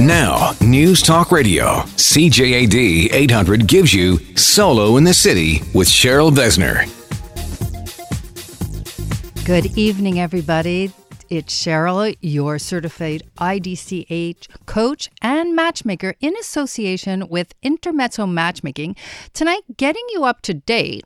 Now, 0.00 0.52
News 0.62 1.02
Talk 1.02 1.30
Radio, 1.30 1.82
CJAD 1.96 3.12
800 3.12 3.66
gives 3.66 3.92
you 3.92 4.16
Solo 4.34 4.96
in 4.96 5.04
the 5.04 5.12
City 5.12 5.60
with 5.74 5.88
Cheryl 5.88 6.30
Besner. 6.30 6.88
Good 9.44 9.76
evening, 9.76 10.18
everybody. 10.18 10.90
It's 11.28 11.54
Cheryl, 11.54 12.16
your 12.22 12.58
certified 12.58 13.24
IDCH 13.36 14.48
coach 14.64 15.10
and 15.20 15.54
matchmaker 15.54 16.14
in 16.20 16.34
association 16.38 17.28
with 17.28 17.52
Intermezzo 17.62 18.24
Matchmaking. 18.24 18.96
Tonight, 19.34 19.64
getting 19.76 20.06
you 20.12 20.24
up 20.24 20.40
to 20.42 20.54
date 20.54 21.04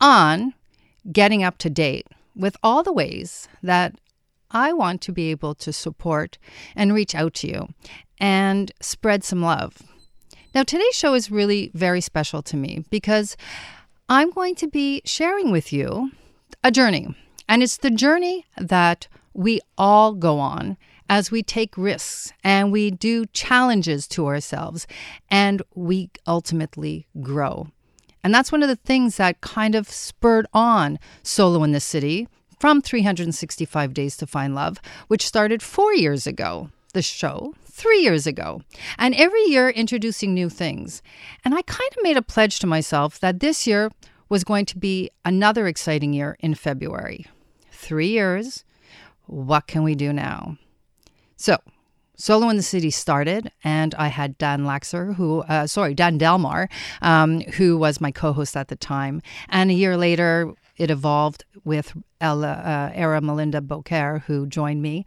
on 0.00 0.54
getting 1.12 1.44
up 1.44 1.58
to 1.58 1.70
date 1.70 2.08
with 2.34 2.56
all 2.64 2.82
the 2.82 2.92
ways 2.92 3.46
that 3.62 3.94
I 4.54 4.72
want 4.72 5.02
to 5.02 5.12
be 5.12 5.32
able 5.32 5.54
to 5.56 5.72
support 5.72 6.38
and 6.76 6.94
reach 6.94 7.14
out 7.14 7.34
to 7.34 7.48
you 7.48 7.68
and 8.18 8.70
spread 8.80 9.24
some 9.24 9.42
love. 9.42 9.82
Now, 10.54 10.62
today's 10.62 10.94
show 10.94 11.14
is 11.14 11.32
really 11.32 11.72
very 11.74 12.00
special 12.00 12.40
to 12.42 12.56
me 12.56 12.84
because 12.88 13.36
I'm 14.08 14.30
going 14.30 14.54
to 14.56 14.68
be 14.68 15.02
sharing 15.04 15.50
with 15.50 15.72
you 15.72 16.12
a 16.62 16.70
journey. 16.70 17.08
And 17.48 17.62
it's 17.62 17.78
the 17.78 17.90
journey 17.90 18.46
that 18.56 19.08
we 19.34 19.60
all 19.76 20.12
go 20.14 20.38
on 20.38 20.76
as 21.10 21.32
we 21.32 21.42
take 21.42 21.76
risks 21.76 22.32
and 22.44 22.70
we 22.70 22.92
do 22.92 23.26
challenges 23.26 24.06
to 24.08 24.26
ourselves 24.26 24.86
and 25.28 25.60
we 25.74 26.10
ultimately 26.26 27.06
grow. 27.20 27.66
And 28.22 28.32
that's 28.32 28.52
one 28.52 28.62
of 28.62 28.68
the 28.68 28.76
things 28.76 29.16
that 29.16 29.40
kind 29.42 29.74
of 29.74 29.90
spurred 29.90 30.46
on 30.54 30.98
Solo 31.22 31.62
in 31.64 31.72
the 31.72 31.80
City 31.80 32.28
from 32.58 32.80
365 32.80 33.94
Days 33.94 34.16
to 34.18 34.26
Find 34.26 34.54
Love, 34.54 34.80
which 35.08 35.26
started 35.26 35.62
four 35.62 35.94
years 35.94 36.26
ago. 36.26 36.70
The 36.92 37.02
show 37.02 37.54
three 37.74 38.02
years 38.02 38.24
ago, 38.24 38.62
and 38.98 39.16
every 39.16 39.42
year 39.46 39.68
introducing 39.68 40.32
new 40.32 40.48
things. 40.48 41.02
And 41.44 41.52
I 41.52 41.62
kind 41.62 41.90
of 41.90 42.04
made 42.04 42.16
a 42.16 42.22
pledge 42.22 42.60
to 42.60 42.68
myself 42.68 43.18
that 43.18 43.40
this 43.40 43.66
year 43.66 43.90
was 44.28 44.44
going 44.44 44.64
to 44.66 44.78
be 44.78 45.10
another 45.24 45.66
exciting 45.66 46.12
year 46.12 46.36
in 46.38 46.54
February. 46.54 47.26
Three 47.72 48.08
years. 48.08 48.64
What 49.26 49.66
can 49.66 49.82
we 49.82 49.96
do 49.96 50.12
now? 50.12 50.56
So, 51.36 51.58
Solo 52.16 52.48
in 52.48 52.56
the 52.56 52.62
City 52.62 52.90
started, 52.90 53.50
and 53.64 53.92
I 53.96 54.06
had 54.06 54.38
Dan 54.38 54.64
Laxer, 54.64 55.16
who, 55.16 55.40
uh, 55.42 55.66
sorry, 55.66 55.94
Dan 55.94 56.16
Delmar, 56.16 56.68
um, 57.02 57.40
who 57.40 57.76
was 57.76 58.00
my 58.00 58.12
co 58.12 58.32
host 58.32 58.56
at 58.56 58.68
the 58.68 58.76
time. 58.76 59.20
And 59.48 59.70
a 59.70 59.74
year 59.74 59.96
later, 59.96 60.54
it 60.76 60.90
evolved 60.90 61.44
with 61.64 61.94
Ella, 62.20 62.52
uh, 62.52 62.90
Era 62.94 63.20
Melinda 63.20 63.60
Beaucaire, 63.60 64.20
who 64.26 64.46
joined 64.46 64.82
me. 64.82 65.04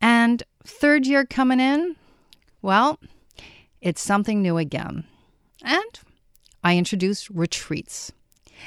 And 0.00 0.42
third 0.64 1.06
year 1.06 1.24
coming 1.24 1.60
in, 1.60 1.96
well, 2.60 2.98
it's 3.80 4.02
something 4.02 4.42
new 4.42 4.58
again. 4.58 5.04
And 5.62 6.00
I 6.62 6.76
introduced 6.76 7.30
retreats. 7.30 8.12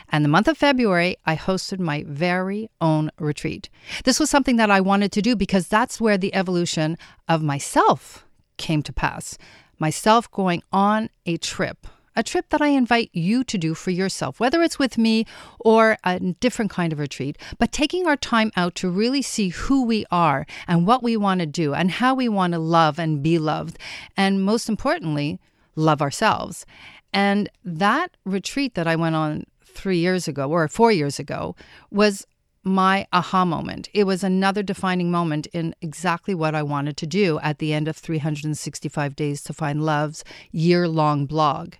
And 0.09 0.25
the 0.25 0.29
month 0.29 0.47
of 0.47 0.57
February, 0.57 1.15
I 1.25 1.37
hosted 1.37 1.79
my 1.79 2.03
very 2.07 2.69
own 2.81 3.11
retreat. 3.17 3.69
This 4.03 4.19
was 4.19 4.29
something 4.29 4.57
that 4.57 4.69
I 4.69 4.81
wanted 4.81 5.11
to 5.13 5.21
do 5.21 5.35
because 5.35 5.67
that's 5.67 6.01
where 6.01 6.17
the 6.17 6.33
evolution 6.35 6.97
of 7.29 7.41
myself 7.41 8.25
came 8.57 8.81
to 8.83 8.93
pass. 8.93 9.37
Myself 9.79 10.29
going 10.31 10.63
on 10.71 11.09
a 11.25 11.37
trip 11.37 11.87
a 12.15 12.23
trip 12.23 12.49
that 12.49 12.61
I 12.61 12.67
invite 12.67 13.09
you 13.13 13.43
to 13.43 13.57
do 13.57 13.73
for 13.73 13.91
yourself, 13.91 14.39
whether 14.39 14.63
it's 14.63 14.79
with 14.79 14.97
me 14.97 15.25
or 15.59 15.97
a 16.03 16.19
different 16.19 16.71
kind 16.71 16.93
of 16.93 16.99
retreat, 16.99 17.37
but 17.59 17.71
taking 17.71 18.07
our 18.07 18.17
time 18.17 18.51
out 18.55 18.75
to 18.75 18.89
really 18.89 19.21
see 19.21 19.49
who 19.49 19.83
we 19.85 20.05
are 20.11 20.45
and 20.67 20.87
what 20.87 21.03
we 21.03 21.17
want 21.17 21.39
to 21.41 21.45
do 21.45 21.73
and 21.73 21.91
how 21.91 22.13
we 22.15 22.29
want 22.29 22.53
to 22.53 22.59
love 22.59 22.99
and 22.99 23.21
be 23.21 23.37
loved. 23.37 23.77
And 24.15 24.43
most 24.43 24.69
importantly, 24.69 25.39
love 25.75 26.01
ourselves. 26.01 26.65
And 27.13 27.49
that 27.63 28.17
retreat 28.25 28.75
that 28.75 28.87
I 28.87 28.95
went 28.95 29.15
on 29.15 29.45
three 29.63 29.97
years 29.99 30.27
ago 30.27 30.49
or 30.49 30.67
four 30.67 30.91
years 30.91 31.19
ago 31.19 31.55
was 31.91 32.25
my 32.65 33.05
aha 33.13 33.45
moment. 33.45 33.87
It 33.93 34.05
was 34.05 34.23
another 34.23 34.63
defining 34.63 35.11
moment 35.11 35.45
in 35.53 35.75
exactly 35.81 36.33
what 36.33 36.55
I 36.55 36.63
wanted 36.63 36.97
to 36.97 37.07
do 37.07 37.39
at 37.39 37.59
the 37.59 37.71
end 37.73 37.87
of 37.87 37.95
365 37.95 39.15
Days 39.15 39.43
to 39.43 39.53
Find 39.53 39.85
Love's 39.85 40.23
year 40.51 40.87
long 40.87 41.27
blog. 41.27 41.75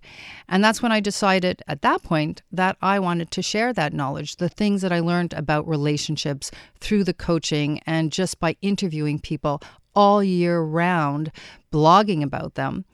And 0.48 0.64
that's 0.64 0.84
when 0.84 0.92
I 0.92 1.00
decided 1.00 1.64
at 1.68 1.82
that 1.82 2.04
point 2.04 2.44
that 2.52 2.78
I 2.84 3.00
wanted 3.00 3.32
to 3.32 3.42
share 3.42 3.74
that 3.74 3.94
knowledge, 3.94 4.36
the 4.36 4.48
things 4.48 4.84
that 4.84 4.94
I 4.94 5.00
learned 5.00 5.34
about 5.34 5.68
relationships 5.68 6.52
through 6.80 7.04
the 7.04 7.14
coaching 7.14 7.82
and 7.88 8.12
just 8.12 8.40
by 8.40 8.56
interviewing 8.62 9.18
people 9.20 9.62
all 9.96 10.24
year 10.24 10.62
round, 10.62 11.32
blogging 11.72 12.22
about 12.22 12.54
them 12.54 12.86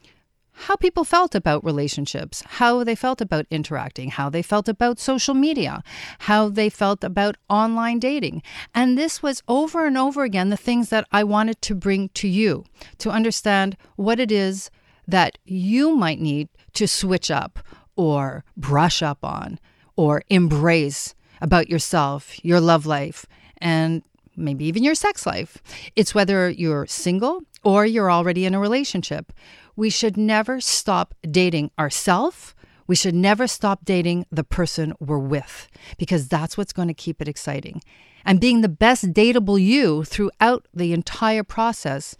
how 0.53 0.75
people 0.75 1.03
felt 1.03 1.33
about 1.33 1.63
relationships, 1.63 2.43
how 2.45 2.83
they 2.83 2.95
felt 2.95 3.21
about 3.21 3.45
interacting, 3.49 4.09
how 4.09 4.29
they 4.29 4.41
felt 4.41 4.69
about 4.69 4.99
social 4.99 5.33
media, 5.33 5.83
how 6.19 6.49
they 6.49 6.69
felt 6.69 7.03
about 7.03 7.37
online 7.49 7.99
dating. 7.99 8.43
And 8.75 8.97
this 8.97 9.23
was 9.23 9.41
over 9.47 9.85
and 9.85 9.97
over 9.97 10.23
again 10.23 10.49
the 10.49 10.57
things 10.57 10.89
that 10.89 11.07
I 11.11 11.23
wanted 11.23 11.61
to 11.63 11.75
bring 11.75 12.09
to 12.09 12.27
you 12.27 12.65
to 12.99 13.09
understand 13.09 13.77
what 13.95 14.19
it 14.19 14.31
is 14.31 14.69
that 15.07 15.37
you 15.45 15.95
might 15.95 16.19
need 16.19 16.49
to 16.73 16.87
switch 16.87 17.31
up 17.31 17.59
or 17.95 18.43
brush 18.55 19.01
up 19.01 19.23
on 19.23 19.59
or 19.95 20.23
embrace 20.29 21.15
about 21.41 21.69
yourself, 21.69 22.43
your 22.45 22.59
love 22.59 22.85
life, 22.85 23.25
and 23.57 24.03
maybe 24.35 24.65
even 24.65 24.83
your 24.83 24.95
sex 24.95 25.25
life. 25.25 25.57
It's 25.95 26.15
whether 26.15 26.49
you're 26.49 26.85
single 26.87 27.41
or 27.63 27.85
you're 27.85 28.11
already 28.11 28.45
in 28.45 28.53
a 28.53 28.59
relationship 28.59 29.33
we 29.75 29.89
should 29.89 30.17
never 30.17 30.59
stop 30.61 31.13
dating 31.29 31.71
ourselves. 31.79 32.53
We 32.87 32.95
should 32.95 33.15
never 33.15 33.47
stop 33.47 33.85
dating 33.85 34.25
the 34.31 34.43
person 34.43 34.93
we're 34.99 35.17
with 35.17 35.67
because 35.97 36.27
that's 36.27 36.57
what's 36.57 36.73
going 36.73 36.89
to 36.89 36.93
keep 36.93 37.21
it 37.21 37.27
exciting. 37.27 37.81
And 38.25 38.41
being 38.41 38.61
the 38.61 38.69
best 38.69 39.13
dateable 39.13 39.61
you 39.61 40.03
throughout 40.03 40.67
the 40.73 40.93
entire 40.93 41.43
process, 41.43 42.15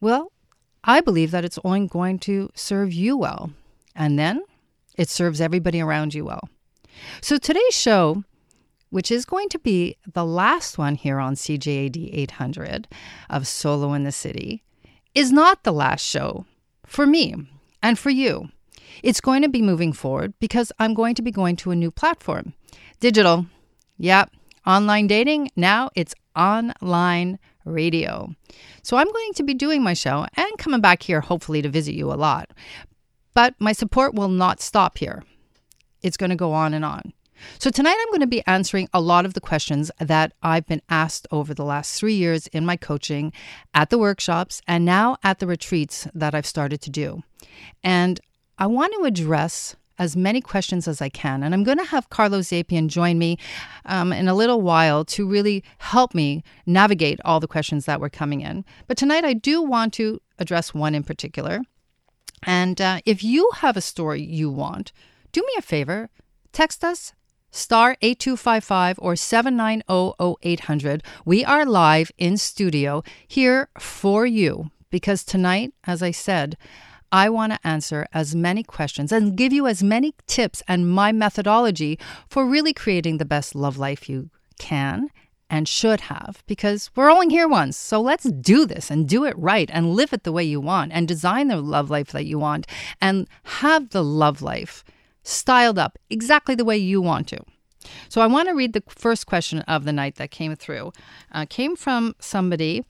well, 0.00 0.30
I 0.84 1.00
believe 1.00 1.30
that 1.30 1.44
it's 1.44 1.58
only 1.64 1.88
going 1.88 2.18
to 2.20 2.50
serve 2.54 2.92
you 2.92 3.16
well. 3.16 3.50
And 3.96 4.18
then 4.18 4.42
it 4.96 5.08
serves 5.08 5.40
everybody 5.40 5.80
around 5.80 6.14
you 6.14 6.26
well. 6.26 6.48
So 7.20 7.38
today's 7.38 7.74
show, 7.74 8.24
which 8.90 9.10
is 9.10 9.24
going 9.24 9.48
to 9.50 9.58
be 9.58 9.96
the 10.12 10.24
last 10.24 10.78
one 10.78 10.94
here 10.94 11.18
on 11.18 11.34
CJAD 11.34 12.10
800 12.12 12.86
of 13.30 13.46
Solo 13.46 13.92
in 13.94 14.04
the 14.04 14.12
City, 14.12 14.62
is 15.14 15.32
not 15.32 15.62
the 15.62 15.72
last 15.72 16.04
show 16.04 16.44
for 16.94 17.06
me 17.06 17.34
and 17.82 17.98
for 17.98 18.10
you. 18.10 18.48
It's 19.02 19.20
going 19.20 19.42
to 19.42 19.48
be 19.48 19.60
moving 19.60 19.92
forward 19.92 20.32
because 20.38 20.70
I'm 20.78 20.94
going 20.94 21.16
to 21.16 21.22
be 21.22 21.32
going 21.32 21.56
to 21.56 21.72
a 21.72 21.76
new 21.76 21.90
platform. 21.90 22.54
Digital. 23.00 23.46
Yep. 23.98 24.30
Online 24.66 25.06
dating. 25.06 25.50
Now 25.56 25.90
it's 25.94 26.14
online 26.36 27.38
radio. 27.64 28.34
So 28.82 28.96
I'm 28.96 29.10
going 29.10 29.32
to 29.34 29.42
be 29.42 29.54
doing 29.54 29.82
my 29.82 29.94
show 29.94 30.26
and 30.36 30.58
coming 30.58 30.80
back 30.80 31.02
here, 31.02 31.20
hopefully, 31.20 31.60
to 31.62 31.68
visit 31.68 31.94
you 31.94 32.12
a 32.12 32.14
lot. 32.14 32.50
But 33.34 33.54
my 33.58 33.72
support 33.72 34.14
will 34.14 34.28
not 34.28 34.60
stop 34.60 34.98
here. 34.98 35.24
It's 36.02 36.16
going 36.16 36.30
to 36.30 36.36
go 36.36 36.52
on 36.52 36.74
and 36.74 36.84
on. 36.84 37.12
So, 37.58 37.70
tonight 37.70 37.96
I'm 38.00 38.10
going 38.10 38.20
to 38.20 38.26
be 38.26 38.46
answering 38.46 38.88
a 38.92 39.00
lot 39.00 39.24
of 39.24 39.34
the 39.34 39.40
questions 39.40 39.90
that 39.98 40.32
I've 40.42 40.66
been 40.66 40.82
asked 40.88 41.26
over 41.30 41.54
the 41.54 41.64
last 41.64 41.98
three 41.98 42.14
years 42.14 42.46
in 42.48 42.66
my 42.66 42.76
coaching, 42.76 43.32
at 43.72 43.90
the 43.90 43.98
workshops, 43.98 44.62
and 44.66 44.84
now 44.84 45.16
at 45.22 45.38
the 45.38 45.46
retreats 45.46 46.06
that 46.14 46.34
I've 46.34 46.46
started 46.46 46.80
to 46.82 46.90
do. 46.90 47.22
And 47.82 48.20
I 48.58 48.66
want 48.66 48.92
to 48.94 49.04
address 49.04 49.76
as 49.98 50.16
many 50.16 50.40
questions 50.40 50.88
as 50.88 51.00
I 51.00 51.08
can. 51.08 51.42
And 51.42 51.54
I'm 51.54 51.64
going 51.64 51.78
to 51.78 51.84
have 51.84 52.10
Carlos 52.10 52.48
Zapian 52.48 52.88
join 52.88 53.18
me 53.18 53.38
um, 53.84 54.12
in 54.12 54.28
a 54.28 54.34
little 54.34 54.60
while 54.60 55.04
to 55.06 55.28
really 55.28 55.62
help 55.78 56.14
me 56.14 56.42
navigate 56.66 57.20
all 57.24 57.40
the 57.40 57.48
questions 57.48 57.86
that 57.86 58.00
were 58.00 58.10
coming 58.10 58.40
in. 58.40 58.64
But 58.86 58.96
tonight 58.96 59.24
I 59.24 59.34
do 59.34 59.62
want 59.62 59.92
to 59.94 60.20
address 60.38 60.74
one 60.74 60.94
in 60.94 61.04
particular. 61.04 61.60
And 62.42 62.80
uh, 62.80 63.00
if 63.06 63.22
you 63.22 63.50
have 63.56 63.76
a 63.76 63.80
story 63.80 64.22
you 64.22 64.50
want, 64.50 64.92
do 65.32 65.40
me 65.42 65.52
a 65.58 65.62
favor, 65.62 66.10
text 66.52 66.84
us 66.84 67.12
star 67.54 67.96
8255 68.02 68.98
or 68.98 69.14
790 69.14 71.02
We 71.24 71.44
are 71.44 71.64
live 71.64 72.10
in 72.18 72.36
studio 72.36 73.04
here 73.28 73.68
for 73.78 74.26
you 74.26 74.72
because 74.90 75.22
tonight, 75.22 75.72
as 75.84 76.02
I 76.02 76.10
said, 76.10 76.56
I 77.12 77.28
want 77.28 77.52
to 77.52 77.66
answer 77.66 78.08
as 78.12 78.34
many 78.34 78.64
questions 78.64 79.12
and 79.12 79.36
give 79.36 79.52
you 79.52 79.68
as 79.68 79.84
many 79.84 80.14
tips 80.26 80.64
and 80.66 80.90
my 80.90 81.12
methodology 81.12 81.96
for 82.28 82.44
really 82.44 82.72
creating 82.72 83.18
the 83.18 83.24
best 83.24 83.54
love 83.54 83.78
life 83.78 84.08
you 84.08 84.30
can 84.58 85.10
and 85.48 85.68
should 85.68 86.00
have 86.00 86.42
because 86.48 86.90
we're 86.96 87.10
only 87.10 87.32
here 87.32 87.46
once. 87.46 87.76
So 87.76 88.00
let's 88.00 88.24
do 88.24 88.66
this 88.66 88.90
and 88.90 89.08
do 89.08 89.24
it 89.24 89.38
right 89.38 89.70
and 89.72 89.94
live 89.94 90.12
it 90.12 90.24
the 90.24 90.32
way 90.32 90.42
you 90.42 90.60
want 90.60 90.90
and 90.92 91.06
design 91.06 91.46
the 91.46 91.60
love 91.60 91.88
life 91.88 92.10
that 92.10 92.26
you 92.26 92.36
want 92.40 92.66
and 93.00 93.28
have 93.44 93.90
the 93.90 94.02
love 94.02 94.42
life 94.42 94.82
styled 95.24 95.78
up 95.78 95.98
exactly 96.08 96.54
the 96.54 96.64
way 96.64 96.76
you 96.76 97.02
want 97.02 97.26
to. 97.28 97.40
So 98.08 98.20
I 98.20 98.26
want 98.26 98.48
to 98.48 98.54
read 98.54 98.72
the 98.72 98.82
first 98.88 99.26
question 99.26 99.60
of 99.60 99.84
the 99.84 99.92
night 99.92 100.16
that 100.16 100.30
came 100.30 100.54
through. 100.56 100.92
Uh, 101.32 101.44
came 101.48 101.76
from 101.76 102.14
somebody 102.18 102.84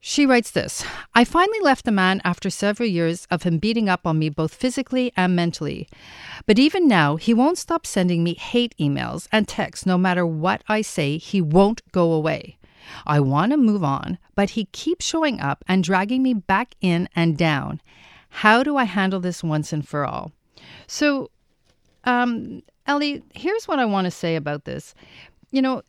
She 0.00 0.24
writes 0.26 0.52
this 0.52 0.84
I 1.14 1.24
finally 1.24 1.60
left 1.60 1.84
the 1.84 1.92
man 1.92 2.20
after 2.24 2.50
several 2.50 2.88
years 2.88 3.26
of 3.30 3.42
him 3.42 3.58
beating 3.58 3.88
up 3.88 4.06
on 4.06 4.18
me 4.18 4.28
both 4.28 4.54
physically 4.54 5.12
and 5.16 5.34
mentally. 5.34 5.88
But 6.46 6.58
even 6.58 6.86
now, 6.86 7.16
he 7.16 7.34
won't 7.34 7.58
stop 7.58 7.84
sending 7.84 8.22
me 8.22 8.34
hate 8.34 8.74
emails 8.78 9.26
and 9.32 9.48
texts. 9.48 9.84
No 9.84 9.98
matter 9.98 10.24
what 10.24 10.62
I 10.68 10.82
say, 10.82 11.18
he 11.18 11.40
won't 11.42 11.82
go 11.92 12.12
away. 12.12 12.58
I 13.06 13.20
want 13.20 13.52
to 13.52 13.58
move 13.58 13.84
on, 13.84 14.18
but 14.34 14.50
he 14.50 14.66
keeps 14.66 15.04
showing 15.04 15.40
up 15.40 15.64
and 15.68 15.84
dragging 15.84 16.22
me 16.22 16.32
back 16.32 16.74
in 16.80 17.08
and 17.14 17.36
down. 17.36 17.82
How 18.30 18.62
do 18.62 18.76
I 18.76 18.84
handle 18.84 19.20
this 19.20 19.42
once 19.44 19.72
and 19.72 19.86
for 19.86 20.06
all? 20.06 20.32
So, 20.86 21.30
um, 22.04 22.62
Ellie, 22.86 23.22
here's 23.34 23.68
what 23.68 23.78
I 23.78 23.84
want 23.84 24.06
to 24.06 24.10
say 24.10 24.36
about 24.36 24.64
this. 24.64 24.94
You 25.50 25.62
know, 25.62 25.82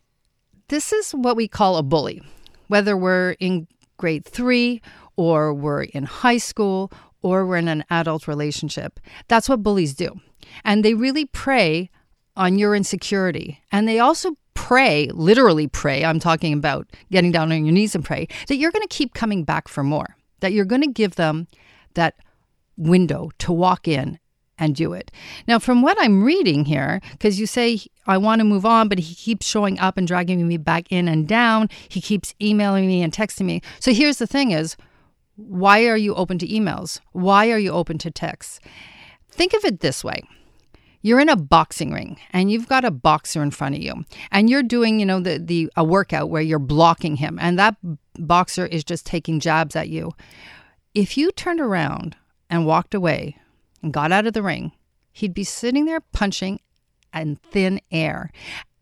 this 0.67 0.93
is 0.93 1.11
what 1.11 1.35
we 1.35 1.47
call 1.47 1.77
a 1.77 1.83
bully, 1.83 2.21
whether 2.67 2.95
we're 2.95 3.31
in 3.39 3.67
grade 3.97 4.25
three 4.25 4.81
or 5.15 5.53
we're 5.53 5.83
in 5.83 6.03
high 6.03 6.37
school 6.37 6.91
or 7.21 7.45
we're 7.45 7.57
in 7.57 7.67
an 7.67 7.83
adult 7.89 8.27
relationship. 8.27 8.99
That's 9.27 9.49
what 9.49 9.63
bullies 9.63 9.93
do. 9.93 10.19
And 10.63 10.83
they 10.85 10.93
really 10.93 11.25
prey 11.25 11.89
on 12.37 12.57
your 12.57 12.75
insecurity. 12.75 13.61
And 13.71 13.87
they 13.87 13.99
also 13.99 14.35
pray, 14.53 15.09
literally 15.13 15.67
pray, 15.67 16.05
I'm 16.05 16.19
talking 16.19 16.53
about 16.53 16.87
getting 17.11 17.31
down 17.31 17.51
on 17.51 17.65
your 17.65 17.73
knees 17.73 17.95
and 17.95 18.05
pray, 18.05 18.27
that 18.47 18.57
you're 18.57 18.71
going 18.71 18.87
to 18.87 18.95
keep 18.95 19.13
coming 19.13 19.43
back 19.43 19.67
for 19.67 19.83
more, 19.83 20.15
that 20.39 20.53
you're 20.53 20.65
going 20.65 20.81
to 20.81 20.91
give 20.91 21.15
them 21.15 21.47
that 21.95 22.15
window 22.77 23.31
to 23.39 23.51
walk 23.51 23.87
in 23.87 24.19
and 24.59 24.75
do 24.75 24.93
it. 24.93 25.11
Now, 25.47 25.59
from 25.59 25.81
what 25.81 25.97
I'm 25.99 26.23
reading 26.23 26.65
here, 26.65 27.01
because 27.11 27.39
you 27.39 27.45
say, 27.45 27.79
I 28.05 28.17
want 28.17 28.39
to 28.39 28.45
move 28.45 28.65
on, 28.65 28.89
but 28.89 28.99
he 28.99 29.15
keeps 29.15 29.47
showing 29.47 29.79
up 29.79 29.97
and 29.97 30.07
dragging 30.07 30.47
me 30.47 30.57
back 30.57 30.91
in 30.91 31.07
and 31.07 31.27
down. 31.27 31.69
He 31.87 32.01
keeps 32.01 32.35
emailing 32.41 32.87
me 32.87 33.01
and 33.01 33.13
texting 33.13 33.45
me. 33.45 33.61
So 33.79 33.93
here's 33.93 34.17
the 34.17 34.27
thing 34.27 34.51
is, 34.51 34.75
why 35.35 35.85
are 35.85 35.97
you 35.97 36.13
open 36.15 36.37
to 36.39 36.47
emails? 36.47 36.99
Why 37.13 37.49
are 37.49 37.59
you 37.59 37.71
open 37.71 37.97
to 37.99 38.11
texts? 38.11 38.59
Think 39.31 39.53
of 39.53 39.63
it 39.63 39.79
this 39.79 40.03
way. 40.03 40.21
You're 41.01 41.21
in 41.21 41.29
a 41.29 41.37
boxing 41.37 41.93
ring 41.93 42.19
and 42.31 42.51
you've 42.51 42.67
got 42.67 42.83
a 42.83 42.91
boxer 42.91 43.41
in 43.41 43.51
front 43.51 43.75
of 43.75 43.81
you 43.81 44.03
and 44.31 44.49
you're 44.49 44.63
doing, 44.63 44.99
you 44.99 45.05
know, 45.05 45.21
the, 45.21 45.39
the 45.39 45.71
a 45.77 45.83
workout 45.83 46.29
where 46.29 46.41
you're 46.41 46.59
blocking 46.59 47.15
him 47.15 47.39
and 47.39 47.57
that 47.57 47.77
boxer 48.17 48.65
is 48.65 48.83
just 48.83 49.05
taking 49.05 49.39
jabs 49.39 49.77
at 49.77 49.87
you. 49.87 50.11
If 50.93 51.17
you 51.17 51.31
turned 51.31 51.61
around 51.61 52.17
and 52.49 52.65
walked 52.65 52.93
away 52.93 53.37
and 53.81 53.93
got 53.93 54.11
out 54.11 54.27
of 54.27 54.33
the 54.33 54.43
ring, 54.43 54.71
he'd 55.11 55.33
be 55.33 55.43
sitting 55.43 55.85
there 55.85 56.01
punching 56.01 56.59
in 57.13 57.35
thin 57.37 57.81
air. 57.91 58.31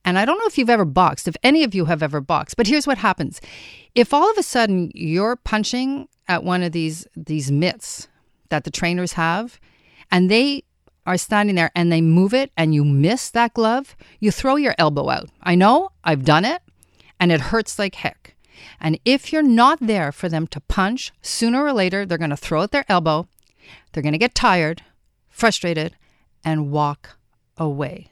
And 0.06 0.18
I 0.18 0.26
don't 0.26 0.40
know 0.40 0.48
if 0.48 0.58
you've 0.58 0.70
ever 0.70 0.86
boxed, 0.86 1.28
if 1.28 1.36
any 1.44 1.64
of 1.64 1.76
you 1.76 1.86
have 1.86 2.02
ever 2.02 2.22
boxed, 2.22 2.56
but 2.56 2.68
here's 2.68 2.88
what 2.88 2.98
happens. 2.98 3.42
If 3.94 4.14
all 4.14 4.30
of 4.30 4.38
a 4.38 4.44
sudden 4.44 4.92
you're 4.94 5.36
punching 5.36 6.08
at 6.28 6.44
one 6.44 6.64
of 6.64 6.72
these 6.72 7.08
these 7.16 7.52
mitts 7.52 8.08
that 8.50 8.64
the 8.64 8.72
trainers 8.72 9.14
have 9.14 9.60
and 10.10 10.32
they 10.32 10.64
are 11.06 11.18
standing 11.18 11.56
there 11.56 11.72
and 11.76 11.92
they 11.92 12.02
move 12.02 12.34
it 12.34 12.52
and 12.56 12.74
you 12.74 12.86
miss 12.86 13.30
that 13.32 13.54
glove, 13.54 13.96
you 14.20 14.32
throw 14.32 14.56
your 14.56 14.76
elbow 14.78 15.10
out. 15.10 15.30
I 15.42 15.56
know, 15.56 15.90
I've 16.04 16.26
done 16.26 16.46
it, 16.46 16.62
and 17.20 17.32
it 17.32 17.42
hurts 17.42 17.80
like 17.80 17.96
heck. 17.96 18.36
And 18.80 19.00
if 19.06 19.32
you're 19.32 19.44
not 19.44 19.80
there 19.82 20.12
for 20.12 20.30
them 20.30 20.48
to 20.48 20.60
punch, 20.60 21.12
sooner 21.22 21.64
or 21.64 21.74
later 21.74 22.06
they're 22.06 22.18
going 22.18 22.30
to 22.30 22.38
throw 22.38 22.62
out 22.62 22.72
their 22.72 22.86
elbow 22.90 23.28
they're 23.92 24.04
going 24.04 24.14
to 24.14 24.20
get 24.20 24.36
tired, 24.36 24.84
frustrated, 25.30 25.96
and 26.44 26.72
walk 26.72 27.18
away. 27.58 28.12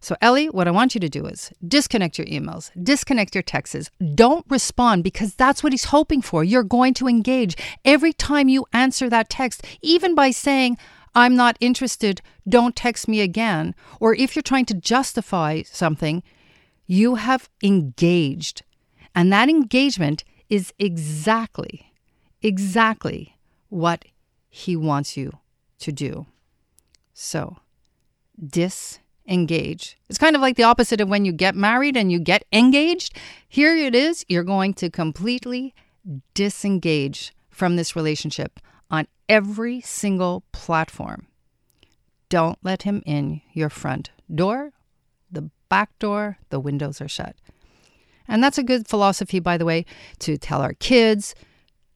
So, 0.00 0.16
Ellie, 0.20 0.50
what 0.50 0.68
I 0.68 0.70
want 0.70 0.94
you 0.94 1.00
to 1.00 1.08
do 1.08 1.24
is 1.24 1.50
disconnect 1.66 2.18
your 2.18 2.26
emails, 2.26 2.70
disconnect 2.82 3.34
your 3.34 3.42
texts. 3.42 3.90
Don't 4.14 4.44
respond 4.50 5.02
because 5.02 5.34
that's 5.34 5.62
what 5.62 5.72
he's 5.72 5.84
hoping 5.84 6.20
for. 6.20 6.44
You're 6.44 6.62
going 6.62 6.92
to 6.94 7.08
engage 7.08 7.56
every 7.86 8.12
time 8.12 8.50
you 8.50 8.66
answer 8.74 9.08
that 9.08 9.30
text, 9.30 9.64
even 9.80 10.14
by 10.14 10.30
saying, 10.30 10.76
I'm 11.14 11.34
not 11.34 11.56
interested, 11.58 12.20
don't 12.46 12.76
text 12.76 13.08
me 13.08 13.22
again. 13.22 13.74
Or 13.98 14.14
if 14.14 14.36
you're 14.36 14.42
trying 14.42 14.66
to 14.66 14.74
justify 14.74 15.62
something, 15.62 16.22
you 16.86 17.14
have 17.14 17.48
engaged. 17.62 18.62
And 19.14 19.32
that 19.32 19.48
engagement 19.48 20.22
is 20.50 20.74
exactly, 20.78 21.94
exactly 22.42 23.38
what 23.68 24.04
he 24.56 24.76
wants 24.76 25.16
you 25.16 25.40
to 25.80 25.90
do. 25.90 26.26
So, 27.12 27.56
disengage. 28.40 29.98
It's 30.08 30.16
kind 30.16 30.36
of 30.36 30.42
like 30.42 30.54
the 30.54 30.62
opposite 30.62 31.00
of 31.00 31.08
when 31.08 31.24
you 31.24 31.32
get 31.32 31.56
married 31.56 31.96
and 31.96 32.12
you 32.12 32.20
get 32.20 32.44
engaged. 32.52 33.18
Here 33.48 33.74
it 33.74 33.96
is, 33.96 34.24
you're 34.28 34.44
going 34.44 34.74
to 34.74 34.90
completely 34.90 35.74
disengage 36.34 37.34
from 37.50 37.74
this 37.74 37.96
relationship 37.96 38.60
on 38.92 39.08
every 39.28 39.80
single 39.80 40.44
platform. 40.52 41.26
Don't 42.28 42.58
let 42.62 42.82
him 42.82 43.02
in 43.04 43.40
your 43.54 43.68
front 43.68 44.12
door, 44.32 44.70
the 45.32 45.50
back 45.68 45.98
door, 45.98 46.38
the 46.50 46.60
windows 46.60 47.00
are 47.00 47.08
shut. 47.08 47.34
And 48.28 48.42
that's 48.42 48.58
a 48.58 48.62
good 48.62 48.86
philosophy, 48.86 49.40
by 49.40 49.58
the 49.58 49.64
way, 49.64 49.84
to 50.20 50.38
tell 50.38 50.62
our 50.62 50.74
kids, 50.74 51.34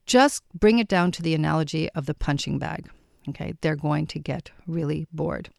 just 0.08 0.43
bring 0.52 0.81
it 0.81 0.88
down 0.88 1.12
to 1.12 1.22
the 1.22 1.34
analogy 1.34 1.88
of 1.90 2.06
the 2.06 2.14
punching 2.14 2.58
bag. 2.58 2.90
Okay, 3.28 3.55
they're 3.60 3.76
going 3.76 4.06
to 4.08 4.19
get 4.19 4.50
really 4.66 5.06
bored. 5.12 5.50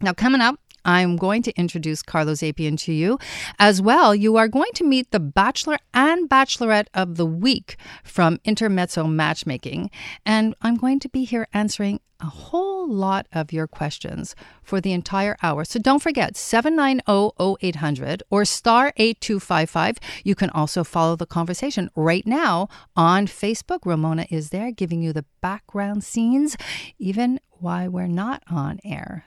Now, 0.00 0.14
coming 0.14 0.40
up, 0.40 0.58
I'm 0.84 1.16
going 1.16 1.42
to 1.42 1.52
introduce 1.58 2.02
Carlos 2.02 2.42
Apian 2.42 2.78
to 2.78 2.92
you. 2.92 3.18
As 3.58 3.82
well, 3.82 4.14
you 4.14 4.36
are 4.36 4.48
going 4.48 4.70
to 4.74 4.84
meet 4.84 5.10
the 5.10 5.20
Bachelor 5.20 5.76
and 5.92 6.30
Bachelorette 6.30 6.86
of 6.94 7.16
the 7.16 7.26
Week 7.26 7.76
from 8.04 8.38
Intermezzo 8.44 9.04
Matchmaking. 9.06 9.90
And 10.24 10.54
I'm 10.62 10.76
going 10.76 10.98
to 11.00 11.08
be 11.08 11.24
here 11.24 11.46
answering 11.52 12.00
a 12.20 12.26
whole 12.26 12.88
lot 12.88 13.26
of 13.32 13.52
your 13.52 13.66
questions 13.66 14.34
for 14.62 14.80
the 14.80 14.92
entire 14.92 15.36
hour. 15.42 15.64
So 15.64 15.78
don't 15.78 16.02
forget 16.02 16.34
790-0800 16.34 18.22
or 18.30 18.44
star 18.44 18.92
8255. 18.96 19.98
You 20.24 20.34
can 20.34 20.50
also 20.50 20.84
follow 20.84 21.16
the 21.16 21.26
conversation 21.26 21.90
right 21.94 22.26
now 22.26 22.68
on 22.96 23.26
Facebook. 23.26 23.80
Ramona 23.84 24.26
is 24.30 24.50
there 24.50 24.70
giving 24.72 25.02
you 25.02 25.12
the 25.12 25.24
background 25.40 26.04
scenes 26.04 26.56
even 26.98 27.40
why 27.50 27.88
we're 27.88 28.06
not 28.06 28.42
on 28.50 28.78
air 28.84 29.24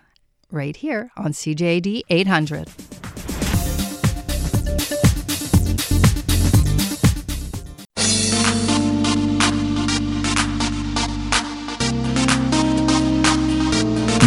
right 0.49 0.75
here 0.75 1.11
on 1.15 1.31
CJAD 1.31 2.01
800. 2.09 3.11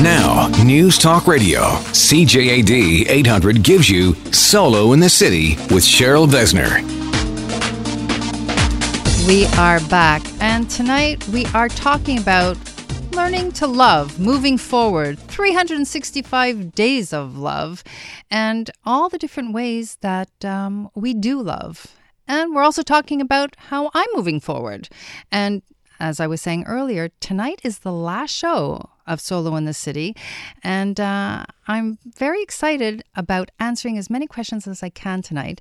Now, 0.04 0.48
News 0.62 0.98
Talk 0.98 1.26
Radio, 1.26 1.62
CJAD 1.94 3.08
800 3.08 3.62
gives 3.62 3.88
you 3.88 4.14
Solo 4.34 4.92
in 4.92 5.00
the 5.00 5.08
City 5.08 5.54
with 5.72 5.82
Cheryl 5.82 6.28
Besner. 6.28 6.82
We 9.26 9.46
are 9.56 9.80
back, 9.88 10.20
and 10.42 10.68
tonight 10.68 11.26
we 11.28 11.46
are 11.54 11.70
talking 11.70 12.18
about 12.18 12.58
learning 13.12 13.52
to 13.52 13.66
love, 13.66 14.20
moving 14.20 14.58
forward, 14.58 15.18
365 15.18 16.74
days 16.74 17.14
of 17.14 17.38
love, 17.38 17.82
and 18.30 18.70
all 18.84 19.08
the 19.08 19.16
different 19.16 19.54
ways 19.54 19.96
that 20.02 20.44
um, 20.44 20.90
we 20.94 21.14
do 21.14 21.40
love. 21.40 21.96
And 22.28 22.54
we're 22.54 22.62
also 22.62 22.82
talking 22.82 23.22
about 23.22 23.56
how 23.56 23.90
I'm 23.94 24.10
moving 24.12 24.38
forward. 24.38 24.90
And 25.32 25.62
as 25.98 26.20
I 26.20 26.26
was 26.26 26.42
saying 26.42 26.64
earlier, 26.64 27.08
tonight 27.20 27.62
is 27.64 27.78
the 27.78 27.92
last 27.92 28.32
show 28.32 28.90
of 29.06 29.20
Solo 29.20 29.56
in 29.56 29.64
the 29.64 29.74
City. 29.74 30.14
And 30.62 30.98
uh, 31.00 31.44
I'm 31.66 31.98
very 32.04 32.42
excited 32.42 33.04
about 33.14 33.50
answering 33.58 33.98
as 33.98 34.10
many 34.10 34.26
questions 34.26 34.66
as 34.66 34.82
I 34.82 34.88
can 34.88 35.22
tonight. 35.22 35.60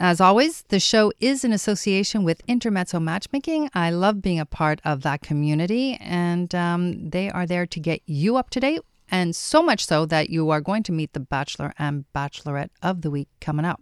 As 0.00 0.20
always, 0.20 0.62
the 0.68 0.78
show 0.78 1.12
is 1.18 1.44
in 1.44 1.52
association 1.52 2.22
with 2.22 2.40
Intermezzo 2.46 3.00
Matchmaking. 3.00 3.68
I 3.74 3.90
love 3.90 4.22
being 4.22 4.38
a 4.38 4.46
part 4.46 4.80
of 4.84 5.02
that 5.02 5.22
community, 5.22 5.98
and 6.00 6.54
um, 6.54 7.10
they 7.10 7.28
are 7.30 7.46
there 7.46 7.66
to 7.66 7.80
get 7.80 8.00
you 8.06 8.36
up 8.36 8.50
to 8.50 8.60
date, 8.60 8.82
and 9.10 9.34
so 9.34 9.60
much 9.60 9.84
so 9.84 10.06
that 10.06 10.30
you 10.30 10.50
are 10.50 10.60
going 10.60 10.84
to 10.84 10.92
meet 10.92 11.14
the 11.14 11.20
Bachelor 11.20 11.74
and 11.80 12.04
Bachelorette 12.14 12.70
of 12.80 13.02
the 13.02 13.10
week 13.10 13.28
coming 13.40 13.64
up. 13.64 13.80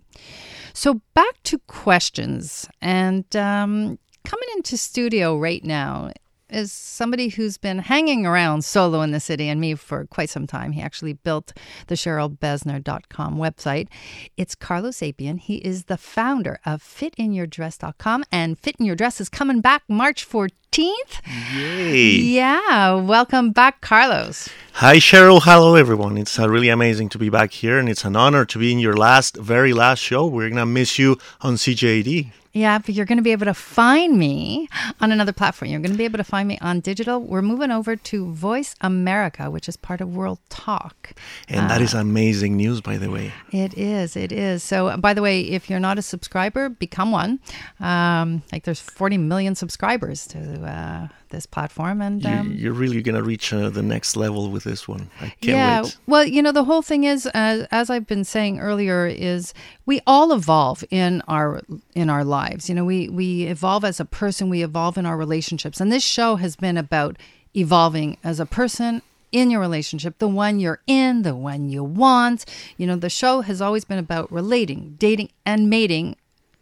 So, 0.72 1.02
back 1.12 1.42
to 1.44 1.58
questions, 1.66 2.66
and 2.80 3.24
um, 3.36 3.98
coming 4.24 4.48
into 4.56 4.78
studio 4.78 5.36
right 5.36 5.64
now 5.64 6.12
is 6.48 6.72
somebody 6.72 7.28
who's 7.28 7.58
been 7.58 7.78
hanging 7.78 8.24
around 8.24 8.64
solo 8.64 9.02
in 9.02 9.10
the 9.10 9.20
city 9.20 9.48
and 9.48 9.60
me 9.60 9.74
for 9.74 10.06
quite 10.06 10.30
some 10.30 10.46
time. 10.46 10.72
He 10.72 10.80
actually 10.80 11.14
built 11.14 11.52
the 11.88 11.94
CherylBesner.com 11.94 13.36
website. 13.36 13.88
It's 14.36 14.54
Carlos 14.54 15.00
Apian. 15.00 15.38
He 15.38 15.56
is 15.56 15.84
the 15.84 15.96
founder 15.96 16.58
of 16.64 16.82
FitInYourDress.com, 16.82 18.24
and 18.30 18.58
Fit 18.58 18.76
in 18.78 18.86
Your 18.86 18.96
Dress 18.96 19.20
is 19.20 19.28
coming 19.28 19.60
back 19.60 19.82
March 19.88 20.28
14th. 20.28 21.20
Yay! 21.54 22.10
Yeah, 22.16 22.94
welcome 22.94 23.50
back, 23.50 23.80
Carlos. 23.80 24.48
Hi, 24.74 24.96
Cheryl. 24.96 25.42
Hello, 25.42 25.74
everyone. 25.74 26.18
It's 26.18 26.38
uh, 26.38 26.48
really 26.48 26.68
amazing 26.68 27.08
to 27.10 27.18
be 27.18 27.30
back 27.30 27.52
here, 27.52 27.78
and 27.78 27.88
it's 27.88 28.04
an 28.04 28.14
honor 28.14 28.44
to 28.44 28.58
be 28.58 28.72
in 28.72 28.78
your 28.78 28.96
last, 28.96 29.36
very 29.36 29.72
last 29.72 30.00
show. 30.00 30.26
We're 30.26 30.50
gonna 30.50 30.66
miss 30.66 30.98
you 30.98 31.18
on 31.40 31.54
CJAD. 31.54 32.30
Yeah, 32.56 32.78
but 32.78 32.94
you're 32.94 33.04
going 33.04 33.18
to 33.18 33.22
be 33.22 33.32
able 33.32 33.44
to 33.44 33.52
find 33.52 34.16
me 34.16 34.70
on 35.02 35.12
another 35.12 35.34
platform. 35.34 35.70
You're 35.70 35.80
going 35.80 35.92
to 35.92 35.98
be 35.98 36.06
able 36.06 36.16
to 36.16 36.25
find 36.25 36.48
me 36.48 36.56
on 36.62 36.80
digital. 36.80 37.20
We're 37.20 37.42
moving 37.42 37.70
over 37.70 37.96
to 37.96 38.32
Voice 38.32 38.75
America, 38.80 39.50
which 39.50 39.68
is 39.68 39.76
part 39.76 40.00
of 40.00 40.16
World 40.16 40.38
Talk. 40.48 41.12
And 41.50 41.68
that 41.68 41.82
is 41.82 41.92
amazing 41.92 42.56
news, 42.56 42.80
by 42.80 42.96
the 42.96 43.10
way. 43.10 43.34
It 43.52 43.76
is. 43.76 44.16
It 44.16 44.32
is. 44.32 44.62
So, 44.62 44.96
by 44.96 45.12
the 45.12 45.20
way, 45.20 45.42
if 45.42 45.68
you're 45.68 45.80
not 45.80 45.98
a 45.98 46.02
subscriber, 46.02 46.70
become 46.70 47.12
one. 47.12 47.40
Um, 47.78 48.42
like, 48.50 48.64
there's 48.64 48.80
40 48.80 49.18
million 49.18 49.54
subscribers 49.54 50.26
to 50.28 50.64
uh, 50.64 51.08
this 51.30 51.46
platform, 51.46 52.00
and 52.00 52.22
You, 52.22 52.30
um, 52.30 52.52
you're 52.52 52.72
really 52.72 53.02
going 53.02 53.16
to 53.16 53.22
reach 53.22 53.52
uh, 53.52 53.68
the 53.68 53.82
next 53.82 54.16
level 54.16 54.50
with 54.50 54.64
this 54.64 54.86
one. 54.88 55.10
I 55.20 55.28
can't 55.28 55.42
yeah. 55.42 55.82
wait. 55.82 55.96
Well, 56.06 56.25
you 56.25 56.42
know, 56.42 56.52
the 56.52 56.64
whole 56.64 56.82
thing 56.82 57.04
is, 57.04 57.26
uh, 57.26 57.66
as 57.70 57.90
I've 57.90 58.06
been 58.06 58.25
saying 58.25 58.60
earlier, 58.60 59.06
is 59.06 59.52
we 59.84 60.00
all 60.06 60.32
evolve 60.32 60.84
in 60.90 61.22
our 61.28 61.62
in 61.94 62.10
our 62.10 62.25
lives. 62.25 62.45
You 62.68 62.74
know, 62.74 62.84
we 62.84 63.08
we 63.08 63.44
evolve 63.44 63.84
as 63.84 64.00
a 64.00 64.04
person, 64.04 64.48
we 64.48 64.62
evolve 64.62 64.96
in 64.98 65.06
our 65.06 65.16
relationships, 65.16 65.80
and 65.80 65.90
this 65.90 66.02
show 66.02 66.36
has 66.36 66.56
been 66.56 66.76
about 66.76 67.16
evolving 67.54 68.18
as 68.22 68.40
a 68.40 68.46
person 68.46 69.02
in 69.32 69.50
your 69.50 69.60
relationship, 69.60 70.18
the 70.18 70.28
one 70.28 70.60
you're 70.60 70.80
in, 70.86 71.22
the 71.22 71.34
one 71.34 71.68
you 71.68 71.82
want. 71.82 72.44
You 72.76 72.86
know, 72.86 72.96
the 72.96 73.10
show 73.10 73.40
has 73.42 73.60
always 73.60 73.84
been 73.84 73.98
about 73.98 74.30
relating, 74.30 74.96
dating, 74.98 75.30
and 75.44 75.68
mating, 75.68 76.16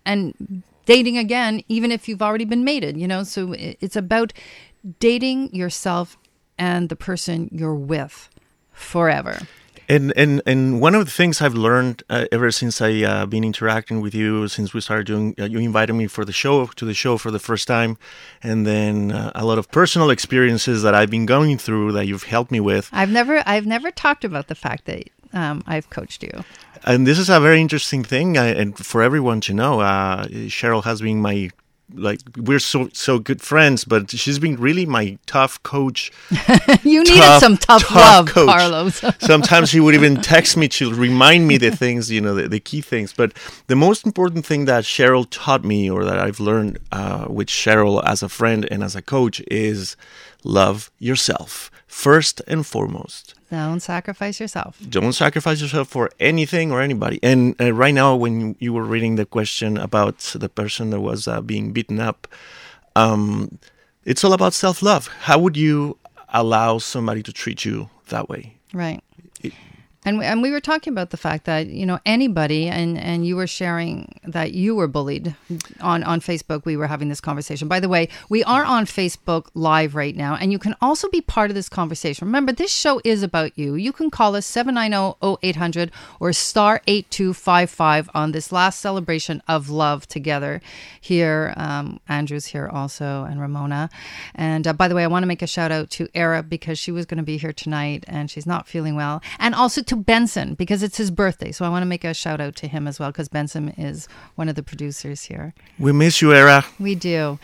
and 0.04 0.62
dating 0.86 1.18
again, 1.18 1.62
even 1.68 1.92
if 1.92 2.08
you've 2.08 2.22
already 2.22 2.44
been 2.44 2.64
mated. 2.64 2.96
You 2.96 3.06
know, 3.06 3.22
so 3.22 3.54
it's 3.56 3.96
about 3.96 4.32
dating 4.98 5.54
yourself 5.54 6.16
and 6.58 6.88
the 6.88 6.96
person 6.96 7.48
you're 7.52 7.74
with 7.74 8.28
forever. 8.72 9.38
And 9.88 10.12
and 10.16 10.40
and 10.46 10.80
one 10.80 10.94
of 10.94 11.04
the 11.04 11.10
things 11.10 11.42
I've 11.42 11.54
learned 11.54 12.02
uh, 12.08 12.26
ever 12.32 12.50
since 12.50 12.80
I 12.80 13.02
uh, 13.02 13.26
been 13.26 13.44
interacting 13.44 14.00
with 14.00 14.14
you, 14.14 14.48
since 14.48 14.72
we 14.72 14.80
started 14.80 15.06
doing, 15.06 15.34
uh, 15.38 15.44
you 15.44 15.58
invited 15.58 15.92
me 15.92 16.06
for 16.06 16.24
the 16.24 16.32
show 16.32 16.66
to 16.66 16.84
the 16.84 16.94
show 16.94 17.18
for 17.18 17.30
the 17.30 17.38
first 17.38 17.68
time, 17.68 17.98
and 18.42 18.66
then 18.66 19.12
uh, 19.12 19.32
a 19.34 19.44
lot 19.44 19.58
of 19.58 19.70
personal 19.70 20.10
experiences 20.10 20.82
that 20.82 20.94
I've 20.94 21.10
been 21.10 21.26
going 21.26 21.58
through 21.58 21.92
that 21.92 22.06
you've 22.06 22.24
helped 22.24 22.50
me 22.50 22.60
with. 22.60 22.88
I've 22.92 23.10
never 23.10 23.42
I've 23.46 23.66
never 23.66 23.90
talked 23.90 24.24
about 24.24 24.48
the 24.48 24.54
fact 24.54 24.86
that 24.86 25.10
um, 25.34 25.62
I've 25.66 25.90
coached 25.90 26.22
you. 26.22 26.44
And 26.84 27.06
this 27.06 27.18
is 27.18 27.28
a 27.28 27.40
very 27.40 27.60
interesting 27.60 28.04
thing, 28.04 28.38
uh, 28.38 28.42
and 28.42 28.78
for 28.78 29.02
everyone 29.02 29.40
to 29.42 29.54
know, 29.54 29.80
uh, 29.80 30.26
Cheryl 30.48 30.84
has 30.84 31.00
been 31.00 31.20
my 31.20 31.50
like 31.92 32.20
we're 32.36 32.58
so 32.58 32.88
so 32.92 33.18
good 33.18 33.40
friends, 33.40 33.84
but 33.84 34.10
she's 34.10 34.38
been 34.38 34.56
really 34.56 34.86
my 34.86 35.18
tough 35.26 35.62
coach. 35.62 36.10
You 36.82 37.02
needed 37.02 37.40
some 37.40 37.56
tough, 37.56 37.82
tough 37.82 37.94
love, 37.94 38.26
coach. 38.28 38.46
Carlos. 38.46 39.04
Sometimes 39.18 39.70
she 39.70 39.80
would 39.80 39.94
even 39.94 40.16
text 40.16 40.56
me 40.56 40.68
to 40.68 40.92
remind 40.92 41.48
me 41.48 41.56
the 41.56 41.70
things, 41.70 42.10
you 42.10 42.20
know, 42.20 42.34
the, 42.34 42.48
the 42.48 42.60
key 42.60 42.80
things. 42.80 43.12
But 43.12 43.32
the 43.68 43.76
most 43.76 44.04
important 44.04 44.44
thing 44.44 44.66
that 44.66 44.84
Cheryl 44.84 45.26
taught 45.30 45.64
me, 45.64 45.88
or 45.90 46.04
that 46.04 46.18
I've 46.18 46.40
learned 46.40 46.78
uh, 46.92 47.26
with 47.28 47.48
Cheryl 47.48 48.02
as 48.04 48.22
a 48.22 48.28
friend 48.28 48.66
and 48.70 48.82
as 48.82 48.94
a 48.94 49.02
coach, 49.02 49.40
is 49.48 49.96
love 50.44 50.90
yourself 50.98 51.70
first 51.86 52.42
and 52.46 52.66
foremost. 52.66 53.34
Don't 53.50 53.80
sacrifice 53.80 54.40
yourself. 54.40 54.78
Don't 54.88 55.12
sacrifice 55.12 55.60
yourself 55.60 55.88
for 55.88 56.10
anything 56.18 56.72
or 56.72 56.80
anybody. 56.80 57.20
And 57.22 57.54
uh, 57.60 57.72
right 57.72 57.94
now, 57.94 58.16
when 58.16 58.56
you 58.58 58.72
were 58.72 58.82
reading 58.82 59.14
the 59.14 59.26
question 59.26 59.76
about 59.78 60.18
the 60.34 60.48
person 60.48 60.90
that 60.90 61.00
was 61.00 61.28
uh, 61.28 61.40
being 61.40 61.72
beaten 61.72 62.00
up, 62.00 62.26
um, 62.96 63.58
it's 64.04 64.24
all 64.24 64.32
about 64.32 64.54
self 64.54 64.82
love. 64.82 65.06
How 65.20 65.38
would 65.38 65.56
you 65.56 65.98
allow 66.30 66.78
somebody 66.78 67.22
to 67.22 67.32
treat 67.32 67.64
you 67.64 67.90
that 68.08 68.28
way? 68.28 68.56
Right. 68.72 69.02
And 70.04 70.18
we, 70.18 70.24
and 70.24 70.42
we 70.42 70.50
were 70.50 70.60
talking 70.60 70.92
about 70.92 71.10
the 71.10 71.16
fact 71.16 71.44
that 71.46 71.68
you 71.68 71.86
know 71.86 71.98
anybody 72.04 72.68
and 72.68 72.98
and 72.98 73.26
you 73.26 73.36
were 73.36 73.46
sharing 73.46 74.20
that 74.24 74.52
you 74.52 74.74
were 74.74 74.86
bullied 74.86 75.34
on 75.80 76.04
on 76.04 76.20
Facebook. 76.20 76.64
We 76.64 76.76
were 76.76 76.86
having 76.86 77.08
this 77.08 77.20
conversation. 77.20 77.68
By 77.68 77.80
the 77.80 77.88
way, 77.88 78.08
we 78.28 78.44
are 78.44 78.64
on 78.64 78.84
Facebook 78.84 79.48
live 79.54 79.94
right 79.94 80.14
now, 80.14 80.34
and 80.34 80.52
you 80.52 80.58
can 80.58 80.76
also 80.80 81.08
be 81.08 81.20
part 81.20 81.50
of 81.50 81.54
this 81.54 81.68
conversation. 81.68 82.26
Remember, 82.26 82.52
this 82.52 82.72
show 82.72 83.00
is 83.04 83.22
about 83.22 83.58
you. 83.58 83.74
You 83.74 83.92
can 83.92 84.10
call 84.10 84.36
us 84.36 84.50
790-0800 84.50 85.90
or 86.20 86.32
star 86.32 86.82
eight 86.86 87.10
two 87.10 87.32
five 87.32 87.70
five 87.70 88.10
on 88.14 88.32
this 88.32 88.52
last 88.52 88.80
celebration 88.80 89.42
of 89.48 89.70
love 89.70 90.06
together. 90.06 90.60
Here, 91.00 91.54
um, 91.56 92.00
Andrew's 92.08 92.46
here 92.46 92.68
also, 92.68 93.24
and 93.24 93.40
Ramona. 93.40 93.88
And 94.34 94.66
uh, 94.66 94.72
by 94.72 94.88
the 94.88 94.94
way, 94.94 95.04
I 95.04 95.06
want 95.06 95.22
to 95.22 95.26
make 95.26 95.42
a 95.42 95.46
shout 95.46 95.72
out 95.72 95.90
to 95.90 96.08
Era 96.14 96.42
because 96.42 96.78
she 96.78 96.92
was 96.92 97.06
going 97.06 97.18
to 97.18 97.24
be 97.24 97.38
here 97.38 97.52
tonight, 97.52 98.04
and 98.06 98.30
she's 98.30 98.46
not 98.46 98.68
feeling 98.68 98.96
well, 98.96 99.22
and 99.38 99.54
also 99.54 99.82
to 99.82 99.93
Benson 99.94 100.54
because 100.54 100.82
it's 100.82 100.96
his 100.96 101.10
birthday. 101.10 101.52
So 101.52 101.64
I 101.64 101.68
want 101.68 101.82
to 101.82 101.86
make 101.86 102.04
a 102.04 102.14
shout 102.14 102.40
out 102.40 102.56
to 102.56 102.68
him 102.68 102.86
as 102.86 102.98
well 102.98 103.10
because 103.10 103.28
Benson 103.28 103.70
is 103.70 104.08
one 104.34 104.48
of 104.48 104.54
the 104.54 104.62
producers 104.62 105.22
here. 105.22 105.54
We 105.78 105.92
miss 105.92 106.20
you, 106.22 106.32
Era. 106.32 106.64
We 106.78 106.94
do. 106.94 107.38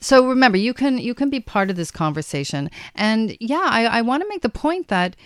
So 0.00 0.26
remember, 0.26 0.58
you 0.58 0.74
can 0.74 0.98
you 0.98 1.14
can 1.14 1.30
be 1.30 1.40
part 1.40 1.70
of 1.70 1.76
this 1.76 1.90
conversation. 1.90 2.70
And 2.94 3.36
yeah, 3.40 3.68
I, 3.70 3.84
I 3.84 4.02
want 4.02 4.22
to 4.22 4.28
make 4.28 4.42
the 4.42 4.48
point 4.48 4.88
that, 4.88 5.16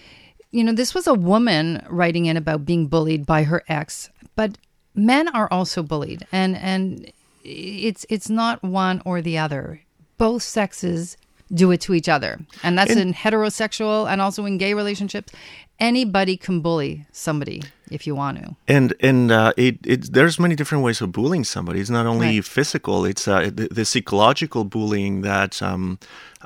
you 0.51 0.65
know, 0.65 0.73
this 0.73 0.95
was 0.95 1.07
a 1.07 1.15
woman 1.15 1.85
writing 1.89 2.27
in 2.27 2.37
about 2.37 2.65
being 2.65 2.87
bullied 2.87 3.27
by 3.27 3.45
her 3.45 3.63
ex, 3.69 4.11
but 4.35 4.59
men 4.95 5.29
are 5.29 5.49
also 5.51 5.83
bullied. 5.83 6.27
And 6.33 6.57
and 6.57 7.13
it's 7.45 8.05
it's 8.09 8.29
not 8.29 8.63
one 8.63 9.03
or 9.05 9.23
the 9.23 9.39
other. 9.39 9.83
Both 10.19 10.43
sexes 10.43 11.17
do 11.53 11.71
it 11.71 11.81
to 11.83 11.95
each 11.95 12.09
other. 12.09 12.39
And 12.63 12.77
that's 12.79 12.95
in 12.97 13.15
heterosexual 13.15 14.11
and 14.11 14.21
also 14.21 14.45
in 14.47 14.59
gay 14.59 14.75
relationships. 14.75 15.33
Anybody 15.79 16.37
can 16.39 16.61
bully 16.63 17.05
somebody 17.13 17.63
if 17.91 18.07
you 18.07 18.15
want 18.17 18.39
to. 18.39 18.57
And 18.67 18.95
and 19.01 19.31
uh, 19.31 19.53
it, 19.59 19.77
it 19.85 20.13
there's 20.13 20.39
many 20.39 20.55
different 20.57 20.83
ways 20.83 21.03
of 21.03 21.13
bullying 21.13 21.45
somebody. 21.45 21.81
It's 21.81 21.91
not 21.91 22.07
only 22.07 22.37
Right. 22.37 22.45
physical; 22.45 23.05
it's 23.05 23.29
uh, 23.29 23.51
the, 23.55 23.69
the 23.71 23.85
psychological 23.85 24.65
bullying 24.65 25.21
that 25.21 25.61
um, 25.63 25.99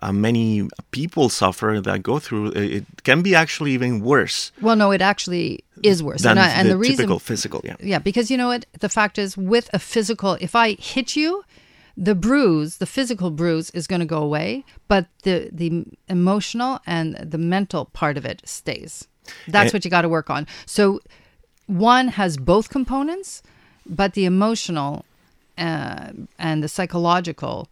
uh, 0.03 0.11
many 0.13 0.69
people 0.91 1.29
suffer 1.29 1.81
that 1.81 2.03
go 2.03 2.19
through. 2.19 2.49
It 2.53 2.73
it 2.79 2.85
can 3.05 3.23
be 3.23 3.37
actually 3.37 3.71
even 3.73 4.01
worse 4.01 4.51
Well, 4.61 4.75
no, 4.77 4.91
it 4.91 5.01
actually 5.01 5.61
is 5.85 6.03
worse. 6.03 6.23
than 6.23 6.33
and, 6.37 6.41
I, 6.41 6.49
and 6.49 6.67
the, 6.69 6.73
the 6.73 6.79
reason 6.79 6.97
typical 6.97 7.21
physical. 7.21 7.61
Yeah. 7.65 7.77
Yeah, 7.81 8.01
because 8.03 8.33
you 8.33 8.37
know 8.37 8.49
what? 8.49 8.67
The 8.81 8.89
fact 8.89 9.17
is, 9.17 9.37
with 9.37 9.71
a 9.73 9.79
physical, 9.79 10.37
if 10.41 10.57
I 10.57 10.73
hit 10.73 11.15
you, 11.15 11.45
the 12.03 12.15
bruise, 12.15 12.79
the 12.79 12.87
physical 12.87 13.31
bruise, 13.31 13.71
is 13.71 13.87
going 13.87 14.01
to 14.01 14.07
go 14.07 14.23
away, 14.23 14.65
but 14.89 15.07
the 15.23 15.51
the 15.53 15.85
emotional 16.09 16.81
and 16.87 17.15
the 17.17 17.39
mental 17.39 17.85
part 17.85 18.17
of 18.17 18.25
it 18.25 18.41
stays. 18.45 19.07
That's 19.47 19.67
And- 19.67 19.75
what 19.75 19.85
you 19.85 19.91
got 19.91 20.03
to 20.03 20.09
work 20.09 20.31
on. 20.31 20.47
So 20.67 21.01
one 21.67 22.09
has 22.09 22.37
both 22.39 22.71
components, 22.71 23.43
but 23.85 24.15
the 24.15 24.25
emotional 24.25 25.05
uh, 25.59 26.13
and 26.39 26.63
the 26.65 26.69
psychological 26.69 27.69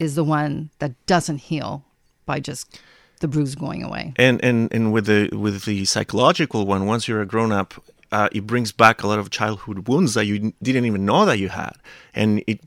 is 0.00 0.14
the 0.14 0.24
one 0.24 0.70
that 0.80 0.92
doesn't 1.06 1.38
heal 1.38 1.84
by 2.26 2.40
just 2.40 2.80
the 3.20 3.28
bruise 3.28 3.54
going 3.54 3.82
away. 3.84 4.12
And 4.16 4.42
and 4.44 4.72
and 4.74 4.92
with 4.92 5.06
the 5.06 5.28
with 5.36 5.64
the 5.64 5.84
psychological 5.84 6.66
one, 6.66 6.86
once 6.86 7.06
you're 7.06 7.22
a 7.22 7.26
grown 7.26 7.52
up, 7.52 7.74
uh, 8.10 8.28
it 8.32 8.46
brings 8.46 8.72
back 8.72 9.02
a 9.04 9.06
lot 9.06 9.18
of 9.20 9.30
childhood 9.30 9.86
wounds 9.88 10.14
that 10.14 10.26
you 10.26 10.52
didn't 10.60 10.86
even 10.86 11.04
know 11.04 11.24
that 11.24 11.38
you 11.38 11.48
had, 11.50 11.74
and 12.14 12.42
it 12.46 12.60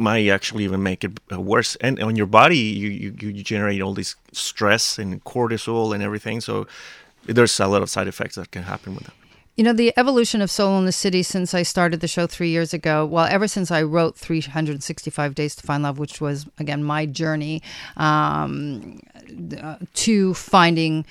might 0.00 0.28
actually 0.28 0.64
even 0.64 0.82
make 0.82 1.04
it 1.04 1.20
uh, 1.32 1.40
worse. 1.40 1.76
And 1.76 2.02
on 2.02 2.16
your 2.16 2.26
body, 2.26 2.58
you 2.58 2.88
you, 2.88 3.28
you 3.28 3.42
generate 3.42 3.80
all 3.80 3.94
this 3.94 4.16
stress 4.32 4.98
and 4.98 5.22
cortisol 5.24 5.94
and 5.94 6.02
everything. 6.02 6.40
So 6.40 6.66
there's 7.26 7.60
a 7.60 7.66
lot 7.66 7.82
of 7.82 7.90
side 7.90 8.08
effects 8.08 8.34
that 8.36 8.50
can 8.50 8.64
happen 8.64 8.94
with 8.94 9.04
that. 9.04 9.14
You 9.56 9.64
know, 9.64 9.72
the 9.74 9.92
evolution 9.98 10.40
of 10.40 10.50
Solo 10.50 10.78
in 10.78 10.86
the 10.86 10.92
City 10.92 11.22
since 11.22 11.52
I 11.52 11.64
started 11.64 12.00
the 12.00 12.08
show 12.08 12.26
three 12.26 12.48
years 12.48 12.72
ago, 12.72 13.04
well, 13.04 13.26
ever 13.26 13.46
since 13.46 13.70
I 13.70 13.82
wrote 13.82 14.16
365 14.16 15.34
Days 15.34 15.54
to 15.56 15.62
Find 15.62 15.82
Love, 15.82 15.98
which 15.98 16.18
was, 16.18 16.46
again, 16.58 16.82
my 16.82 17.04
journey 17.04 17.60
um, 17.98 19.00
uh, 19.60 19.76
to 19.94 20.32
finding 20.32 21.04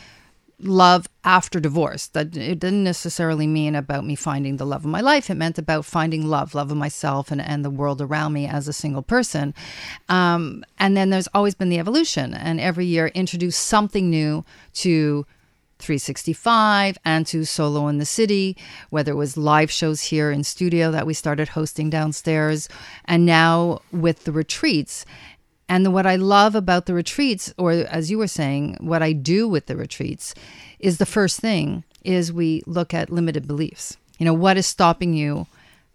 love 0.62 1.08
after 1.24 1.60
divorce. 1.60 2.08
That 2.08 2.36
it 2.36 2.60
didn't 2.60 2.84
necessarily 2.84 3.48
mean 3.48 3.76
about 3.76 4.06
me 4.06 4.16
finding 4.16 4.58
the 4.58 4.66
love 4.66 4.86
of 4.86 4.92
my 4.92 5.02
life. 5.02 5.30
It 5.30 5.36
meant 5.36 5.58
about 5.58 5.86
finding 5.86 6.28
love, 6.28 6.56
love 6.56 6.72
of 6.72 6.78
myself 6.78 7.32
and, 7.32 7.42
and 7.42 7.64
the 7.64 7.70
world 7.70 8.02
around 8.02 8.34
me 8.34 8.48
as 8.48 8.68
a 8.68 8.74
single 8.74 9.02
person. 9.02 9.54
Um, 10.08 10.64
and 10.78 10.96
then 10.96 11.10
there's 11.10 11.30
always 11.34 11.56
been 11.56 11.70
the 11.70 11.80
evolution, 11.80 12.34
and 12.34 12.60
every 12.60 12.86
year 12.86 13.08
introduce 13.08 13.56
something 13.56 14.10
new 14.10 14.44
to 14.74 15.26
365 15.80 16.98
and 17.06 17.26
to 17.28 17.46
Solo 17.46 17.88
in 17.88 17.98
the 17.98 18.06
City, 18.06 18.58
whether 18.90 19.14
it 19.14 19.16
was 19.16 19.38
live 19.38 19.72
shows 19.72 20.02
here 20.02 20.30
in 20.30 20.44
studio 20.44 20.92
that 20.92 21.08
we 21.08 21.14
started 21.14 21.50
hosting 21.50 21.90
downstairs, 21.90 22.68
and 23.06 23.26
now 23.26 23.80
with 23.92 24.26
the 24.26 24.32
retreats. 24.32 25.06
And 25.70 25.94
what 25.94 26.08
I 26.08 26.16
love 26.16 26.56
about 26.56 26.88
the 26.88 26.96
retreats, 26.96 27.54
or 27.58 27.72
as 27.72 28.10
you 28.10 28.18
were 28.18 28.28
saying, 28.28 28.78
what 28.80 29.04
I 29.04 29.14
do 29.14 29.48
with 29.48 29.68
the 29.68 29.78
retreats, 29.78 30.34
is 30.80 30.98
the 30.98 31.06
first 31.06 31.40
thing 31.40 31.84
is 32.04 32.34
we 32.34 32.64
look 32.66 32.94
at 32.94 33.12
limited 33.12 33.48
beliefs. 33.48 33.96
You 34.18 34.26
know, 34.26 34.34
what 34.34 34.58
is 34.58 34.66
stopping 34.66 35.14
you 35.14 35.46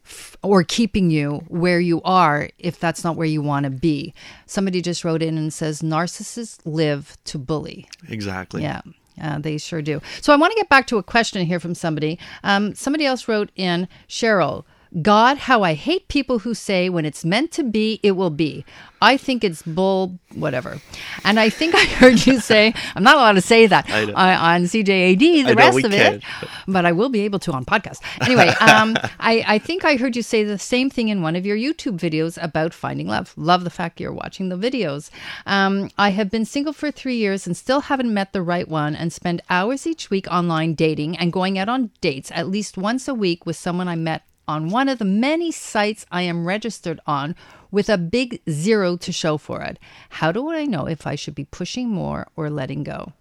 f- 0.07 0.37
or 0.43 0.63
keeping 0.63 1.11
you 1.11 1.45
where 1.49 1.81
you 1.81 2.01
are 2.03 2.51
if 2.59 2.79
that's 2.79 3.03
not 3.03 3.17
where 3.17 3.27
you 3.27 3.43
want 3.43 3.65
to 3.65 3.71
be? 3.71 4.15
Somebody 4.47 4.81
just 4.81 5.05
wrote 5.05 5.23
in 5.23 5.37
and 5.37 5.53
says 5.53 5.83
narcissists 5.83 6.61
live 6.65 7.17
to 7.25 7.39
bully. 7.39 7.89
Exactly. 8.09 8.63
Yeah. 8.63 8.83
Uh, 9.21 9.39
they 9.39 9.59
sure 9.59 9.83
do. 9.83 10.01
So 10.21 10.33
I 10.33 10.37
want 10.37 10.53
to 10.53 10.57
get 10.57 10.69
back 10.69 10.87
to 10.89 10.99
a 10.99 11.03
question 11.03 11.47
here 11.47 11.61
from 11.61 11.75
somebody. 11.75 12.19
Um, 12.43 12.75
somebody 12.75 13.07
else 13.07 13.29
wrote 13.29 13.51
in 13.57 13.89
Cheryl. 14.09 14.65
God, 15.03 15.39
how 15.39 15.63
I 15.63 15.75
hate 15.75 16.09
people 16.09 16.39
who 16.41 16.55
say 16.55 16.89
when 16.89 17.05
it's 17.05 17.25
meant 17.25 17.51
to 17.53 17.65
be, 17.65 17.99
it 18.03 18.13
will 18.13 18.31
be. 18.31 18.65
I 19.03 19.17
think 19.17 19.45
it's 19.45 19.61
bull, 19.63 20.19
whatever. 20.35 20.81
And 21.25 21.39
I 21.39 21.51
think 21.51 21.75
I 21.75 21.85
heard 21.85 22.27
you 22.27 22.41
say, 22.53 22.73
I'm 22.95 23.03
not 23.03 23.17
allowed 23.17 23.33
to 23.33 23.41
say 23.41 23.67
that 23.67 23.91
I 23.91 24.55
on 24.55 24.63
CJAD, 24.63 25.19
the 25.19 25.51
I 25.51 25.53
rest 25.53 25.85
of 25.85 25.93
it, 25.93 26.23
but 26.67 26.87
I 26.87 26.93
will 26.93 27.09
be 27.09 27.21
able 27.21 27.39
to 27.41 27.53
on 27.53 27.65
podcast. 27.65 27.99
Anyway, 28.23 28.49
um, 28.61 28.97
I, 29.21 29.45
I 29.47 29.59
think 29.59 29.85
I 29.85 29.97
heard 29.97 30.17
you 30.17 30.23
say 30.23 30.45
the 30.45 30.59
same 30.59 30.91
thing 30.91 31.09
in 31.09 31.23
one 31.23 31.37
of 31.37 31.45
your 31.45 31.57
YouTube 31.57 31.99
videos 31.99 32.43
about 32.43 32.73
finding 32.73 33.09
love. 33.09 33.35
Love 33.37 33.65
the 33.65 33.71
fact 33.71 34.01
you're 34.01 34.13
watching 34.13 34.49
the 34.49 34.57
videos. 34.57 35.11
Um, 35.45 35.91
I 35.99 36.11
have 36.11 36.31
been 36.31 36.45
single 36.45 36.73
for 36.73 36.91
three 36.91 37.17
years 37.17 37.47
and 37.47 37.57
still 37.57 37.81
haven't 37.83 38.15
met 38.15 38.33
the 38.33 38.43
right 38.43 38.69
one 38.69 38.95
and 38.95 39.13
spend 39.13 39.43
hours 39.51 39.87
each 39.87 40.09
week 40.09 40.27
online 40.31 40.75
dating 40.75 41.17
and 41.19 41.33
going 41.33 41.59
out 41.59 41.69
on 41.69 41.91
dates 42.01 42.31
at 42.33 42.49
least 42.49 42.79
once 42.79 43.07
a 43.09 43.15
week 43.15 43.45
with 43.45 43.57
someone 43.57 43.89
I 43.89 43.97
met 43.97 44.23
on 44.47 44.71
one 44.71 44.89
of 44.89 44.99
the 44.99 45.05
many 45.05 45.51
sites 45.51 46.07
I 46.11 46.23
am 46.23 46.47
registered 46.47 47.01
on 47.07 47.35
with 47.71 47.89
a 47.89 47.99
big 47.99 48.41
zero 48.49 48.97
to 48.97 49.13
show 49.13 49.37
for 49.37 49.63
it. 49.63 49.79
How 50.09 50.33
do 50.33 50.51
I 50.51 50.65
know 50.65 50.87
if 50.87 51.07
I 51.07 51.15
should 51.15 51.35
be 51.35 51.45
pushing 51.47 51.89
more 51.89 52.29
or 52.37 52.51
letting 52.51 52.85
go? 52.85 53.13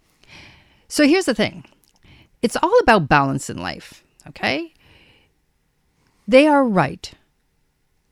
So 0.87 1.07
here's 1.07 1.25
the 1.25 1.33
thing 1.33 1.65
it's 2.41 2.57
all 2.61 2.77
about 2.79 3.07
balance 3.09 3.49
in 3.49 3.57
life, 3.57 4.03
okay? 4.27 4.73
They 6.27 6.47
are 6.47 6.63
right. 6.63 7.11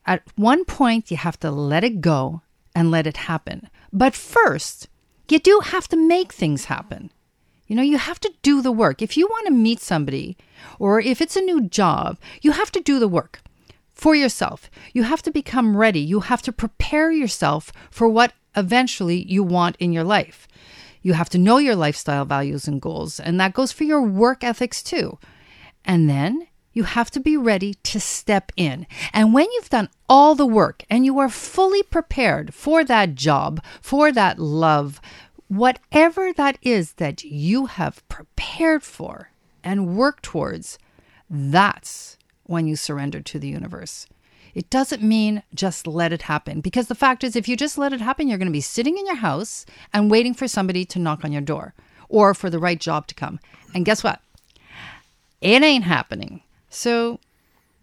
At 0.05 0.23
one 0.35 0.65
point, 0.65 1.11
you 1.11 1.17
have 1.17 1.39
to 1.41 1.51
let 1.51 1.83
it 1.83 2.01
go 2.01 2.41
and 2.73 2.89
let 2.89 3.05
it 3.05 3.17
happen. 3.17 3.69
But 3.93 4.15
first, 4.15 4.87
you 5.29 5.39
do 5.39 5.61
have 5.63 5.87
to 5.89 5.95
make 5.95 6.33
things 6.33 6.65
happen. 6.65 7.11
You 7.71 7.77
know, 7.77 7.83
you 7.83 7.99
have 7.99 8.19
to 8.19 8.33
do 8.41 8.61
the 8.61 8.69
work. 8.69 9.01
If 9.01 9.15
you 9.15 9.27
want 9.27 9.47
to 9.47 9.53
meet 9.53 9.79
somebody, 9.79 10.35
or 10.77 10.99
if 10.99 11.21
it's 11.21 11.37
a 11.37 11.41
new 11.41 11.69
job, 11.69 12.17
you 12.41 12.51
have 12.51 12.69
to 12.73 12.81
do 12.81 12.99
the 12.99 13.07
work 13.07 13.41
for 13.93 14.13
yourself. 14.13 14.69
You 14.91 15.03
have 15.03 15.21
to 15.21 15.31
become 15.31 15.77
ready. 15.77 16.01
You 16.01 16.19
have 16.19 16.41
to 16.41 16.51
prepare 16.51 17.13
yourself 17.13 17.71
for 17.89 18.09
what 18.09 18.33
eventually 18.57 19.23
you 19.23 19.41
want 19.41 19.77
in 19.79 19.93
your 19.93 20.03
life. 20.03 20.49
You 21.01 21.13
have 21.13 21.29
to 21.29 21.37
know 21.37 21.59
your 21.59 21.77
lifestyle 21.77 22.25
values 22.25 22.67
and 22.67 22.81
goals, 22.81 23.21
and 23.21 23.39
that 23.39 23.53
goes 23.53 23.71
for 23.71 23.85
your 23.85 24.01
work 24.01 24.43
ethics 24.43 24.83
too. 24.83 25.17
And 25.85 26.09
then 26.09 26.47
you 26.73 26.83
have 26.83 27.09
to 27.11 27.21
be 27.21 27.37
ready 27.37 27.75
to 27.83 28.01
step 28.01 28.51
in. 28.57 28.85
And 29.13 29.33
when 29.33 29.47
you've 29.53 29.69
done 29.69 29.89
all 30.09 30.35
the 30.35 30.45
work 30.45 30.83
and 30.89 31.05
you 31.05 31.19
are 31.19 31.29
fully 31.29 31.83
prepared 31.83 32.53
for 32.53 32.83
that 32.83 33.15
job, 33.15 33.63
for 33.81 34.11
that 34.11 34.39
love, 34.39 34.99
whatever 35.51 36.31
that 36.31 36.57
is 36.61 36.93
that 36.93 37.25
you 37.25 37.65
have 37.65 38.07
prepared 38.07 38.81
for 38.83 39.31
and 39.65 39.97
worked 39.97 40.23
towards, 40.23 40.79
that's 41.29 42.17
when 42.43 42.67
you 42.67 42.77
surrender 42.77 43.19
to 43.19 43.37
the 43.37 43.49
universe. 43.49 44.07
It 44.55 44.69
doesn't 44.69 45.03
mean 45.03 45.43
just 45.53 45.87
let 45.87 46.13
it 46.13 46.21
happen 46.23 46.61
because 46.61 46.87
the 46.87 46.95
fact 46.95 47.25
is, 47.25 47.35
if 47.35 47.49
you 47.49 47.57
just 47.57 47.77
let 47.77 47.91
it 47.91 47.99
happen, 47.99 48.29
you're 48.29 48.37
going 48.37 48.47
to 48.47 48.51
be 48.51 48.61
sitting 48.61 48.97
in 48.97 49.05
your 49.05 49.15
house 49.15 49.65
and 49.91 50.09
waiting 50.09 50.33
for 50.33 50.47
somebody 50.47 50.85
to 50.85 50.99
knock 50.99 51.25
on 51.25 51.33
your 51.33 51.41
door 51.41 51.73
or 52.07 52.33
for 52.33 52.49
the 52.49 52.59
right 52.59 52.79
job 52.79 53.07
to 53.07 53.15
come. 53.15 53.37
And 53.75 53.83
guess 53.83 54.05
what? 54.05 54.21
It 55.41 55.63
ain't 55.63 55.83
happening. 55.83 56.43
So 56.69 57.19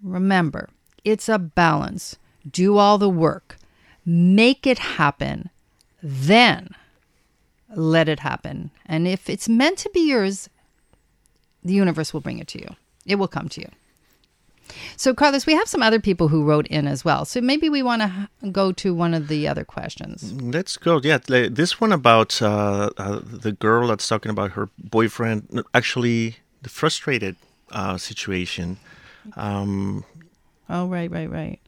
remember, 0.02 0.70
it's 1.04 1.28
a 1.28 1.38
balance. 1.38 2.16
Do 2.50 2.78
all 2.78 2.96
the 2.96 3.10
work, 3.10 3.58
make 4.06 4.66
it 4.66 4.78
happen, 4.78 5.50
then 6.02 6.75
let 7.75 8.08
it 8.08 8.20
happen. 8.20 8.70
And 8.87 9.06
if 9.06 9.28
it's 9.28 9.48
meant 9.48 9.78
to 9.78 9.90
be 9.90 10.08
yours, 10.08 10.48
the 11.62 11.75
universe 11.75 12.12
will 12.12 12.20
bring 12.20 12.38
it 12.38 12.48
to 12.48 12.58
you. 12.58 12.68
It 13.06 13.16
will 13.16 13.28
come 13.28 13.48
to 13.50 13.60
you. 13.60 13.68
So, 14.96 15.14
Carlos, 15.14 15.46
we 15.46 15.54
have 15.54 15.66
some 15.66 15.82
other 15.82 15.98
people 15.98 16.28
who 16.28 16.44
wrote 16.44 16.66
in 16.66 16.87
as 16.87 17.02
well. 17.04 17.25
So 17.25 17.40
maybe 17.40 17.70
we 17.70 17.82
want 17.82 18.02
to 18.02 18.50
go 18.50 18.70
to 18.72 18.92
one 18.94 19.14
of 19.14 19.28
the 19.28 19.48
other 19.48 19.64
questions. 19.64 20.32
Let's 20.34 20.76
go. 20.76 21.00
Yeah, 21.02 21.18
this 21.26 21.80
one 21.80 21.92
about 21.92 22.42
uh, 22.42 22.90
uh, 22.99 23.21
the 23.23 23.52
girl 23.52 23.88
that's 23.88 24.06
talking 24.06 24.30
about 24.30 24.52
her 24.52 24.69
boyfriend. 24.78 25.62
Actually, 25.73 26.36
the 26.62 26.69
frustrated 26.69 27.36
uh, 27.73 27.97
situation. 27.97 28.76
Um, 29.36 30.04
Oh, 30.71 30.86
right, 30.86 31.10
right, 31.10 31.30
right. 31.30 31.60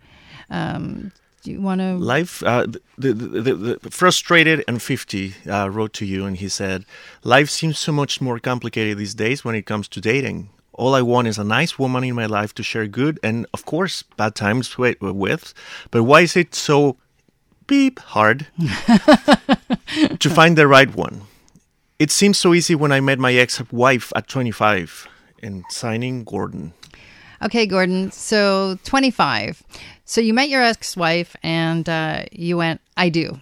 Um, 0.51 1.13
do 1.43 1.51
you 1.51 1.61
want 1.61 1.81
to? 1.81 1.97
life, 1.97 2.43
uh, 2.43 2.67
the, 2.99 3.13
the, 3.13 3.15
the, 3.15 3.79
the 3.83 3.91
frustrated 3.91 4.65
and 4.69 4.83
fifty 4.83 5.35
uh, 5.49 5.69
wrote 5.71 5.93
to 5.95 6.05
you, 6.05 6.27
and 6.27 6.37
he 6.37 6.49
said, 6.49 6.85
"Life 7.23 7.49
seems 7.51 7.79
so 7.79 7.93
much 7.93 8.21
more 8.21 8.39
complicated 8.39 8.99
these 8.99 9.15
days 9.15 9.45
when 9.45 9.55
it 9.55 9.67
comes 9.67 9.89
to 9.89 10.01
dating. 10.01 10.51
All 10.73 10.95
I 10.95 11.03
want 11.03 11.29
is 11.29 11.39
a 11.39 11.45
nice 11.45 11.79
woman 11.79 12.05
in 12.05 12.15
my 12.15 12.27
life 12.27 12.55
to 12.55 12.63
share 12.63 12.87
good 12.87 13.19
and, 13.23 13.47
of 13.53 13.67
course, 13.67 14.03
bad 14.17 14.35
times 14.35 14.79
with. 14.79 15.01
with. 15.01 15.53
But 15.91 16.05
why 16.05 16.23
is 16.23 16.37
it 16.37 16.55
so 16.55 16.97
beep 17.67 17.99
hard 17.99 18.47
to 20.19 20.31
find 20.31 20.57
the 20.57 20.67
right 20.67 20.95
one? 20.95 21.23
It 21.99 22.11
seems 22.11 22.39
so 22.39 22.55
easy 22.55 22.75
when 22.75 22.93
I 22.93 23.01
met 23.01 23.19
my 23.19 23.35
ex-wife 23.35 24.13
at 24.15 24.29
25." 24.29 25.09
And 25.43 25.65
signing 25.71 26.25
Gordon. 26.25 26.75
Okay, 27.43 27.65
Gordon. 27.67 28.11
So 28.13 28.79
25. 28.85 29.63
So 30.11 30.21
you 30.21 30.35
met 30.35 30.49
your 30.49 30.61
ex-wife 30.61 31.37
and 31.41 31.89
uh, 31.89 32.25
you 32.33 32.57
went, 32.57 32.81
"I 32.97 33.11
do," 33.11 33.41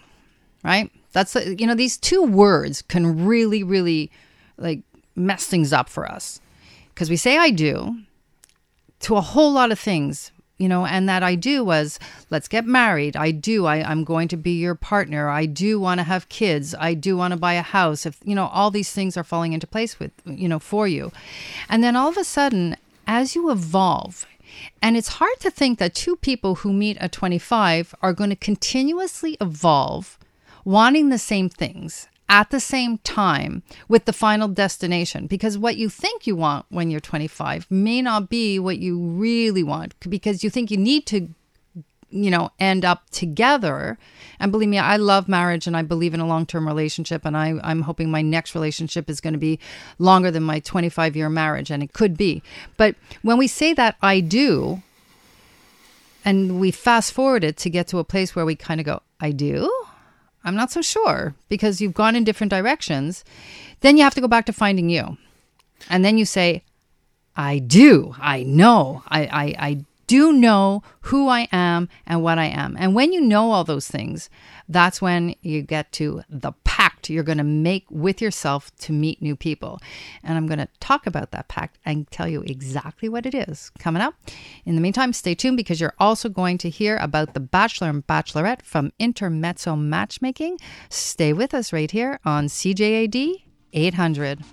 right? 0.63 0.91
That's 1.13 1.35
you 1.35 1.67
know 1.67 1.75
these 1.75 1.97
two 1.97 2.23
words 2.23 2.83
can 2.83 3.25
really, 3.25 3.63
really 3.63 4.11
like 4.59 4.81
mess 5.17 5.47
things 5.47 5.73
up 5.73 5.89
for 5.89 6.07
us 6.07 6.43
because 6.93 7.09
we 7.09 7.17
say 7.17 7.39
"I 7.39 7.49
do" 7.49 8.01
to 9.01 9.17
a 9.17 9.23
whole 9.23 9.51
lot 9.51 9.73
of 9.73 9.79
things, 9.79 10.31
you 10.59 10.69
know, 10.69 10.85
and 10.85 11.09
that 11.09 11.23
I 11.23 11.37
do 11.37 11.65
was 11.65 11.99
let's 12.29 12.49
get 12.49 12.67
married. 12.67 13.17
I 13.17 13.31
do. 13.31 13.65
I, 13.65 13.77
I'm 13.77 14.05
going 14.05 14.29
to 14.29 14.37
be 14.37 14.61
your 14.61 14.75
partner. 14.75 15.31
I 15.31 15.47
do 15.47 15.81
want 15.81 16.01
to 16.01 16.05
have 16.05 16.29
kids. 16.29 16.75
I 16.79 16.93
do 16.93 17.17
want 17.17 17.33
to 17.33 17.39
buy 17.39 17.55
a 17.55 17.63
house. 17.63 18.05
If 18.05 18.19
you 18.25 18.35
know 18.35 18.49
all 18.49 18.71
these 18.71 18.93
things 18.93 19.17
are 19.17 19.25
falling 19.25 19.55
into 19.55 19.67
place 19.67 19.99
with 19.99 20.13
you 20.27 20.51
know 20.51 20.59
for 20.59 20.87
you, 20.87 21.13
and 21.71 21.83
then 21.83 21.97
all 21.97 22.11
of 22.11 22.19
a 22.19 22.25
sudden, 22.25 22.77
as 23.07 23.35
you 23.35 23.51
evolve. 23.51 24.27
And 24.81 24.97
it's 24.97 25.09
hard 25.09 25.39
to 25.41 25.51
think 25.51 25.79
that 25.79 25.95
two 25.95 26.17
people 26.17 26.57
who 26.57 26.73
meet 26.73 26.97
at 26.99 27.13
25 27.13 27.95
are 28.03 28.13
going 28.13 28.31
to 28.31 28.37
continuously 28.37 29.37
evolve, 29.41 30.19
wanting 30.65 31.09
the 31.09 31.19
same 31.19 31.49
things 31.49 32.09
at 32.29 32.51
the 32.51 32.61
same 32.61 32.99
time 32.99 33.63
with 33.89 34.05
the 34.05 34.13
final 34.13 34.49
destination. 34.49 35.27
Because 35.27 35.57
what 35.57 35.77
you 35.77 35.89
think 35.89 36.27
you 36.27 36.37
want 36.37 36.67
when 36.69 36.91
you're 36.91 37.01
25 37.01 37.67
may 37.71 38.03
not 38.03 38.29
be 38.29 38.59
what 38.59 38.79
you 38.79 38.99
really 38.99 39.63
want 39.63 39.95
because 40.09 40.45
you 40.45 40.51
think 40.51 40.71
you 40.71 40.77
need 40.77 41.07
to 41.07 41.29
you 42.11 42.31
know 42.31 42.51
end 42.59 42.85
up 42.85 43.09
together. 43.11 43.99
And 44.41 44.53
believe 44.53 44.69
me 44.69 44.79
i 44.79 44.97
love 44.97 45.29
marriage 45.29 45.67
and 45.67 45.77
i 45.77 45.83
believe 45.83 46.15
in 46.15 46.21
a 46.21 46.27
long-term 46.27 46.67
relationship. 46.67 47.25
And 47.25 47.37
I, 47.37 47.59
i'm 47.63 47.83
hoping 47.83 48.11
my 48.11 48.23
next 48.23 48.55
relationship 48.55 49.11
is 49.11 49.21
going 49.21 49.35
to 49.35 49.39
be 49.39 49.59
longer 49.99 50.31
than 50.31 50.43
my 50.43 50.61
25 50.61 51.17
year 51.17 51.29
marriage 51.29 51.71
and 51.71 51.83
it 51.83 51.93
could 51.93 52.17
be. 52.17 52.43
But 52.77 52.95
when 53.23 53.39
we 53.39 53.47
say 53.47 53.75
that 53.75 53.97
i 54.03 54.21
do 54.21 54.83
and 56.25 56.61
we 56.61 56.71
fast 56.71 57.13
forward 57.13 57.45
it 57.45 57.57
to 57.59 57.71
get 57.71 57.89
to 57.89 57.99
a 57.99 58.05
place 58.05 58.35
where 58.35 58.47
we 58.47 58.55
kind 58.57 58.81
of 58.81 58.87
go 58.87 59.03
i 59.21 59.31
do? 59.31 59.73
I'm 60.45 60.55
not 60.55 60.71
so 60.71 60.81
sure 60.81 61.35
because 61.49 61.81
you've 61.81 61.95
gone 61.95 62.17
in 62.17 62.25
different 62.25 62.51
directions 62.51 63.25
then 63.81 63.97
you 63.97 64.03
have 64.03 64.15
to 64.15 64.21
go 64.21 64.29
back 64.29 64.47
to 64.47 64.53
finding 64.53 64.91
you. 64.91 65.17
And 65.89 66.05
then 66.05 66.19
you 66.19 66.25
say 66.25 66.65
I 67.37 67.61
do. 67.61 68.15
I 68.19 68.43
know. 68.43 69.05
I, 69.07 69.21
I, 69.21 69.67
I 69.69 69.85
do 70.09 70.33
know 70.33 70.83
who 71.03 71.29
I 71.29 71.49
am 71.53 71.89
and 72.07 72.23
what 72.23 72.39
I 72.39 72.47
am. 72.47 72.77
And 72.79 72.95
when 72.95 73.13
you 73.13 73.21
know 73.21 73.53
all 73.53 73.63
those 73.63 73.87
things, 73.87 74.29
that's 74.69 75.01
when 75.01 75.37
you 75.43 75.63
get 75.63 75.93
to 75.93 76.23
the 76.29 76.53
pact 76.65 77.09
you're 77.09 77.23
going 77.23 77.39
to 77.39 77.45
make 77.45 77.87
with 77.91 78.21
yourself 78.21 78.75
to 78.79 78.93
meet 78.93 79.23
new 79.23 79.37
people. 79.37 79.81
And 80.25 80.37
I'm 80.37 80.47
going 80.47 80.59
to 80.59 80.69
talk 80.81 81.07
about 81.07 81.31
that 81.31 81.49
pact 81.49 81.79
and 81.85 82.11
tell 82.11 82.27
you 82.29 82.43
exactly 82.43 83.09
what 83.09 83.27
it 83.27 83.35
is 83.35 83.71
coming 83.79 84.03
up. 84.03 84.15
In 84.65 84.75
the 84.75 84.81
meantime, 84.81 85.13
stay 85.13 85.35
tuned 85.35 85.57
because 85.57 85.81
you're 85.81 85.95
also 85.99 86.29
going 86.29 86.59
to 86.59 86.71
hear 86.71 86.97
about 86.97 87.35
the 87.35 87.41
Bachelor 87.41 87.91
and 87.91 88.07
Bachelorette 88.07 88.63
from 88.63 88.93
Intermezzo 88.99 89.77
Matchmaking. 89.77 90.59
Stay 90.89 91.33
with 91.33 91.55
us 91.55 91.73
right 91.73 91.91
here 91.91 92.19
on 92.25 92.47
CJAD 92.47 93.43
800. 93.73 94.45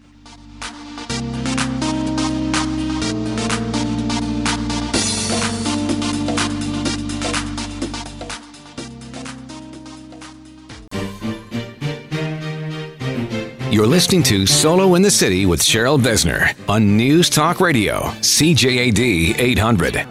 You're 13.75 13.85
listening 13.85 14.23
to 14.23 14.45
Solo 14.47 14.95
in 14.95 15.01
the 15.01 15.11
City 15.11 15.45
with 15.45 15.59
Cheryl 15.59 15.99
Besner 15.99 16.55
on 16.69 16.95
News 16.95 17.29
Talk 17.29 17.59
Radio, 17.59 18.03
CJAD 18.21 19.37
800. 19.37 20.07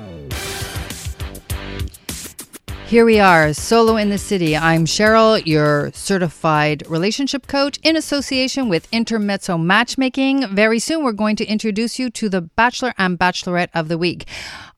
Here 2.86 3.06
we 3.06 3.18
are, 3.20 3.54
solo 3.54 3.96
in 3.96 4.10
the 4.10 4.18
city. 4.18 4.54
I'm 4.54 4.84
Cheryl, 4.84 5.46
your 5.46 5.92
certified 5.94 6.86
relationship 6.90 7.46
coach 7.46 7.78
in 7.82 7.96
association 7.96 8.68
with 8.68 8.86
Intermezzo 8.92 9.56
Matchmaking. 9.56 10.46
Very 10.54 10.78
soon, 10.78 11.02
we're 11.02 11.12
going 11.12 11.36
to 11.36 11.46
introduce 11.46 11.98
you 11.98 12.10
to 12.10 12.28
the 12.28 12.42
Bachelor 12.42 12.92
and 12.98 13.18
Bachelorette 13.18 13.70
of 13.72 13.88
the 13.88 13.96
Week. 13.96 14.26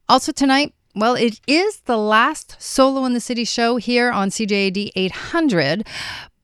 Also, 0.07 0.31
tonight, 0.31 0.73
Well, 0.95 1.15
it 1.15 1.41
is 1.45 1.81
the 1.81 1.97
last 1.97 2.55
Solo 2.57 3.03
in 3.03 3.13
the 3.13 3.19
City 3.19 3.43
show 3.43 3.75
here 3.75 4.11
on 4.11 4.29
CJAD 4.29 4.91
800. 4.95 5.85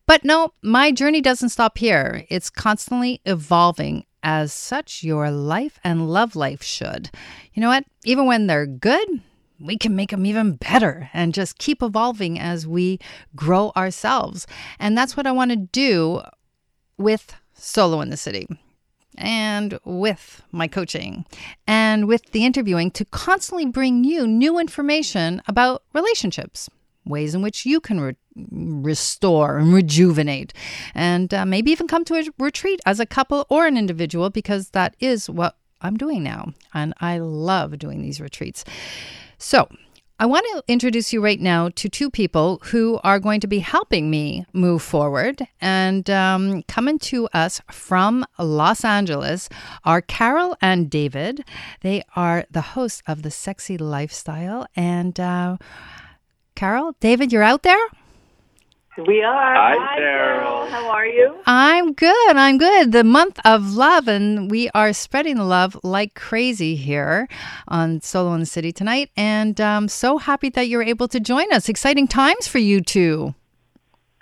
But 0.06 0.24
no, 0.24 0.54
my 0.62 0.92
journey 0.92 1.22
doesn't 1.22 1.50
stop 1.50 1.78
here. 1.78 2.26
It's 2.30 2.50
constantly 2.50 3.22
evolving. 3.26 4.06
As 4.26 4.54
such, 4.54 5.04
your 5.04 5.30
life 5.32 5.80
and 5.84 6.10
love 6.10 6.36
life 6.36 6.64
should. 6.64 7.10
You 7.54 7.62
know 7.62 7.68
what? 7.68 7.84
Even 8.06 8.26
when 8.26 8.48
they're 8.48 8.66
good, 8.66 9.22
we 9.60 9.78
can 9.78 9.96
make 9.96 10.12
them 10.12 10.26
even 10.26 10.56
better 10.56 11.10
and 11.14 11.34
just 11.34 11.58
keep 11.58 11.82
evolving 11.82 12.40
as 12.40 12.66
we 12.66 13.00
grow 13.36 13.72
ourselves. 13.76 14.48
And 14.80 14.98
that's 14.98 15.18
what 15.18 15.28
I 15.28 15.32
want 15.32 15.52
to 15.52 15.58
do 15.58 16.22
with 16.98 17.36
Solo 17.54 18.02
in 18.02 18.10
the 18.10 18.18
City 18.18 18.48
and 19.18 19.78
with 19.86 20.42
my 20.52 20.68
coaching 20.68 21.26
and 21.68 22.08
with 22.08 22.32
the 22.32 22.46
interviewing 22.46 22.92
to 22.92 23.06
constantly 23.06 23.66
bring 23.66 24.04
you 24.04 24.26
new 24.26 24.58
information 24.58 25.42
about 25.48 25.84
relationships, 25.94 26.70
ways 27.06 27.36
in 27.36 27.42
which 27.42 27.66
you 27.66 27.80
can 27.80 28.00
re- 28.00 28.16
restore 28.36 29.58
and 29.58 29.74
rejuvenate, 29.74 30.54
and 30.94 31.34
uh, 31.34 31.46
maybe 31.46 31.72
even 31.72 31.88
come 31.88 32.06
to 32.06 32.16
a 32.16 32.26
retreat 32.40 32.80
as 32.86 33.00
a 33.00 33.06
couple 33.06 33.46
or 33.50 33.66
an 33.66 33.78
individual 33.78 34.30
because 34.30 34.70
that 34.70 34.96
is 35.00 35.30
what 35.30 35.58
I'm 35.82 35.98
doing 35.98 36.24
now. 36.24 36.54
And 36.74 36.94
I 37.00 37.18
love 37.20 37.78
doing 37.78 38.02
these 38.02 38.22
retreats. 38.22 38.64
So, 39.38 39.68
I 40.20 40.28
want 40.28 40.46
to 40.54 40.64
introduce 40.72 41.12
you 41.12 41.22
right 41.22 41.42
now 41.42 41.70
to 41.76 41.90
two 41.90 42.10
people 42.10 42.62
who 42.66 43.00
are 43.04 43.20
going 43.20 43.42
to 43.42 43.48
be 43.48 43.60
helping 43.60 44.10
me 44.12 44.46
move 44.54 44.82
forward. 44.82 45.46
And 45.60 46.08
um, 46.10 46.64
coming 46.64 47.00
to 47.00 47.28
us 47.34 47.60
from 47.72 48.24
Los 48.38 48.86
Angeles 48.86 49.50
are 49.84 50.02
Carol 50.02 50.56
and 50.62 50.90
David. 50.90 51.44
They 51.82 52.04
are 52.16 52.46
the 52.50 52.62
hosts 52.62 53.02
of 53.08 53.24
The 53.24 53.32
Sexy 53.32 53.78
Lifestyle. 53.78 54.68
And 54.76 55.20
uh, 55.20 55.58
Carol, 56.56 56.96
David, 57.00 57.32
you're 57.32 57.44
out 57.44 57.64
there? 57.64 57.80
We 59.08 59.24
are. 59.24 59.56
Hi, 59.56 59.76
Hi 59.76 60.00
Cheryl. 60.00 60.70
How 60.70 60.90
are 60.92 61.08
you? 61.08 61.36
I'm 61.48 61.94
good. 61.94 62.38
I'm 62.38 62.60
good. 62.60 62.92
The 62.92 63.04
month 63.04 63.40
of 63.44 63.74
love, 63.74 64.08
and 64.08 64.52
we 64.52 64.70
are 64.76 64.94
spreading 64.94 65.38
the 65.38 65.46
love 65.46 65.76
like 65.84 66.14
crazy 66.14 66.76
here 66.76 67.28
on 67.68 68.02
Solo 68.02 68.34
in 68.36 68.40
the 68.42 68.46
City 68.46 68.72
tonight. 68.72 69.10
And 69.18 69.60
I'm 69.60 69.88
so 69.88 70.20
happy 70.20 70.50
that 70.50 70.68
you're 70.68 70.84
able 70.84 71.08
to 71.08 71.20
join 71.20 71.52
us. 71.52 71.70
Exciting 71.70 72.08
times 72.08 72.48
for 72.48 72.60
you 72.60 72.82
two. 72.82 73.34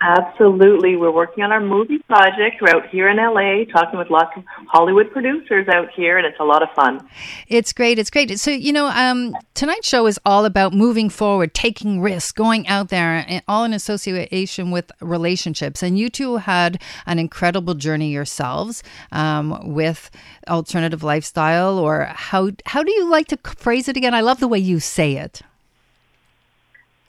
Absolutely. 0.04 0.96
We're 0.96 1.12
working 1.12 1.44
on 1.44 1.52
our 1.52 1.60
movie 1.60 1.98
project. 2.00 2.60
We're 2.60 2.74
out 2.74 2.88
here 2.88 3.08
in 3.08 3.18
LA 3.18 3.64
talking 3.72 4.00
with 4.00 4.10
lots 4.10 4.36
of 4.36 4.42
Hollywood 4.66 5.12
producers 5.12 5.68
out 5.68 5.90
here, 5.94 6.18
and 6.18 6.26
it's 6.26 6.40
a 6.40 6.44
lot 6.44 6.60
of 6.60 6.70
fun. 6.74 7.08
It's 7.46 7.72
great. 7.72 8.00
It's 8.00 8.10
great. 8.10 8.36
So, 8.40 8.50
you 8.50 8.72
know, 8.72 8.88
um, 8.88 9.36
tonight's 9.54 9.86
show 9.86 10.08
is 10.08 10.18
all 10.26 10.44
about 10.44 10.72
moving 10.72 11.08
forward, 11.08 11.54
taking 11.54 12.00
risks, 12.00 12.32
going 12.32 12.66
out 12.66 12.88
there, 12.88 13.24
and 13.28 13.44
all 13.46 13.62
in 13.62 13.72
association 13.72 14.72
with 14.72 14.90
relationships. 15.00 15.84
And 15.84 15.96
you 15.96 16.08
two 16.08 16.38
had 16.38 16.82
an 17.06 17.20
incredible 17.20 17.74
journey 17.74 18.10
yourselves 18.10 18.82
um, 19.12 19.72
with 19.72 20.10
alternative 20.48 21.04
lifestyle, 21.04 21.78
or 21.78 22.10
how, 22.12 22.50
how 22.66 22.82
do 22.82 22.90
you 22.90 23.08
like 23.08 23.28
to 23.28 23.38
phrase 23.56 23.86
it 23.86 23.96
again? 23.96 24.14
I 24.14 24.20
love 24.20 24.40
the 24.40 24.48
way 24.48 24.58
you 24.58 24.80
say 24.80 25.14
it. 25.14 25.42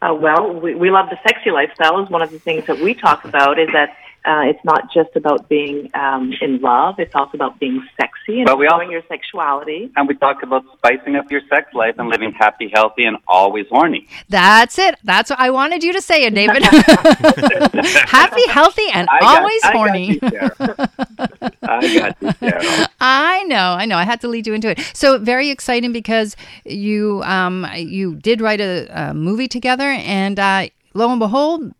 Uh, 0.04 0.14
well, 0.14 0.52
we, 0.54 0.76
we 0.76 0.92
love 0.92 1.10
the 1.10 1.18
sexy 1.26 1.50
lifestyle. 1.50 2.04
Is 2.04 2.10
one 2.10 2.22
of 2.22 2.30
the 2.30 2.40
things 2.40 2.66
that 2.68 2.80
we 2.80 2.94
talk 2.94 3.24
about. 3.24 3.58
Is 3.58 3.70
that 3.72 3.96
uh, 4.26 4.44
it's 4.46 4.64
not 4.64 4.92
just 4.94 5.16
about 5.16 5.50
being 5.50 5.90
um, 5.94 6.34
in 6.42 6.60
love; 6.62 6.96
it's 7.00 7.14
also 7.16 7.32
about 7.36 7.60
being 7.60 7.86
sexy 8.00 8.40
and 8.40 8.46
But 8.46 8.58
we 8.58 8.68
also- 8.68 8.90
your 8.90 9.04
sexuality. 9.08 9.92
And 9.96 10.08
we 10.08 10.16
talk 10.16 10.44
about 10.44 10.64
spicing 10.78 11.16
up 11.16 11.30
your 11.32 11.42
sex 11.50 11.74
life 11.74 11.96
and 11.98 12.10
living 12.10 12.32
happy, 12.32 12.70
healthy, 12.74 13.06
and 13.06 13.18
always 13.28 13.68
horny. 13.70 14.08
That's 14.30 14.78
it. 14.80 14.96
That's 15.04 15.30
what 15.30 15.40
I 15.40 15.50
wanted 15.50 15.84
you 15.84 15.94
to 15.94 16.02
say 16.02 16.24
it, 16.24 16.34
David. 16.34 16.64
Happy, 18.08 18.42
healthy, 18.50 18.88
and 18.94 19.08
I 19.10 19.20
always 19.22 19.62
got 19.62 19.74
horny. 19.74 20.20
I 20.22 21.98
got 22.00 22.22
you, 22.22 22.28
Cheryl. 22.40 22.88
I 23.00 23.44
know, 23.44 23.76
I 23.80 23.86
know. 23.86 23.98
I 23.98 24.04
had 24.04 24.22
to 24.22 24.28
lead 24.28 24.48
you 24.48 24.54
into 24.54 24.70
it. 24.70 24.80
So 24.94 25.18
very 25.18 25.50
exciting 25.50 25.92
because 25.92 26.36
you 26.66 27.22
um 27.26 27.66
you 27.76 28.16
did 28.16 28.42
write 28.42 28.62
a, 28.62 28.88
a 29.10 29.14
movie 29.14 29.48
together, 29.48 29.86
and 29.90 30.40
uh, 30.40 30.68
lo 30.94 31.10
and 31.10 31.20
behold, 31.20 31.74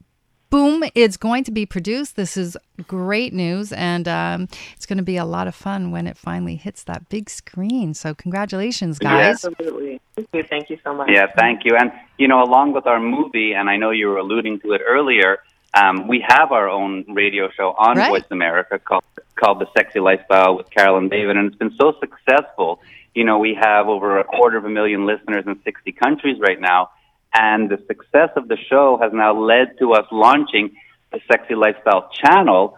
boom! 0.54 0.84
It's 0.94 1.18
going 1.18 1.44
to 1.46 1.52
be 1.52 1.66
produced. 1.66 2.16
This 2.16 2.38
is 2.38 2.56
great 2.88 3.34
news, 3.34 3.74
and 3.74 4.08
um, 4.08 4.48
it's 4.76 4.86
going 4.86 4.98
to 4.98 5.04
be 5.04 5.18
a 5.18 5.26
lot 5.26 5.48
of 5.48 5.56
fun 5.56 5.90
when 5.90 6.06
it 6.06 6.16
finally 6.16 6.56
hits 6.56 6.84
that 6.84 7.10
big 7.10 7.28
screen. 7.30 7.96
So 7.96 8.14
congratulations, 8.14 9.00
guys! 9.00 9.44
Absolutely. 9.44 10.00
Thank 10.16 10.28
you. 10.32 10.44
Thank 10.44 10.70
you 10.70 10.78
so 10.84 10.94
much. 10.94 11.10
Yeah, 11.12 11.26
thank 11.36 11.66
you. 11.66 11.76
And, 11.76 11.92
you 12.20 12.28
know, 12.28 12.44
along 12.44 12.74
with 12.74 12.86
our 12.86 13.00
movie, 13.00 13.54
and 13.54 13.68
I 13.68 13.78
know 13.78 13.90
you 13.90 14.10
were 14.10 14.18
alluding 14.18 14.60
to 14.60 14.74
it 14.74 14.82
earlier, 14.86 15.40
um, 15.74 16.08
we 16.08 16.24
have 16.28 16.52
our 16.52 16.70
own 16.70 17.06
radio 17.08 17.50
show 17.50 17.74
on 17.76 17.98
Right. 17.98 18.10
Voice 18.10 18.30
America 18.30 18.78
called, 18.78 19.04
called 19.36 19.60
The 19.60 19.68
Sexy 19.76 20.00
Lifestyle 20.00 20.56
with 20.56 20.70
Carol 20.70 21.00
and 21.00 21.10
David, 21.10 21.36
and 21.36 21.48
it's 21.48 21.58
been 21.58 21.76
so 21.82 21.96
successful. 22.00 22.80
You 23.16 23.24
know, 23.24 23.40
we 23.40 23.58
have 23.60 23.88
over 23.88 24.20
a 24.20 24.24
quarter 24.24 24.58
of 24.58 24.66
a 24.66 24.70
million 24.70 25.08
listeners 25.08 25.46
in 25.48 25.60
60 25.64 25.92
countries 25.94 26.38
right 26.40 26.62
now, 26.62 26.92
and 27.34 27.70
the 27.70 27.78
success 27.88 28.30
of 28.36 28.48
the 28.48 28.58
show 28.70 28.98
has 29.02 29.12
now 29.14 29.34
led 29.38 29.78
to 29.80 29.94
us 29.94 30.06
launching 30.12 30.72
the 31.12 31.20
Sexy 31.32 31.56
Lifestyle 31.56 32.10
channel, 32.14 32.78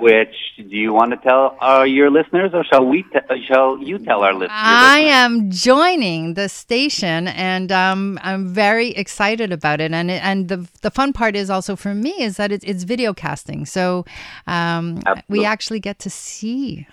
which 0.00 0.34
do 0.56 0.74
you 0.76 0.92
want 0.92 1.10
to 1.10 1.18
tell 1.18 1.56
uh, 1.60 1.82
your 1.82 2.10
listeners, 2.10 2.52
or 2.54 2.64
shall 2.64 2.84
we? 2.84 3.02
T- 3.02 3.18
uh, 3.28 3.34
shall 3.46 3.78
you 3.78 3.98
tell 3.98 4.22
our 4.22 4.32
listeners? 4.32 4.50
I 4.52 5.00
am 5.00 5.50
joining 5.50 6.34
the 6.34 6.48
station, 6.48 7.28
and 7.28 7.70
um, 7.70 8.18
I'm 8.22 8.48
very 8.48 8.90
excited 8.90 9.52
about 9.52 9.80
it. 9.80 9.92
And 9.92 10.10
and 10.10 10.48
the 10.48 10.66
the 10.80 10.90
fun 10.90 11.12
part 11.12 11.36
is 11.36 11.50
also 11.50 11.76
for 11.76 11.94
me 11.94 12.12
is 12.22 12.38
that 12.38 12.52
it's 12.52 12.64
it's 12.64 12.84
video 12.84 13.12
casting, 13.12 13.66
so 13.66 14.04
um, 14.46 15.02
we 15.28 15.44
actually 15.44 15.80
get 15.80 15.98
to 16.00 16.10
see. 16.10 16.86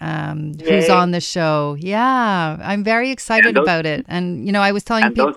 Um, 0.00 0.54
who's 0.58 0.88
on 0.88 1.12
the 1.12 1.20
show? 1.20 1.76
Yeah, 1.78 2.56
I'm 2.60 2.82
very 2.82 3.10
excited 3.10 3.54
those- 3.54 3.62
about 3.62 3.86
it. 3.86 4.04
And 4.08 4.44
you 4.44 4.50
know, 4.52 4.60
I 4.60 4.72
was 4.72 4.82
telling 4.82 5.08
people, 5.10 5.32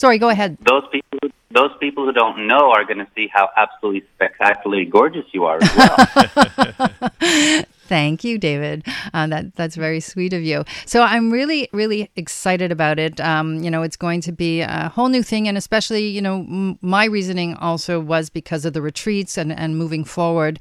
Sorry, 0.00 0.18
go 0.18 0.30
ahead. 0.30 0.56
those 0.62 0.84
people, 0.90 1.18
those 1.50 1.72
people 1.78 2.06
who 2.06 2.12
don't 2.12 2.46
know 2.46 2.70
are 2.70 2.84
going 2.84 3.00
to 3.04 3.06
see 3.14 3.28
how 3.30 3.50
absolutely 3.54 4.02
spectacularly 4.14 4.86
gorgeous 4.86 5.26
you 5.32 5.44
are 5.44 5.58
as 5.60 5.76
well. 5.76 7.64
Thank 7.86 8.24
you, 8.24 8.38
David. 8.38 8.86
Uh, 9.12 9.26
that 9.26 9.56
that's 9.56 9.76
very 9.76 10.00
sweet 10.00 10.32
of 10.32 10.42
you. 10.42 10.64
So 10.86 11.02
I'm 11.02 11.30
really, 11.30 11.68
really 11.74 12.08
excited 12.16 12.72
about 12.72 12.98
it. 12.98 13.20
Um, 13.20 13.62
you 13.62 13.70
know, 13.70 13.82
it's 13.82 13.96
going 13.96 14.22
to 14.22 14.32
be 14.32 14.62
a 14.62 14.90
whole 14.94 15.08
new 15.10 15.22
thing, 15.22 15.46
and 15.48 15.58
especially, 15.58 16.06
you 16.06 16.22
know, 16.22 16.36
m- 16.36 16.78
my 16.80 17.04
reasoning 17.04 17.54
also 17.56 18.00
was 18.00 18.30
because 18.30 18.64
of 18.64 18.72
the 18.72 18.80
retreats 18.80 19.36
and 19.36 19.52
and 19.52 19.76
moving 19.76 20.04
forward. 20.04 20.60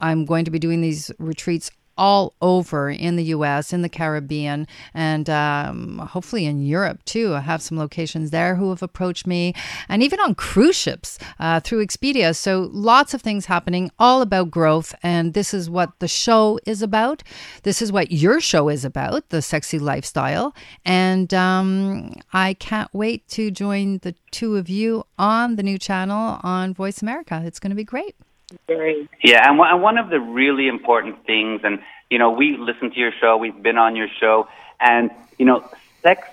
I'm 0.00 0.24
going 0.24 0.46
to 0.46 0.50
be 0.50 0.58
doing 0.58 0.80
these 0.80 1.12
retreats 1.18 1.70
all 2.00 2.34
over 2.40 2.88
in 2.88 3.16
the 3.16 3.24
U.S., 3.24 3.74
in 3.74 3.82
the 3.82 3.88
Caribbean, 3.90 4.66
and 4.94 5.28
um, 5.28 5.98
hopefully 5.98 6.46
in 6.46 6.64
Europe 6.64 7.04
too. 7.04 7.34
I 7.34 7.40
have 7.40 7.60
some 7.60 7.78
locations 7.78 8.30
there 8.30 8.54
who 8.56 8.70
have 8.70 8.82
approached 8.82 9.26
me, 9.26 9.54
and 9.86 10.02
even 10.02 10.18
on 10.18 10.34
cruise 10.34 10.76
ships 10.76 11.18
uh, 11.38 11.60
through 11.60 11.84
Expedia. 11.84 12.34
So 12.34 12.70
lots 12.72 13.12
of 13.12 13.20
things 13.20 13.46
happening, 13.46 13.90
all 13.98 14.22
about 14.22 14.50
growth, 14.50 14.94
and 15.02 15.34
this 15.34 15.52
is 15.52 15.68
what 15.68 15.98
the 15.98 16.08
show 16.08 16.58
is 16.64 16.80
about. 16.80 17.22
This 17.64 17.82
is 17.82 17.92
what 17.92 18.10
your 18.10 18.40
show 18.40 18.70
is 18.70 18.82
about, 18.82 19.28
the 19.28 19.42
sexy 19.42 19.78
lifestyle, 19.78 20.54
and 20.86 21.34
um, 21.34 22.14
I 22.32 22.54
can't 22.54 22.92
wait 22.94 23.28
to 23.28 23.50
join 23.50 23.98
the 23.98 24.14
two 24.30 24.56
of 24.56 24.70
you 24.70 25.04
on 25.18 25.56
the 25.56 25.62
new 25.62 25.76
channel 25.76 26.40
on 26.42 26.72
Voice 26.72 27.02
America. 27.02 27.42
It's 27.44 27.58
going 27.58 27.70
to 27.70 27.76
be 27.76 27.84
great. 27.84 28.16
Very. 28.66 29.08
yeah, 29.22 29.48
and 29.48 29.58
one, 29.58 29.70
and 29.70 29.82
one 29.82 29.98
of 29.98 30.10
the 30.10 30.20
really 30.20 30.68
important 30.68 31.24
things, 31.24 31.60
and 31.64 31.80
you 32.10 32.18
know, 32.18 32.30
we 32.30 32.56
listen 32.56 32.90
to 32.90 32.98
your 32.98 33.12
show, 33.20 33.36
we've 33.36 33.62
been 33.62 33.78
on 33.78 33.96
your 33.96 34.08
show, 34.20 34.48
and 34.80 35.10
you 35.38 35.46
know, 35.46 35.64
sex, 36.02 36.28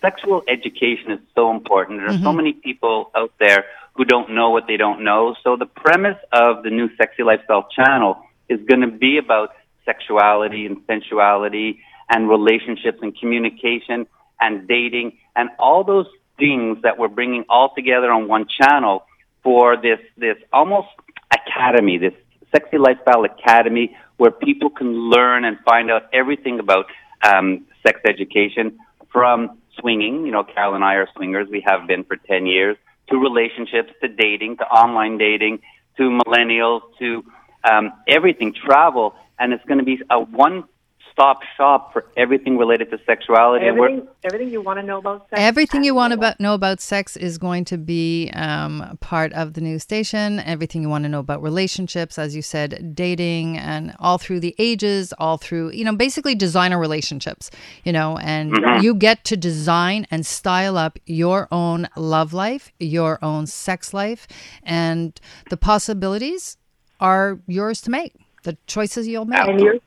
sexual 0.00 0.42
education 0.48 1.12
is 1.12 1.20
so 1.34 1.50
important. 1.50 2.00
There 2.00 2.08
are 2.08 2.12
so 2.12 2.18
mm-hmm. 2.18 2.36
many 2.36 2.52
people 2.52 3.10
out 3.14 3.32
there 3.38 3.66
who 3.94 4.04
don't 4.04 4.30
know 4.30 4.50
what 4.50 4.66
they 4.66 4.76
don't 4.76 5.04
know. 5.04 5.36
So 5.44 5.56
the 5.56 5.66
premise 5.66 6.18
of 6.32 6.62
the 6.62 6.70
new 6.70 6.88
Sexy 6.96 7.22
Lifestyle 7.22 7.68
channel 7.68 8.24
is 8.48 8.60
going 8.66 8.80
to 8.80 8.90
be 8.90 9.18
about 9.18 9.54
sexuality 9.84 10.66
and 10.66 10.78
sensuality 10.86 11.80
and 12.08 12.28
relationships 12.28 12.98
and 13.02 13.16
communication 13.18 14.06
and 14.40 14.66
dating 14.66 15.18
and 15.36 15.50
all 15.58 15.84
those 15.84 16.06
things 16.38 16.78
that 16.82 16.98
we're 16.98 17.08
bringing 17.08 17.44
all 17.48 17.74
together 17.74 18.10
on 18.10 18.28
one 18.28 18.46
channel 18.46 19.04
for 19.42 19.76
this 19.76 19.98
this 20.16 20.36
almost 20.52 20.88
academy, 21.32 21.98
this 21.98 22.14
sexy 22.52 22.78
lifestyle 22.78 23.24
academy 23.24 23.96
where 24.16 24.30
people 24.30 24.70
can 24.70 25.10
learn 25.10 25.44
and 25.44 25.58
find 25.64 25.90
out 25.90 26.02
everything 26.12 26.60
about 26.60 26.86
um, 27.22 27.66
sex 27.84 28.00
education 28.06 28.78
from 29.12 29.58
swinging. 29.78 30.26
You 30.26 30.32
know, 30.32 30.44
Carol 30.44 30.74
and 30.74 30.84
I 30.84 30.94
are 30.94 31.08
swingers. 31.16 31.48
We 31.50 31.62
have 31.66 31.86
been 31.86 32.04
for 32.04 32.16
10 32.16 32.46
years 32.46 32.76
to 33.10 33.16
relationships, 33.16 33.92
to 34.00 34.08
dating, 34.08 34.58
to 34.58 34.64
online 34.64 35.18
dating, 35.18 35.60
to 35.96 36.18
millennials, 36.24 36.82
to 36.98 37.24
um, 37.64 37.92
everything, 38.08 38.54
travel. 38.54 39.14
And 39.38 39.52
it's 39.52 39.64
going 39.64 39.78
to 39.78 39.84
be 39.84 40.00
a 40.10 40.20
one 40.20 40.64
stop 41.12 41.40
shop 41.56 41.92
for 41.92 42.06
everything 42.16 42.56
related 42.56 42.90
to 42.90 42.98
sexuality. 43.06 43.66
Everything, 43.66 44.08
everything 44.24 44.48
you 44.48 44.60
want 44.60 44.78
to 44.78 44.82
know 44.82 44.98
about 44.98 45.28
sex. 45.30 45.40
Everything 45.40 45.84
you 45.84 45.94
want 45.94 46.10
more. 46.10 46.18
about 46.18 46.40
know 46.40 46.54
about 46.54 46.80
sex 46.80 47.16
is 47.16 47.38
going 47.38 47.64
to 47.66 47.78
be 47.78 48.30
um, 48.34 48.98
part 49.00 49.32
of 49.34 49.54
the 49.54 49.60
new 49.60 49.78
station. 49.78 50.40
Everything 50.40 50.82
you 50.82 50.88
want 50.88 51.04
to 51.04 51.08
know 51.08 51.20
about 51.20 51.42
relationships, 51.42 52.18
as 52.18 52.34
you 52.34 52.42
said, 52.42 52.94
dating, 52.94 53.58
and 53.58 53.94
all 53.98 54.18
through 54.18 54.40
the 54.40 54.54
ages, 54.58 55.12
all 55.18 55.36
through 55.36 55.70
you 55.72 55.84
know 55.84 55.94
basically 55.94 56.34
designer 56.34 56.78
relationships. 56.78 57.50
You 57.84 57.92
know, 57.92 58.16
and 58.18 58.52
you 58.82 58.94
get 58.94 59.24
to 59.26 59.36
design 59.36 60.06
and 60.10 60.26
style 60.26 60.76
up 60.76 60.98
your 61.06 61.48
own 61.52 61.88
love 61.96 62.32
life, 62.32 62.72
your 62.80 63.18
own 63.22 63.46
sex 63.46 63.92
life, 63.92 64.26
and 64.62 65.20
the 65.50 65.56
possibilities 65.56 66.56
are 67.00 67.40
yours 67.46 67.80
to 67.82 67.90
make. 67.90 68.14
The 68.44 68.56
choices 68.66 69.06
you'll 69.06 69.26
make. 69.26 69.82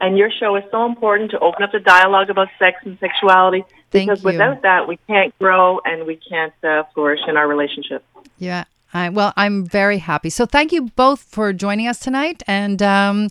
And 0.00 0.18
your 0.18 0.30
show 0.30 0.56
is 0.56 0.64
so 0.70 0.86
important 0.86 1.30
to 1.32 1.38
open 1.40 1.62
up 1.62 1.72
the 1.72 1.80
dialogue 1.80 2.30
about 2.30 2.48
sex 2.58 2.78
and 2.84 2.98
sexuality 2.98 3.64
Thank 3.90 4.08
because 4.08 4.22
you. 4.22 4.26
without 4.26 4.62
that 4.62 4.88
we 4.88 4.98
can't 5.06 5.36
grow 5.38 5.80
and 5.84 6.06
we 6.06 6.16
can't 6.16 6.54
uh, 6.64 6.84
flourish 6.94 7.20
in 7.26 7.36
our 7.36 7.48
relationship. 7.48 8.04
Yeah. 8.38 8.64
I, 8.94 9.08
well, 9.10 9.32
I'm 9.36 9.66
very 9.66 9.98
happy. 9.98 10.30
So, 10.30 10.46
thank 10.46 10.72
you 10.72 10.90
both 10.96 11.20
for 11.20 11.52
joining 11.52 11.86
us 11.86 11.98
tonight, 11.98 12.42
and 12.46 12.80
um, 12.80 13.28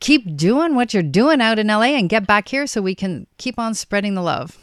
keep 0.00 0.36
doing 0.36 0.74
what 0.74 0.92
you're 0.92 1.02
doing 1.04 1.40
out 1.40 1.58
in 1.58 1.68
LA, 1.68 1.96
and 1.96 2.10
get 2.10 2.26
back 2.26 2.48
here 2.48 2.66
so 2.66 2.82
we 2.82 2.94
can 2.94 3.26
keep 3.38 3.58
on 3.58 3.74
spreading 3.74 4.14
the 4.14 4.22
love. 4.22 4.58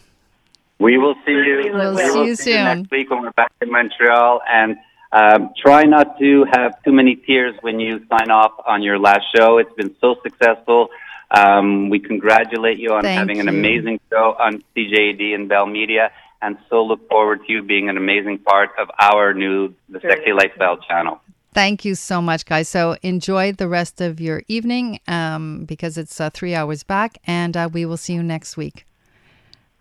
We 0.80 0.98
will 0.98 1.16
see 1.26 1.32
you. 1.32 1.72
We'll 1.74 1.96
we 1.96 1.98
see 1.98 2.26
you 2.26 2.36
see 2.36 2.52
you 2.52 2.58
soon. 2.58 2.64
next 2.64 2.92
week 2.92 3.10
when 3.10 3.22
we're 3.22 3.32
back 3.32 3.52
in 3.62 3.72
Montreal. 3.72 4.42
And 4.48 4.76
um, 5.12 5.52
try 5.58 5.84
not 5.84 6.20
to 6.20 6.46
have 6.52 6.82
too 6.84 6.92
many 6.92 7.16
tears 7.16 7.56
when 7.62 7.80
you 7.80 8.06
sign 8.10 8.30
off 8.30 8.52
on 8.68 8.84
your 8.84 9.00
last 9.00 9.26
show. 9.36 9.58
It's 9.58 9.74
been 9.74 9.96
so 10.02 10.16
successful. 10.22 10.90
Um, 11.32 11.90
we 11.90 12.00
congratulate 12.00 12.78
you 12.78 12.94
on 12.94 13.04
Thank 13.04 13.18
having 13.18 13.40
an 13.40 13.48
you. 13.48 13.54
amazing 13.54 14.00
show 14.10 14.36
on 14.40 14.64
CJAD 14.76 15.34
and 15.34 15.50
Bell 15.50 15.66
Media, 15.66 16.12
and 16.42 16.58
so 16.70 16.84
look 16.84 17.08
forward 17.10 17.42
to 17.46 17.52
you 17.52 17.64
being 17.64 17.90
an 17.90 17.98
amazing 17.98 18.40
part 18.40 18.70
of 18.80 18.90
our 19.00 19.34
new 19.34 19.74
The 19.90 20.00
Sexy 20.02 20.34
Lifestyle 20.34 20.78
channel. 20.78 21.22
Thank 21.54 21.86
you 21.86 21.96
so 21.96 22.22
much, 22.22 22.46
guys. 22.46 22.68
So, 22.68 22.98
enjoy 23.02 23.54
the 23.54 23.70
rest 23.70 24.02
of 24.02 24.20
your 24.20 24.44
evening 24.50 25.00
um, 25.08 25.64
because 25.64 25.98
it's 25.98 26.20
uh, 26.20 26.30
three 26.30 26.54
hours 26.54 26.84
back, 26.84 27.18
and 27.26 27.56
uh, 27.56 27.70
we 27.72 27.86
will 27.86 27.98
see 27.98 28.14
you 28.14 28.22
next 28.22 28.58
week. 28.58 28.86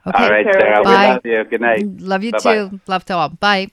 Okay. 0.06 0.22
All 0.22 0.30
right, 0.30 0.46
Sarah. 0.50 0.60
Sarah. 0.60 0.78
We 0.78 0.84
Bye. 0.84 1.12
love 1.12 1.20
you. 1.24 1.44
Good 1.44 1.60
night. 1.60 2.00
Love 2.00 2.22
you 2.22 2.30
Bye-bye. 2.30 2.68
too. 2.68 2.80
Love 2.86 3.04
to 3.06 3.14
all. 3.14 3.28
Bye. 3.30 3.68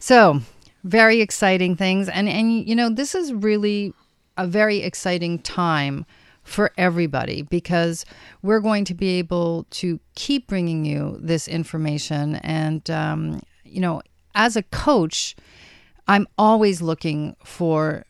So, 0.00 0.40
very 0.84 1.22
exciting 1.22 1.76
things, 1.76 2.08
and 2.10 2.28
and 2.28 2.68
you 2.68 2.76
know 2.76 2.90
this 2.90 3.14
is 3.14 3.32
really 3.32 3.94
a 4.36 4.46
very 4.46 4.82
exciting 4.82 5.38
time 5.38 6.04
for 6.44 6.70
everybody 6.76 7.42
because 7.42 8.04
we're 8.42 8.60
going 8.60 8.84
to 8.84 8.94
be 8.94 9.18
able 9.18 9.66
to 9.70 9.98
keep 10.14 10.46
bringing 10.46 10.84
you 10.84 11.18
this 11.20 11.48
information, 11.48 12.36
and 12.36 12.88
um, 12.90 13.42
you 13.64 13.80
know, 13.80 14.02
as 14.34 14.56
a 14.56 14.62
coach, 14.62 15.34
I'm 16.06 16.28
always 16.38 16.82
looking 16.82 17.34
for 17.44 18.04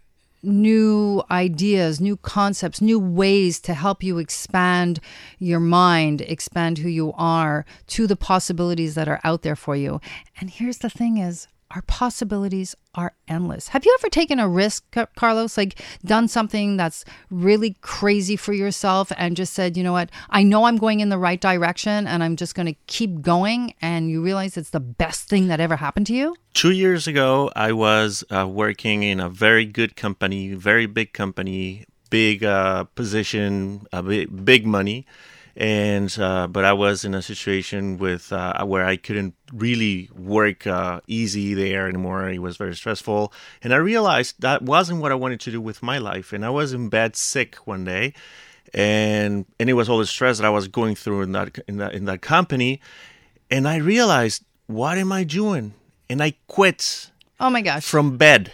new 0.44 1.22
ideas, 1.30 2.00
new 2.00 2.16
concepts, 2.16 2.80
new 2.80 3.00
ways 3.00 3.60
to 3.60 3.74
help 3.74 4.02
you 4.02 4.18
expand 4.18 5.00
your 5.38 5.60
mind, 5.60 6.20
expand 6.22 6.78
who 6.78 6.88
you 6.88 7.12
are 7.16 7.64
to 7.86 8.06
the 8.06 8.16
possibilities 8.16 8.94
that 8.94 9.08
are 9.08 9.20
out 9.24 9.42
there 9.42 9.56
for 9.56 9.74
you. 9.74 10.00
And 10.40 10.50
here's 10.50 10.78
the 10.78 10.90
thing 10.90 11.18
is 11.18 11.48
our 11.74 11.82
possibilities 11.82 12.76
are 12.94 13.14
endless. 13.26 13.68
Have 13.68 13.84
you 13.84 13.96
ever 14.00 14.08
taken 14.08 14.38
a 14.38 14.48
risk, 14.48 14.84
Carlos? 15.16 15.58
Like 15.58 15.82
done 16.04 16.28
something 16.28 16.76
that's 16.76 17.04
really 17.30 17.76
crazy 17.80 18.36
for 18.36 18.52
yourself 18.52 19.10
and 19.16 19.36
just 19.36 19.54
said, 19.54 19.76
you 19.76 19.82
know 19.82 19.92
what? 19.92 20.10
I 20.30 20.44
know 20.44 20.64
I'm 20.64 20.76
going 20.76 21.00
in 21.00 21.08
the 21.08 21.18
right 21.18 21.40
direction 21.40 22.06
and 22.06 22.22
I'm 22.22 22.36
just 22.36 22.54
going 22.54 22.66
to 22.66 22.76
keep 22.86 23.22
going. 23.22 23.74
And 23.82 24.08
you 24.08 24.22
realize 24.22 24.56
it's 24.56 24.70
the 24.70 24.80
best 24.80 25.28
thing 25.28 25.48
that 25.48 25.58
ever 25.58 25.76
happened 25.76 26.06
to 26.08 26.14
you? 26.14 26.36
Two 26.52 26.70
years 26.70 27.08
ago, 27.08 27.50
I 27.56 27.72
was 27.72 28.22
uh, 28.30 28.46
working 28.46 29.02
in 29.02 29.18
a 29.18 29.28
very 29.28 29.64
good 29.64 29.96
company, 29.96 30.54
very 30.54 30.86
big 30.86 31.12
company, 31.12 31.86
big 32.10 32.44
uh, 32.44 32.84
position, 32.94 33.86
uh, 33.92 34.02
big, 34.02 34.44
big 34.44 34.64
money, 34.64 35.06
and 35.56 36.14
uh, 36.18 36.46
but 36.48 36.64
I 36.64 36.72
was 36.72 37.04
in 37.04 37.14
a 37.14 37.22
situation 37.22 37.98
with 37.98 38.32
uh, 38.32 38.64
where 38.64 38.84
I 38.84 38.96
couldn't 38.96 39.34
really 39.52 40.10
work 40.16 40.66
uh, 40.66 41.00
easy 41.06 41.54
there 41.54 41.88
anymore. 41.88 42.28
It 42.28 42.40
was 42.42 42.56
very 42.56 42.74
stressful, 42.74 43.32
and 43.62 43.72
I 43.72 43.76
realized 43.76 44.40
that 44.40 44.62
wasn't 44.62 45.00
what 45.00 45.12
I 45.12 45.14
wanted 45.14 45.40
to 45.40 45.50
do 45.50 45.60
with 45.60 45.82
my 45.82 45.98
life. 45.98 46.32
And 46.32 46.44
I 46.44 46.50
was 46.50 46.72
in 46.72 46.88
bed 46.88 47.16
sick 47.16 47.56
one 47.66 47.84
day, 47.84 48.14
and 48.72 49.46
and 49.60 49.70
it 49.70 49.74
was 49.74 49.88
all 49.88 49.98
the 49.98 50.06
stress 50.06 50.38
that 50.38 50.46
I 50.46 50.50
was 50.50 50.68
going 50.68 50.94
through 50.96 51.22
in 51.22 51.32
that 51.32 51.58
in 51.68 51.76
that 51.76 51.94
in 51.94 52.04
that 52.06 52.20
company, 52.20 52.80
and 53.50 53.68
I 53.68 53.76
realized 53.76 54.44
what 54.66 54.98
am 54.98 55.12
I 55.12 55.24
doing? 55.24 55.74
And 56.08 56.22
I 56.22 56.34
quit 56.48 57.10
Oh 57.40 57.50
my 57.50 57.60
gosh. 57.62 57.84
from 57.84 58.16
bed. 58.16 58.50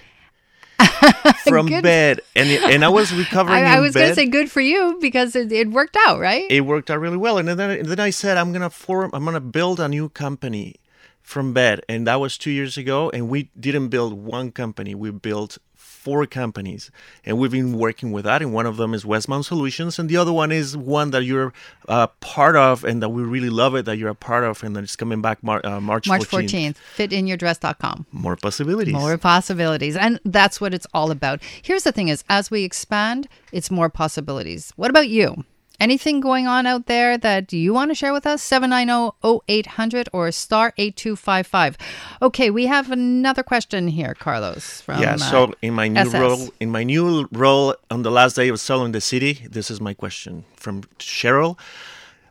from 1.44 1.66
Good. 1.66 1.82
bed, 1.82 2.20
and 2.36 2.48
and 2.48 2.84
I 2.84 2.88
was 2.88 3.12
recovering. 3.24 3.64
I, 3.64 3.76
I 3.76 3.80
was 3.80 3.94
going 3.94 4.08
to 4.08 4.14
say 4.14 4.26
good 4.26 4.50
for 4.50 4.60
you 4.60 4.98
because 5.00 5.34
it, 5.36 5.52
it 5.52 5.70
worked 5.70 5.96
out, 6.06 6.20
right? 6.20 6.46
it 6.50 6.62
worked 6.62 6.90
out 6.90 7.00
really 7.00 7.16
well. 7.16 7.38
And 7.38 7.48
then 7.48 7.70
and 7.70 7.86
then 7.86 8.00
I 8.00 8.10
said 8.10 8.36
I'm 8.36 8.52
gonna 8.52 8.70
form 8.70 9.10
I'm 9.12 9.24
gonna 9.24 9.40
build 9.40 9.80
a 9.80 9.88
new 9.88 10.08
company 10.08 10.76
from 11.22 11.52
bed, 11.52 11.82
and 11.88 12.06
that 12.06 12.20
was 12.20 12.36
two 12.36 12.50
years 12.50 12.76
ago. 12.76 13.10
And 13.10 13.28
we 13.28 13.50
didn't 13.58 13.88
build 13.88 14.12
one 14.14 14.52
company; 14.52 14.94
we 14.94 15.10
built 15.10 15.58
four 16.00 16.26
companies, 16.26 16.90
and 17.24 17.38
we've 17.38 17.50
been 17.50 17.76
working 17.76 18.10
with 18.10 18.24
that. 18.24 18.40
And 18.40 18.54
one 18.54 18.66
of 18.66 18.76
them 18.78 18.94
is 18.94 19.04
Westmount 19.04 19.44
Solutions, 19.44 19.98
and 19.98 20.08
the 20.08 20.16
other 20.16 20.32
one 20.32 20.50
is 20.50 20.76
one 20.76 21.10
that 21.10 21.24
you're 21.24 21.52
uh, 21.88 22.06
part 22.20 22.56
of, 22.56 22.84
and 22.84 23.02
that 23.02 23.10
we 23.10 23.22
really 23.22 23.50
love 23.50 23.74
it 23.74 23.84
that 23.84 23.98
you're 23.98 24.10
a 24.10 24.14
part 24.14 24.44
of, 24.44 24.62
and 24.64 24.74
that 24.76 24.82
it's 24.82 24.96
coming 24.96 25.20
back 25.20 25.42
Mar- 25.42 25.64
uh, 25.64 25.80
March 25.80 26.08
March 26.08 26.22
14th. 26.22 26.76
14th, 26.76 26.76
fitinyourdress.com. 26.96 28.06
More 28.12 28.36
possibilities. 28.36 28.94
More 28.94 29.18
possibilities. 29.18 29.96
And 29.96 30.18
that's 30.24 30.60
what 30.60 30.72
it's 30.72 30.86
all 30.94 31.10
about. 31.10 31.42
Here's 31.62 31.84
the 31.84 31.92
thing 31.92 32.08
is 32.08 32.24
as 32.28 32.50
we 32.50 32.64
expand, 32.64 33.28
it's 33.52 33.70
more 33.70 33.90
possibilities. 33.90 34.72
What 34.76 34.90
about 34.90 35.08
you? 35.08 35.44
Anything 35.80 36.20
going 36.20 36.46
on 36.46 36.66
out 36.66 36.86
there 36.86 37.16
that 37.16 37.52
you 37.54 37.72
want 37.72 37.90
to 37.90 37.94
share 37.94 38.12
with 38.12 38.26
us? 38.26 38.46
790-0800 38.48 40.08
or 40.12 40.30
star 40.30 40.74
8255. 40.76 41.78
Okay, 42.20 42.50
we 42.50 42.66
have 42.66 42.90
another 42.90 43.42
question 43.42 43.88
here, 43.88 44.14
Carlos. 44.14 44.82
From, 44.82 45.00
yeah. 45.00 45.14
uh, 45.14 45.16
So 45.16 45.54
in 45.62 45.72
my 45.72 45.88
new 45.88 46.00
SS. 46.00 46.20
role, 46.20 46.48
in 46.60 46.70
my 46.70 46.84
new 46.84 47.26
role 47.32 47.74
on 47.90 48.02
the 48.02 48.10
last 48.10 48.36
day 48.36 48.48
of 48.48 48.60
Solo 48.60 48.84
in 48.84 48.92
the 48.92 49.00
City, 49.00 49.46
this 49.50 49.70
is 49.70 49.80
my 49.80 49.94
question 49.94 50.44
from 50.54 50.82
Cheryl. 50.98 51.58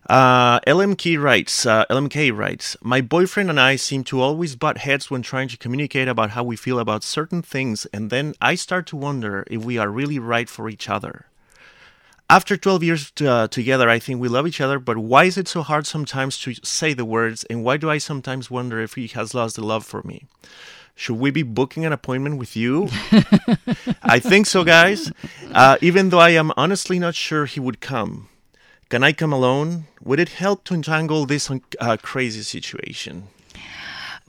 Uh, 0.08 0.60
LMK 0.62 1.22
writes, 1.22 1.68
uh, 1.68 1.86
LMK 1.90 2.36
writes, 2.36 2.76
my 2.82 3.00
boyfriend 3.00 3.50
and 3.50 3.60
I 3.60 3.76
seem 3.76 4.04
to 4.06 4.22
always 4.22 4.56
butt 4.56 4.80
heads 4.80 5.12
when 5.12 5.22
trying 5.22 5.48
to 5.50 5.58
communicate 5.58 6.08
about 6.08 6.32
how 6.32 6.44
we 6.44 6.56
feel 6.56 6.80
about 6.80 7.04
certain 7.04 7.44
things, 7.44 7.86
and 7.94 8.10
then 8.10 8.34
I 8.42 8.56
start 8.56 8.88
to 8.88 8.96
wonder 8.96 9.44
if 9.52 9.64
we 9.64 9.78
are 9.78 9.90
really 9.90 10.18
right 10.18 10.50
for 10.50 10.68
each 10.68 10.90
other. 10.90 11.29
After 12.32 12.56
12 12.56 12.84
years 12.84 13.12
uh, 13.22 13.48
together, 13.48 13.90
I 13.90 13.98
think 13.98 14.22
we 14.22 14.28
love 14.28 14.46
each 14.46 14.62
other, 14.62 14.78
but 14.78 15.00
why 15.00 15.24
is 15.24 15.36
it 15.36 15.48
so 15.48 15.64
hard 15.64 15.88
sometimes 15.88 16.38
to 16.42 16.54
say 16.64 16.94
the 16.94 17.04
words, 17.04 17.44
and 17.46 17.64
why 17.64 17.78
do 17.78 17.90
I 17.90 17.98
sometimes 17.98 18.52
wonder 18.52 18.80
if 18.80 18.94
he 18.94 19.08
has 19.08 19.34
lost 19.34 19.56
the 19.56 19.66
love 19.66 19.84
for 19.84 20.04
me? 20.04 20.26
Should 20.94 21.18
we 21.18 21.32
be 21.32 21.42
booking 21.42 21.86
an 21.86 21.94
appointment 21.94 22.38
with 22.38 22.56
you? 22.56 22.90
I 24.04 24.20
think 24.20 24.46
so, 24.46 24.64
guys. 24.64 25.12
Uh, 25.52 25.78
even 25.82 26.10
though 26.10 26.20
I 26.20 26.30
am 26.32 26.52
honestly 26.56 27.00
not 27.00 27.16
sure 27.16 27.48
he 27.48 27.60
would 27.60 27.82
come. 27.82 28.30
Can 28.90 29.04
I 29.04 29.12
come 29.12 29.34
alone? 29.34 29.86
Would 30.04 30.20
it 30.20 30.30
help 30.30 30.66
to 30.66 30.76
untangle 30.76 31.26
this 31.26 31.50
uh, 31.80 31.98
crazy 32.02 32.44
situation? 32.44 33.30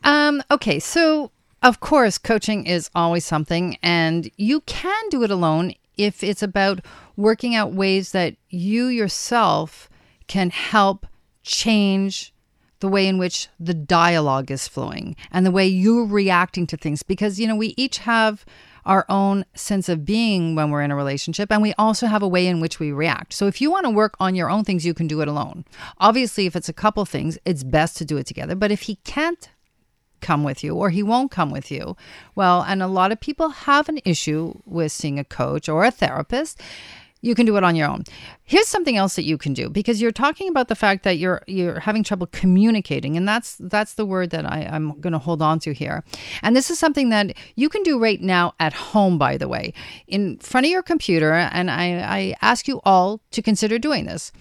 Um, 0.05 0.43
okay, 0.51 0.79
so 0.79 1.33
of 1.63 1.81
course, 1.81 2.17
coaching 2.17 2.67
is 2.67 2.89
always 2.95 3.27
something, 3.27 3.77
and 3.83 4.31
you 4.39 4.63
can 4.63 5.09
do 5.11 5.23
it 5.23 5.31
alone 5.31 5.75
if 6.01 6.25
it's 6.25 6.43
about 6.43 6.81
working 7.17 7.55
out 7.55 7.73
ways 7.73 8.13
that 8.13 8.37
you 8.49 8.87
yourself 8.87 9.89
can 10.27 10.51
help 10.51 11.07
change 11.43 12.33
the 12.81 12.89
way 12.89 13.07
in 13.07 13.19
which 13.19 13.49
the 13.59 13.75
dialogue 13.75 14.51
is 14.51 14.67
flowing 14.67 15.15
and 15.31 15.45
the 15.45 15.51
way 15.51 15.67
you're 15.67 16.07
reacting 16.07 16.67
to 16.67 16.77
things. 16.79 17.03
Because, 17.03 17.39
you 17.39 17.47
know, 17.47 17.57
we 17.57 17.75
each 17.77 17.99
have 17.99 18.47
our 18.87 19.05
own 19.11 19.45
sense 19.55 19.91
of 19.91 20.07
being 20.07 20.55
when 20.55 20.71
we're 20.71 20.81
in 20.81 20.91
a 20.91 20.97
relationship, 20.97 21.53
and 21.53 21.61
we 21.61 21.75
also 21.75 22.07
have 22.07 22.23
a 22.23 22.29
way 22.29 22.47
in 22.47 22.61
which 22.61 22.81
we 22.81 22.91
react. 22.91 23.35
So, 23.35 23.47
if 23.47 23.61
you 23.61 23.71
want 23.71 23.85
to 23.85 23.91
work 23.91 24.15
on 24.19 24.35
your 24.35 24.49
own 24.49 24.65
things, 24.65 24.87
you 24.87 24.95
can 24.95 25.07
do 25.07 25.21
it 25.21 25.29
alone. 25.29 25.67
Obviously, 25.99 26.47
if 26.47 26.57
it's 26.57 26.71
a 26.71 26.73
couple 26.73 27.05
things, 27.05 27.37
it's 27.45 27.63
best 27.63 27.99
to 27.99 28.07
do 28.07 28.17
it 28.17 28.27
together. 28.27 28.55
But 28.55 28.73
if 28.73 28.83
he 28.83 28.97
can't 29.05 29.51
come 30.21 30.45
with 30.45 30.63
you 30.63 30.75
or 30.75 30.91
he 30.91 31.03
won't 31.03 31.31
come 31.31 31.51
with 31.51 31.71
you. 31.71 31.97
Well, 32.35 32.63
and 32.63 32.83
a 32.83 32.87
lot 32.87 33.13
of 33.13 33.21
people 33.21 33.51
have 33.51 33.89
an 33.89 34.01
issue 34.05 34.55
with 34.65 34.93
seeing 34.93 35.19
a 35.19 35.25
coach 35.25 35.69
or 35.69 35.85
a 35.85 35.91
therapist. 35.91 36.61
you 37.23 37.35
can 37.35 37.45
do 37.45 37.57
it 37.57 37.65
on 37.65 37.77
your 37.77 37.89
own. 37.89 38.05
Here's 38.45 38.69
something 38.69 38.97
else 38.97 39.17
that 39.17 39.25
you 39.25 39.37
can 39.37 39.53
do 39.53 39.69
because 39.69 40.01
you're 40.01 40.13
talking 40.13 40.49
about 40.49 40.69
the 40.69 40.75
fact 40.75 41.05
that 41.05 41.19
you're 41.19 41.43
you're 41.47 41.81
having 41.81 42.03
trouble 42.03 42.27
communicating, 42.33 43.17
and 43.17 43.29
that's 43.29 43.57
that's 43.61 43.95
the 43.95 44.07
word 44.07 44.31
that 44.31 44.51
I, 44.51 44.69
I'm 44.71 44.99
going 45.01 45.13
to 45.13 45.19
hold 45.19 45.43
on 45.43 45.59
to 45.61 45.73
here. 45.73 46.03
And 46.43 46.57
this 46.57 46.71
is 46.71 46.79
something 46.79 47.11
that 47.11 47.37
you 47.57 47.69
can 47.69 47.83
do 47.83 47.99
right 47.99 48.21
now 48.21 48.55
at 48.59 48.73
home, 48.73 49.19
by 49.19 49.37
the 49.37 49.49
way, 49.49 49.75
in 50.07 50.39
front 50.39 50.67
of 50.67 50.71
your 50.71 50.83
computer. 50.83 51.33
And 51.33 51.71
I, 51.71 51.99
I 51.99 52.35
ask 52.41 52.67
you 52.67 52.81
all 52.85 53.21
to 53.33 53.43
consider 53.43 53.79
doing 53.79 54.07
this. 54.07 54.33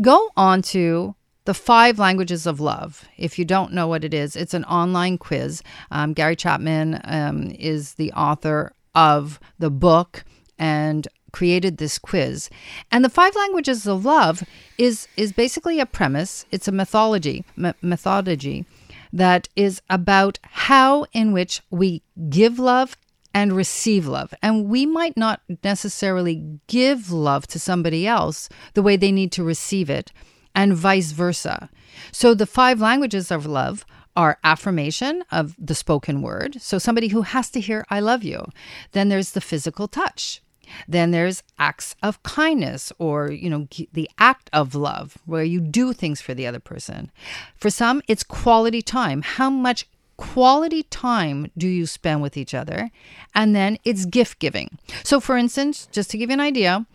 Go 0.00 0.30
on 0.36 0.62
to 0.62 1.14
the 1.50 1.54
five 1.54 1.98
languages 1.98 2.46
of 2.46 2.60
love. 2.60 3.04
If 3.18 3.36
you 3.36 3.44
don't 3.44 3.72
know 3.72 3.88
what 3.88 4.04
it 4.04 4.14
is, 4.14 4.36
it's 4.36 4.54
an 4.54 4.62
online 4.66 5.18
quiz. 5.18 5.64
Um, 5.90 6.12
Gary 6.12 6.36
Chapman 6.36 7.00
um, 7.02 7.50
is 7.58 7.94
the 7.94 8.12
author 8.12 8.72
of 8.94 9.40
the 9.58 9.68
book 9.68 10.22
and 10.60 11.08
created 11.32 11.78
this 11.78 11.98
quiz. 11.98 12.50
And 12.92 13.04
the 13.04 13.08
five 13.08 13.34
languages 13.34 13.88
of 13.88 14.04
love 14.04 14.44
is 14.78 15.08
is 15.16 15.32
basically 15.32 15.80
a 15.80 15.86
premise. 15.86 16.44
It's 16.52 16.68
a 16.68 16.72
mythology 16.72 17.44
m- 17.58 17.74
methodology 17.82 18.64
that 19.12 19.48
is 19.56 19.82
about 19.90 20.38
how 20.42 21.04
in 21.12 21.32
which 21.32 21.62
we 21.68 22.04
give 22.28 22.60
love 22.60 22.96
and 23.34 23.54
receive 23.54 24.06
love. 24.06 24.32
And 24.40 24.68
we 24.68 24.86
might 24.86 25.16
not 25.16 25.40
necessarily 25.64 26.60
give 26.68 27.10
love 27.10 27.48
to 27.48 27.58
somebody 27.58 28.06
else 28.06 28.48
the 28.74 28.82
way 28.82 28.96
they 28.96 29.10
need 29.10 29.32
to 29.32 29.42
receive 29.42 29.90
it, 29.90 30.12
and 30.54 30.74
vice 30.74 31.12
versa. 31.12 31.70
So 32.12 32.34
the 32.34 32.46
five 32.46 32.80
languages 32.80 33.30
of 33.30 33.46
love 33.46 33.84
are 34.16 34.38
affirmation 34.42 35.22
of 35.30 35.54
the 35.58 35.74
spoken 35.74 36.20
word. 36.22 36.60
So 36.60 36.78
somebody 36.78 37.08
who 37.08 37.22
has 37.22 37.50
to 37.50 37.60
hear, 37.60 37.84
I 37.90 38.00
love 38.00 38.24
you. 38.24 38.44
Then 38.92 39.08
there's 39.08 39.32
the 39.32 39.40
physical 39.40 39.88
touch. 39.88 40.42
Then 40.86 41.10
there's 41.10 41.42
acts 41.58 41.96
of 42.02 42.22
kindness 42.22 42.92
or, 42.98 43.30
you 43.30 43.50
know, 43.50 43.66
the 43.92 44.10
act 44.18 44.50
of 44.52 44.74
love 44.74 45.18
where 45.26 45.44
you 45.44 45.60
do 45.60 45.92
things 45.92 46.20
for 46.20 46.34
the 46.34 46.46
other 46.46 46.60
person. 46.60 47.10
For 47.56 47.70
some, 47.70 48.02
it's 48.08 48.22
quality 48.22 48.82
time. 48.82 49.22
How 49.22 49.50
much 49.50 49.88
quality 50.16 50.82
time 50.84 51.50
do 51.56 51.66
you 51.66 51.86
spend 51.86 52.22
with 52.22 52.36
each 52.36 52.54
other? 52.54 52.90
And 53.34 53.56
then 53.56 53.78
it's 53.84 54.04
gift 54.04 54.38
giving. 54.38 54.78
So, 55.02 55.18
for 55.18 55.36
instance, 55.36 55.88
just 55.90 56.10
to 56.10 56.18
give 56.18 56.30
you 56.30 56.34
an 56.34 56.40
idea, 56.40 56.86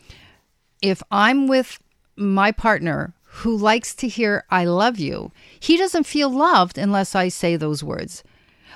if 0.81 1.01
I'm 1.09 1.47
with 1.47 1.79
my 2.15 2.51
partner 2.51 3.14
who 3.39 3.55
likes 3.55 3.93
to 3.95 4.07
hear 4.07 4.45
I 4.49 4.65
love 4.65 4.97
you, 4.97 5.31
he 5.59 5.77
doesn't 5.77 6.05
feel 6.05 6.29
loved 6.29 6.77
unless 6.77 7.15
I 7.15 7.27
say 7.27 7.57
those 7.57 7.83
words. 7.83 8.23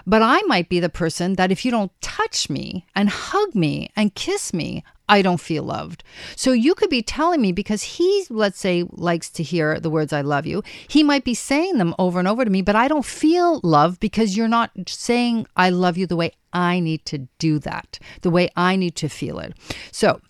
But 0.06 0.22
I 0.22 0.42
might 0.44 0.70
be 0.70 0.80
the 0.80 0.90
person 0.90 1.36
that 1.36 1.52
if 1.52 1.64
you 1.64 1.72
don't 1.72 1.92
touch 2.02 2.50
me 2.50 2.86
and 2.96 3.10
hug 3.10 3.56
me 3.56 3.90
and 3.96 4.16
kiss 4.16 4.54
me, 4.54 4.84
I 5.08 5.22
don't 5.22 5.40
feel 5.40 5.64
loved. 5.64 6.04
So 6.36 6.52
you 6.52 6.76
could 6.76 6.90
be 6.90 7.02
telling 7.02 7.42
me 7.42 7.52
because 7.52 7.84
he, 7.84 8.26
let's 8.30 8.60
say, 8.60 8.86
likes 8.92 9.30
to 9.32 9.44
hear 9.44 9.80
the 9.80 9.90
words 9.90 10.14
I 10.14 10.22
love 10.22 10.46
you. 10.46 10.62
He 10.88 11.04
might 11.04 11.24
be 11.24 11.34
saying 11.34 11.78
them 11.78 11.96
over 11.98 12.20
and 12.20 12.28
over 12.28 12.46
to 12.46 12.52
me, 12.52 12.62
but 12.62 12.76
I 12.76 12.88
don't 12.88 13.06
feel 13.06 13.60
love 13.64 14.00
because 14.00 14.38
you're 14.38 14.48
not 14.48 14.72
saying 14.88 15.48
I 15.56 15.70
love 15.72 15.98
you 15.98 16.06
the 16.06 16.16
way 16.16 16.34
I 16.54 16.80
need 16.80 17.06
to 17.06 17.28
do 17.40 17.60
that, 17.60 17.98
the 18.22 18.30
way 18.30 18.50
I 18.56 18.76
need 18.76 18.96
to 18.98 19.10
feel 19.10 19.40
it. 19.40 19.54
So 19.92 20.22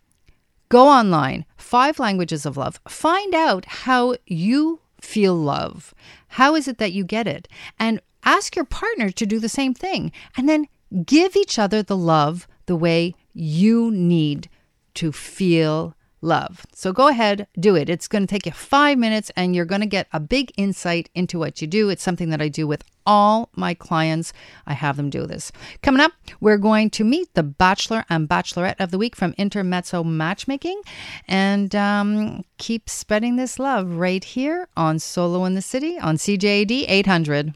go 0.69 0.87
online, 0.87 1.45
five 1.57 1.99
languages 1.99 2.45
of 2.45 2.57
love, 2.57 2.79
find 2.87 3.33
out 3.35 3.65
how 3.65 4.15
you 4.25 4.79
feel 5.01 5.35
love. 5.35 5.93
How 6.29 6.55
is 6.55 6.67
it 6.67 6.77
that 6.77 6.93
you 6.93 7.03
get 7.03 7.27
it? 7.27 7.47
And 7.79 8.01
ask 8.23 8.55
your 8.55 8.65
partner 8.65 9.09
to 9.11 9.25
do 9.25 9.39
the 9.39 9.49
same 9.49 9.73
thing. 9.73 10.11
And 10.37 10.47
then 10.47 10.67
give 11.05 11.35
each 11.35 11.59
other 11.59 11.83
the 11.83 11.97
love 11.97 12.47
the 12.65 12.75
way 12.75 13.15
you 13.33 13.91
need 13.91 14.49
to 14.95 15.11
feel 15.11 15.95
love. 16.21 16.65
So 16.73 16.91
go 16.91 17.07
ahead, 17.07 17.47
do 17.59 17.75
it. 17.75 17.89
It's 17.89 18.07
going 18.07 18.23
to 18.23 18.27
take 18.27 18.45
you 18.45 18.51
five 18.51 18.97
minutes 18.97 19.31
and 19.35 19.55
you're 19.55 19.65
going 19.65 19.81
to 19.81 19.87
get 19.87 20.07
a 20.13 20.19
big 20.19 20.51
insight 20.57 21.09
into 21.15 21.39
what 21.39 21.61
you 21.61 21.67
do. 21.67 21.89
It's 21.89 22.03
something 22.03 22.29
that 22.29 22.41
I 22.41 22.47
do 22.47 22.67
with 22.67 22.83
all 23.05 23.49
my 23.55 23.73
clients. 23.73 24.33
I 24.67 24.73
have 24.73 24.97
them 24.97 25.09
do 25.09 25.25
this. 25.25 25.51
Coming 25.81 26.01
up, 26.01 26.11
we're 26.39 26.57
going 26.57 26.89
to 26.91 27.03
meet 27.03 27.33
the 27.33 27.43
Bachelor 27.43 28.05
and 28.09 28.29
Bachelorette 28.29 28.79
of 28.79 28.91
the 28.91 28.97
Week 28.97 29.15
from 29.15 29.33
Intermezzo 29.37 30.03
Matchmaking 30.03 30.81
and 31.27 31.73
um, 31.75 32.43
keep 32.57 32.89
spreading 32.89 33.35
this 33.35 33.57
love 33.57 33.95
right 33.95 34.23
here 34.23 34.67
on 34.77 34.99
Solo 34.99 35.45
in 35.45 35.55
the 35.55 35.61
City 35.61 35.97
on 35.99 36.17
CJAD 36.17 36.85
800. 36.87 37.53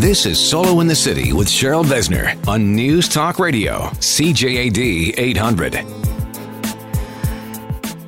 This 0.00 0.24
is 0.24 0.40
Solo 0.40 0.80
in 0.80 0.86
the 0.86 0.94
City 0.94 1.34
with 1.34 1.46
Cheryl 1.46 1.84
Besner 1.84 2.34
on 2.48 2.74
News 2.74 3.06
Talk 3.06 3.38
Radio, 3.38 3.80
CJAD 3.98 5.18
800. 5.18 5.84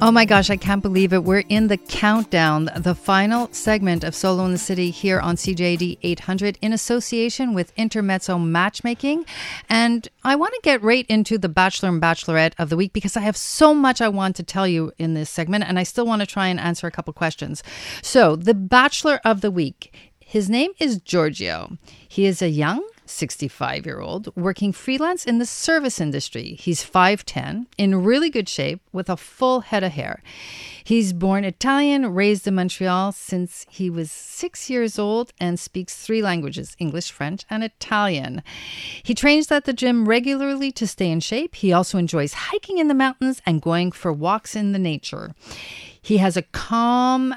Oh 0.01 0.11
my 0.11 0.25
gosh, 0.25 0.49
I 0.49 0.57
can't 0.57 0.81
believe 0.81 1.13
it. 1.13 1.23
We're 1.23 1.45
in 1.51 1.69
the 1.69 1.77
countdown, 1.77 2.71
the 2.75 2.95
final 2.95 3.53
segment 3.53 4.05
of 4.05 4.15
Solo 4.15 4.47
in 4.47 4.53
the 4.53 4.59
City 4.59 4.91
here 4.91 5.21
on 5.21 5.37
CJAD 5.37 5.99
800 6.03 6.59
in 6.63 6.73
association 6.73 7.53
with 7.53 7.75
Intermezzo 7.77 8.39
Matchmaking. 8.39 9.27
And 9.69 10.09
I 10.25 10.35
want 10.35 10.55
to 10.55 10.61
get 10.63 10.83
right 10.83 11.05
into 11.11 11.37
the 11.37 11.51
Bachelor 11.51 11.91
and 11.91 12.01
Bachelorette 12.01 12.55
of 12.59 12.71
the 12.71 12.77
week 12.79 12.95
because 12.95 13.19
I 13.19 13.21
have 13.21 13.37
so 13.37 13.75
much 13.75 14.01
I 14.01 14.09
want 14.09 14.35
to 14.37 14.43
tell 14.43 14.67
you 14.67 14.93
in 14.97 15.13
this 15.13 15.29
segment, 15.29 15.65
and 15.65 15.79
I 15.79 15.83
still 15.83 16.07
want 16.07 16.21
to 16.21 16.27
try 16.27 16.49
and 16.49 16.59
answer 16.59 16.87
a 16.87 16.91
couple 16.91 17.13
questions. 17.13 17.63
So, 18.01 18.35
the 18.35 18.55
Bachelor 18.55 19.21
of 19.27 19.43
the 19.43 19.51
week. 19.51 19.93
His 20.33 20.49
name 20.49 20.73
is 20.79 20.97
Giorgio. 20.97 21.77
He 22.09 22.25
is 22.25 22.41
a 22.41 22.49
young 22.49 22.83
65 23.05 23.85
year 23.85 24.01
old 24.01 24.35
working 24.35 24.73
freelance 24.73 25.27
in 25.27 25.39
the 25.39 25.45
service 25.45 26.01
industry. 26.01 26.57
He's 26.59 26.83
5'10, 26.83 27.67
in 27.77 28.03
really 28.03 28.31
good 28.31 28.49
shape, 28.49 28.81
with 28.95 29.11
a 29.11 29.19
full 29.19 29.61
head 29.61 29.85
of 29.85 29.93
hair. 29.93 30.23
He's 30.85 31.13
born 31.13 31.45
Italian, 31.45 32.15
raised 32.15 32.47
in 32.47 32.55
Montreal 32.55 33.13
since 33.13 33.67
he 33.69 33.91
was 33.91 34.11
six 34.11 34.71
years 34.71 34.99
old, 34.99 35.35
and 35.39 35.61
speaks 35.61 35.95
three 36.03 36.23
languages 36.23 36.77
English, 36.79 37.11
French, 37.11 37.45
and 37.51 37.63
Italian. 37.63 38.43
He 39.03 39.15
trains 39.15 39.53
at 39.53 39.67
the 39.67 39.75
gym 39.75 40.09
regularly 40.09 40.73
to 40.73 40.87
stay 40.87 41.11
in 41.11 41.21
shape. 41.21 41.57
He 41.57 41.75
also 41.75 41.99
enjoys 41.99 42.33
hiking 42.33 42.79
in 42.79 42.89
the 42.89 42.95
mountains 42.95 43.43
and 43.45 43.61
going 43.61 43.93
for 43.93 44.11
walks 44.11 44.57
in 44.57 44.73
the 44.73 44.79
nature. 44.79 45.35
He 46.01 46.17
has 46.17 46.39
a 46.39 46.43
calm, 46.43 47.35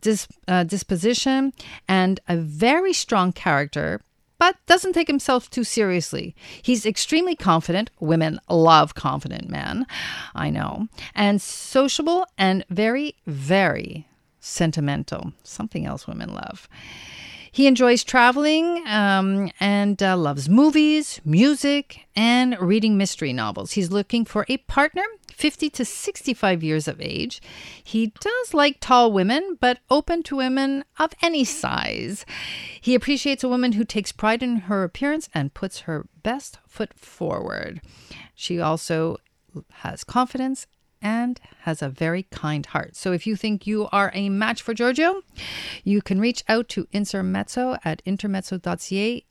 dis, 0.00 0.28
uh, 0.46 0.64
disposition 0.64 1.52
and 1.86 2.20
a 2.28 2.36
very 2.36 2.92
strong 2.92 3.32
character, 3.32 4.00
but 4.38 4.56
doesn't 4.66 4.92
take 4.92 5.08
himself 5.08 5.50
too 5.50 5.64
seriously. 5.64 6.34
He's 6.62 6.86
extremely 6.86 7.34
confident. 7.34 7.90
Women 8.00 8.40
love 8.48 8.94
confident 8.94 9.48
men, 9.48 9.86
I 10.34 10.50
know, 10.50 10.88
and 11.14 11.42
sociable 11.42 12.26
and 12.36 12.64
very, 12.70 13.16
very 13.26 14.06
sentimental. 14.40 15.32
Something 15.42 15.86
else 15.86 16.06
women 16.06 16.32
love. 16.32 16.68
He 17.50 17.66
enjoys 17.66 18.04
traveling 18.04 18.86
um, 18.86 19.50
and 19.58 20.00
uh, 20.02 20.16
loves 20.16 20.48
movies, 20.48 21.20
music, 21.24 22.06
and 22.14 22.56
reading 22.60 22.96
mystery 22.96 23.32
novels. 23.32 23.72
He's 23.72 23.90
looking 23.90 24.24
for 24.24 24.46
a 24.48 24.58
partner 24.58 25.02
50 25.38 25.70
to 25.70 25.84
65 25.84 26.64
years 26.64 26.88
of 26.88 27.00
age. 27.00 27.40
He 27.84 28.08
does 28.20 28.52
like 28.52 28.78
tall 28.80 29.12
women, 29.12 29.56
but 29.60 29.78
open 29.88 30.24
to 30.24 30.36
women 30.36 30.84
of 30.98 31.12
any 31.22 31.44
size. 31.44 32.26
He 32.80 32.96
appreciates 32.96 33.44
a 33.44 33.48
woman 33.48 33.72
who 33.72 33.84
takes 33.84 34.10
pride 34.10 34.42
in 34.42 34.56
her 34.62 34.82
appearance 34.82 35.28
and 35.32 35.54
puts 35.54 35.80
her 35.80 36.08
best 36.24 36.58
foot 36.66 36.92
forward. 36.98 37.80
She 38.34 38.60
also 38.60 39.18
has 39.70 40.02
confidence 40.02 40.66
and 41.00 41.40
has 41.60 41.82
a 41.82 41.88
very 41.88 42.24
kind 42.24 42.66
heart. 42.66 42.96
So 42.96 43.12
if 43.12 43.24
you 43.24 43.36
think 43.36 43.64
you 43.64 43.88
are 43.92 44.10
a 44.14 44.28
match 44.30 44.60
for 44.60 44.74
Giorgio, 44.74 45.22
you 45.84 46.02
can 46.02 46.18
reach 46.18 46.42
out 46.48 46.68
to 46.70 46.88
Intermezzo 46.92 47.78
at 47.84 48.02
intermezzo.ca. 48.04 49.24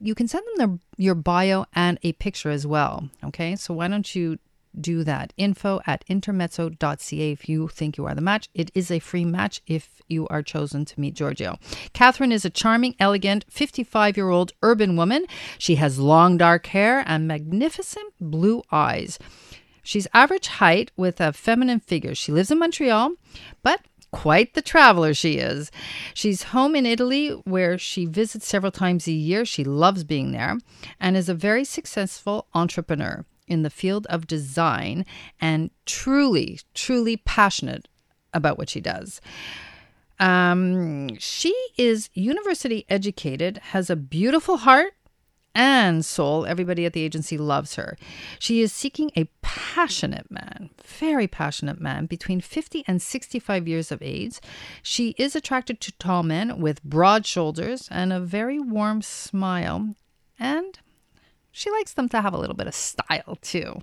You 0.00 0.14
can 0.14 0.28
send 0.28 0.46
them 0.46 0.56
their, 0.56 0.78
your 0.96 1.14
bio 1.14 1.66
and 1.74 1.98
a 2.02 2.12
picture 2.14 2.48
as 2.48 2.66
well. 2.66 3.10
Okay, 3.22 3.54
so 3.56 3.74
why 3.74 3.88
don't 3.88 4.14
you 4.14 4.38
do 4.78 5.04
that. 5.04 5.32
Info 5.36 5.80
at 5.86 6.04
intermezzo.ca 6.08 7.32
if 7.32 7.48
you 7.48 7.68
think 7.68 7.96
you 7.96 8.06
are 8.06 8.14
the 8.14 8.20
match. 8.20 8.48
It 8.54 8.70
is 8.74 8.90
a 8.90 8.98
free 8.98 9.24
match 9.24 9.60
if 9.66 10.00
you 10.08 10.26
are 10.28 10.42
chosen 10.42 10.84
to 10.84 11.00
meet 11.00 11.14
Giorgio. 11.14 11.58
Catherine 11.92 12.32
is 12.32 12.44
a 12.44 12.50
charming, 12.50 12.94
elegant, 12.98 13.44
55 13.48 14.16
year 14.16 14.30
old 14.30 14.52
urban 14.62 14.96
woman. 14.96 15.26
She 15.58 15.76
has 15.76 15.98
long 15.98 16.36
dark 16.36 16.66
hair 16.66 17.04
and 17.06 17.26
magnificent 17.26 18.12
blue 18.20 18.62
eyes. 18.70 19.18
She's 19.82 20.06
average 20.12 20.46
height 20.46 20.92
with 20.96 21.20
a 21.20 21.32
feminine 21.32 21.80
figure. 21.80 22.14
She 22.14 22.32
lives 22.32 22.50
in 22.50 22.58
Montreal, 22.58 23.14
but 23.62 23.80
quite 24.12 24.54
the 24.54 24.62
traveler 24.62 25.14
she 25.14 25.38
is. 25.38 25.70
She's 26.14 26.44
home 26.44 26.74
in 26.74 26.86
Italy 26.86 27.30
where 27.44 27.78
she 27.78 28.06
visits 28.06 28.46
several 28.46 28.72
times 28.72 29.06
a 29.06 29.12
year. 29.12 29.44
She 29.44 29.64
loves 29.64 30.04
being 30.04 30.32
there 30.32 30.58
and 30.98 31.16
is 31.16 31.28
a 31.28 31.34
very 31.34 31.64
successful 31.64 32.46
entrepreneur 32.54 33.24
in 33.50 33.62
the 33.62 33.70
field 33.70 34.06
of 34.06 34.26
design 34.26 35.04
and 35.40 35.70
truly, 35.84 36.60
truly 36.72 37.16
passionate 37.16 37.88
about 38.32 38.56
what 38.56 38.70
she 38.70 38.80
does. 38.80 39.20
Um, 40.18 41.16
she 41.18 41.54
is 41.76 42.10
university 42.14 42.84
educated, 42.88 43.58
has 43.58 43.90
a 43.90 43.96
beautiful 43.96 44.58
heart 44.58 44.94
and 45.54 46.04
soul. 46.04 46.46
Everybody 46.46 46.84
at 46.84 46.92
the 46.92 47.02
agency 47.02 47.36
loves 47.36 47.74
her. 47.74 47.96
She 48.38 48.60
is 48.60 48.72
seeking 48.72 49.10
a 49.16 49.28
passionate 49.42 50.30
man, 50.30 50.70
very 50.82 51.26
passionate 51.26 51.80
man, 51.80 52.06
between 52.06 52.40
50 52.40 52.84
and 52.86 53.02
65 53.02 53.66
years 53.66 53.90
of 53.90 54.02
age. 54.02 54.40
She 54.82 55.14
is 55.18 55.34
attracted 55.34 55.80
to 55.80 55.92
tall 55.92 56.22
men 56.22 56.60
with 56.60 56.84
broad 56.84 57.26
shoulders 57.26 57.88
and 57.90 58.12
a 58.12 58.20
very 58.20 58.60
warm 58.60 59.02
smile. 59.02 59.94
And 60.38 60.78
she 61.52 61.70
likes 61.70 61.94
them 61.94 62.08
to 62.08 62.20
have 62.20 62.34
a 62.34 62.38
little 62.38 62.56
bit 62.56 62.66
of 62.66 62.74
style 62.74 63.38
too 63.42 63.82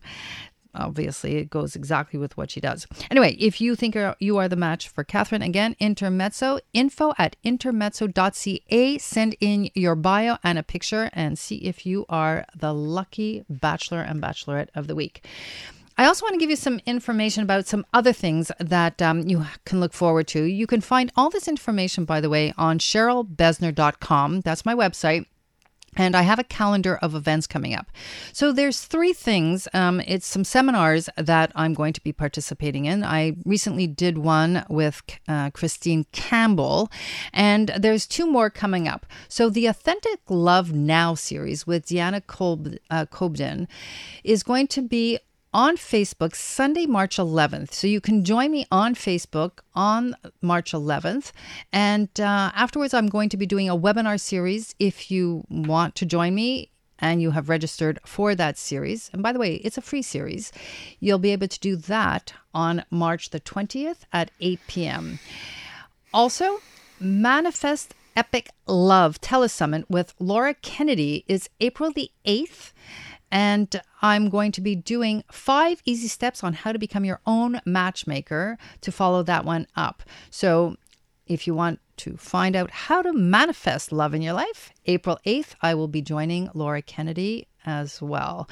obviously 0.77 1.35
it 1.35 1.49
goes 1.49 1.75
exactly 1.75 2.19
with 2.19 2.37
what 2.37 2.51
she 2.51 2.59
does. 2.59 2.87
Anyway, 3.09 3.35
if 3.39 3.59
you 3.59 3.75
think 3.75 3.97
you 4.19 4.37
are 4.37 4.47
the 4.47 4.55
match 4.55 4.87
for 4.87 5.03
Catherine, 5.03 5.41
again, 5.41 5.75
intermezzo, 5.79 6.59
info 6.73 7.13
at 7.17 7.35
intermezzo.ca. 7.43 8.97
Send 8.97 9.35
in 9.39 9.69
your 9.73 9.95
bio 9.95 10.37
and 10.43 10.57
a 10.57 10.63
picture 10.63 11.09
and 11.13 11.37
see 11.37 11.57
if 11.57 11.85
you 11.85 12.05
are 12.09 12.45
the 12.55 12.73
lucky 12.73 13.43
bachelor 13.49 14.01
and 14.01 14.21
bachelorette 14.21 14.69
of 14.75 14.87
the 14.87 14.95
week. 14.95 15.25
I 15.99 16.05
also 16.05 16.25
want 16.25 16.33
to 16.33 16.39
give 16.39 16.51
you 16.51 16.55
some 16.55 16.79
information 16.85 17.41
about 17.41 17.65
some 17.65 17.83
other 17.91 18.13
things 18.13 18.51
that 18.59 19.01
um, 19.01 19.27
you 19.27 19.47
can 19.65 19.79
look 19.79 19.93
forward 19.93 20.27
to. 20.27 20.43
You 20.43 20.67
can 20.67 20.79
find 20.79 21.11
all 21.15 21.31
this 21.31 21.47
information, 21.47 22.05
by 22.05 22.21
the 22.21 22.29
way, 22.29 22.53
on 22.55 22.77
CherylBesner.com. 22.77 24.41
That's 24.41 24.63
my 24.63 24.75
website 24.75 25.25
and 25.97 26.15
I 26.15 26.21
have 26.21 26.39
a 26.39 26.43
calendar 26.43 26.95
of 26.97 27.15
events 27.15 27.47
coming 27.47 27.73
up. 27.73 27.87
So 28.31 28.53
there's 28.53 28.81
three 28.81 29.11
things. 29.11 29.67
Um, 29.73 29.99
it's 30.01 30.27
some 30.27 30.43
seminars 30.43 31.09
that 31.17 31.51
I'm 31.55 31.73
going 31.73 31.93
to 31.93 32.01
be 32.01 32.13
participating 32.13 32.85
in. 32.85 33.03
I 33.03 33.35
recently 33.45 33.87
did 33.87 34.19
one 34.19 34.63
with 34.69 35.01
uh, 35.27 35.49
Christine 35.49 36.05
Campbell, 36.11 36.89
and 37.33 37.69
there's 37.77 38.05
two 38.07 38.27
more 38.27 38.49
coming 38.49 38.87
up. 38.87 39.05
So 39.27 39.49
the 39.49 39.65
Authentic 39.65 40.19
Love 40.29 40.71
Now 40.71 41.15
series 41.15 41.65
with 41.65 41.87
Deanna 41.87 42.25
Kolb- 42.25 42.77
uh, 42.89 43.07
Cobden 43.07 43.67
is 44.23 44.43
going 44.43 44.67
to 44.67 44.81
be 44.81 45.19
on 45.53 45.77
Facebook 45.77 46.35
Sunday, 46.35 46.85
March 46.85 47.17
11th. 47.17 47.73
So 47.73 47.87
you 47.87 48.01
can 48.01 48.23
join 48.23 48.51
me 48.51 48.65
on 48.71 48.95
Facebook 48.95 49.59
on 49.73 50.15
March 50.41 50.71
11th. 50.71 51.31
And 51.71 52.09
uh, 52.19 52.51
afterwards, 52.53 52.93
I'm 52.93 53.07
going 53.07 53.29
to 53.29 53.37
be 53.37 53.45
doing 53.45 53.69
a 53.69 53.77
webinar 53.77 54.19
series 54.19 54.75
if 54.79 55.09
you 55.09 55.45
want 55.49 55.95
to 55.95 56.05
join 56.05 56.35
me 56.35 56.71
and 56.99 57.21
you 57.21 57.31
have 57.31 57.49
registered 57.49 57.99
for 58.05 58.35
that 58.35 58.57
series. 58.57 59.09
And 59.13 59.21
by 59.21 59.31
the 59.31 59.39
way, 59.39 59.55
it's 59.55 59.77
a 59.77 59.81
free 59.81 60.01
series. 60.01 60.51
You'll 60.99 61.19
be 61.19 61.31
able 61.31 61.47
to 61.47 61.59
do 61.59 61.75
that 61.75 62.33
on 62.53 62.83
March 62.89 63.29
the 63.29 63.39
20th 63.39 63.99
at 64.11 64.31
8 64.41 64.59
p.m. 64.67 65.19
Also, 66.13 66.61
Manifest 66.99 67.93
Epic 68.15 68.49
Love 68.65 69.21
Telesummit 69.21 69.85
with 69.87 70.15
Laura 70.19 70.55
Kennedy 70.55 71.23
is 71.27 71.49
April 71.59 71.91
the 71.91 72.09
8th. 72.25 72.71
And 73.31 73.81
I'm 74.01 74.29
going 74.29 74.51
to 74.53 74.61
be 74.61 74.75
doing 74.75 75.23
five 75.31 75.81
easy 75.85 76.07
steps 76.07 76.43
on 76.43 76.53
how 76.53 76.71
to 76.71 76.79
become 76.79 77.05
your 77.05 77.21
own 77.25 77.61
matchmaker 77.65 78.57
to 78.81 78.91
follow 78.91 79.23
that 79.23 79.45
one 79.45 79.67
up. 79.75 80.03
So, 80.29 80.75
if 81.25 81.45
you 81.45 81.53
want 81.53 81.81
to 81.97 82.15
find 82.15 82.55
out 82.55 82.71
how 82.71 83.01
to 83.01 83.11
manifest 83.11 83.91
love 83.91 84.13
in 84.13 84.21
your 84.21 84.33
life, 84.33 84.71
April 84.85 85.19
8th, 85.25 85.55
I 85.61 85.73
will 85.73 85.89
be 85.89 86.01
joining 86.01 86.49
Laura 86.53 86.81
Kennedy 86.81 87.47
as 87.65 88.01
well 88.01 88.49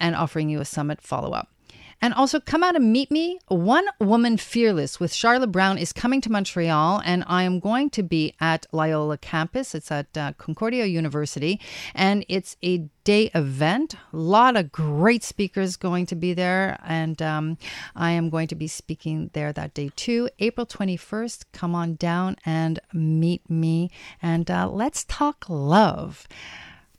and 0.00 0.16
offering 0.16 0.48
you 0.48 0.60
a 0.60 0.64
summit 0.64 1.02
follow 1.02 1.32
up. 1.32 1.53
And 2.00 2.12
also 2.14 2.40
come 2.40 2.62
out 2.62 2.76
and 2.76 2.92
meet 2.92 3.10
me. 3.10 3.38
One 3.48 3.86
Woman 4.00 4.36
Fearless 4.36 5.00
with 5.00 5.12
Charlotte 5.12 5.52
Brown 5.52 5.78
is 5.78 5.92
coming 5.92 6.20
to 6.22 6.30
Montreal, 6.30 7.02
and 7.04 7.24
I 7.26 7.44
am 7.44 7.60
going 7.60 7.90
to 7.90 8.02
be 8.02 8.34
at 8.40 8.66
Loyola 8.72 9.18
campus. 9.18 9.74
It's 9.74 9.90
at 9.90 10.16
uh, 10.16 10.32
Concordia 10.38 10.86
University, 10.86 11.60
and 11.94 12.24
it's 12.28 12.56
a 12.62 12.88
day 13.04 13.30
event. 13.34 13.94
A 14.12 14.16
lot 14.16 14.56
of 14.56 14.72
great 14.72 15.22
speakers 15.22 15.76
going 15.76 16.06
to 16.06 16.14
be 16.14 16.34
there, 16.34 16.78
and 16.84 17.20
um, 17.22 17.58
I 17.94 18.10
am 18.12 18.30
going 18.30 18.48
to 18.48 18.54
be 18.54 18.66
speaking 18.66 19.30
there 19.34 19.52
that 19.52 19.74
day 19.74 19.90
too. 19.94 20.28
April 20.38 20.66
21st, 20.66 21.44
come 21.52 21.74
on 21.74 21.96
down 21.96 22.36
and 22.44 22.80
meet 22.92 23.48
me, 23.48 23.90
and 24.20 24.50
uh, 24.50 24.68
let's 24.68 25.04
talk 25.04 25.44
love. 25.48 26.26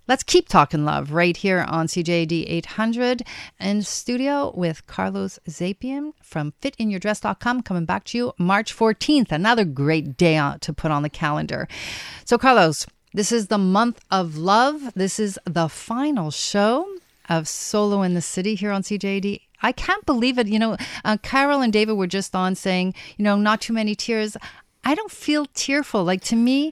Let's 0.07 0.21
keep 0.21 0.47
talking 0.47 0.85
love 0.85 1.11
right 1.11 1.35
here 1.35 1.65
on 1.67 1.87
CJAD 1.87 2.45
800 2.47 3.23
in 3.59 3.81
studio 3.81 4.53
with 4.55 4.85
Carlos 4.85 5.39
Zapian 5.49 6.13
from 6.21 6.53
fitinyourdress.com 6.61 7.63
coming 7.63 7.85
back 7.85 8.03
to 8.05 8.17
you 8.17 8.33
March 8.37 8.75
14th. 8.75 9.31
Another 9.31 9.65
great 9.65 10.15
day 10.15 10.35
to 10.61 10.73
put 10.73 10.91
on 10.91 11.01
the 11.01 11.09
calendar. 11.09 11.67
So, 12.23 12.37
Carlos, 12.37 12.85
this 13.13 13.31
is 13.31 13.47
the 13.47 13.57
month 13.57 13.99
of 14.11 14.37
love. 14.37 14.93
This 14.93 15.19
is 15.19 15.39
the 15.45 15.67
final 15.69 16.29
show 16.29 16.87
of 17.27 17.47
Solo 17.47 18.03
in 18.03 18.13
the 18.13 18.21
City 18.21 18.53
here 18.53 18.71
on 18.71 18.83
CJAD 18.83 19.41
I 19.61 19.71
can't 19.71 20.05
believe 20.05 20.37
it. 20.37 20.47
You 20.47 20.59
know, 20.59 20.77
uh, 21.03 21.17
Carol 21.23 21.61
and 21.61 21.73
David 21.73 21.93
were 21.93 22.05
just 22.05 22.35
on 22.35 22.53
saying, 22.53 22.93
you 23.17 23.23
know, 23.23 23.35
not 23.37 23.61
too 23.61 23.73
many 23.73 23.95
tears. 23.95 24.37
I 24.83 24.93
don't 24.93 25.11
feel 25.11 25.47
tearful. 25.55 26.03
Like 26.03 26.21
to 26.25 26.35
me, 26.35 26.71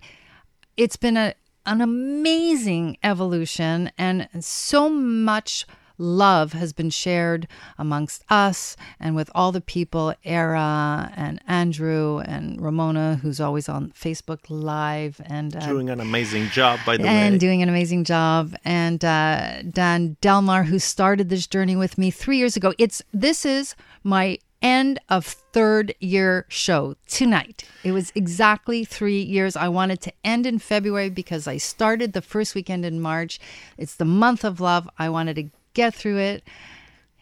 it's 0.78 0.98
been 0.98 1.18
a 1.18 1.34
an 1.66 1.82
amazing 1.82 2.98
evolution 3.04 3.92
and 3.98 4.28
so 4.40 4.90
much 4.90 5.66
love 5.98 6.54
has 6.54 6.74
been 6.74 6.90
shared 6.90 7.48
amongst 7.78 8.24
us 8.30 8.76
and 9.00 9.16
with 9.16 9.30
all 9.36 9.52
the 9.52 9.62
people, 9.62 10.14
Era 10.24 11.12
and 11.16 11.40
Andrew 11.48 12.20
and 12.20 12.62
Ramona, 12.62 13.20
who's 13.22 13.40
always 13.40 13.70
on 13.70 13.92
Facebook 13.92 14.40
Live 14.50 15.22
and 15.26 15.56
uh, 15.56 15.66
doing 15.66 15.90
an 15.90 16.00
amazing 16.00 16.48
job, 16.50 16.80
by 16.86 16.98
the 16.98 17.04
and 17.04 17.10
way. 17.10 17.28
And 17.28 17.40
doing 17.40 17.62
an 17.62 17.70
amazing 17.70 18.04
job. 18.04 18.56
And 18.66 19.04
uh, 19.04 19.62
Dan 19.64 20.18
Delmar, 20.22 20.64
who 20.64 20.80
started 20.80 21.30
this 21.30 21.48
journey 21.48 21.76
with 21.76 21.98
me 21.98 22.12
three 22.12 22.38
years 22.38 22.58
ago. 22.58 22.74
It's 22.78 23.02
this 23.14 23.46
is 23.46 23.76
my 24.04 24.40
end 24.64 25.00
of 25.10 25.26
third 25.26 25.94
year 26.00 26.46
show 26.48 26.96
tonight. 27.08 27.66
It 27.84 27.92
was 27.92 28.12
exactly 28.16 28.86
three 28.86 29.22
years. 29.22 29.56
I 29.56 29.68
wanted 29.68 30.02
to 30.02 30.14
end 30.24 30.46
in 30.46 30.58
February 30.58 31.10
because 31.10 31.48
I 31.48 31.58
started 31.58 32.14
the 32.14 32.22
first 32.22 32.56
weekend 32.56 32.86
in 32.86 33.02
March. 33.02 33.40
It's 33.78 33.96
the 33.96 34.06
month 34.06 34.44
of 34.44 34.60
love. 34.60 34.90
I 34.98 35.10
wanted 35.10 35.36
to 35.36 35.50
get 35.74 35.94
through 35.94 36.18
it. 36.18 36.44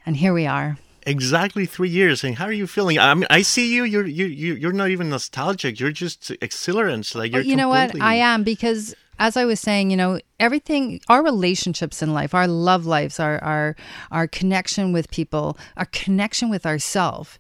And 0.05 0.15
here 0.15 0.33
we 0.33 0.45
are. 0.45 0.77
Exactly 1.05 1.65
three 1.65 1.89
years. 1.89 2.23
And 2.23 2.35
how 2.35 2.45
are 2.45 2.51
you 2.51 2.67
feeling? 2.67 2.99
I 2.99 3.13
mean, 3.15 3.25
I 3.29 3.41
see 3.41 3.73
you. 3.73 3.83
You're 3.83 4.05
you 4.05 4.53
you're 4.53 4.71
not 4.71 4.89
even 4.89 5.09
nostalgic. 5.09 5.79
You're 5.79 5.91
just 5.91 6.29
exhilarant. 6.41 7.15
Like 7.15 7.33
you're. 7.33 7.41
You 7.41 7.55
know 7.55 7.69
what? 7.69 7.99
I 7.99 8.15
am 8.15 8.43
because 8.43 8.93
as 9.22 9.38
I 9.38 9.45
was 9.45 9.59
saying, 9.59 9.91
you 9.91 9.97
know, 9.97 10.19
everything, 10.39 10.99
our 11.07 11.24
relationships 11.24 12.01
in 12.01 12.11
life, 12.11 12.34
our 12.34 12.47
love 12.47 12.88
lives, 12.88 13.19
our 13.19 13.41
our 13.43 13.76
our 14.09 14.28
connection 14.28 14.91
with 14.91 15.11
people, 15.11 15.59
our 15.78 15.86
connection 15.86 16.49
with 16.49 16.65
ourselves. 16.65 17.38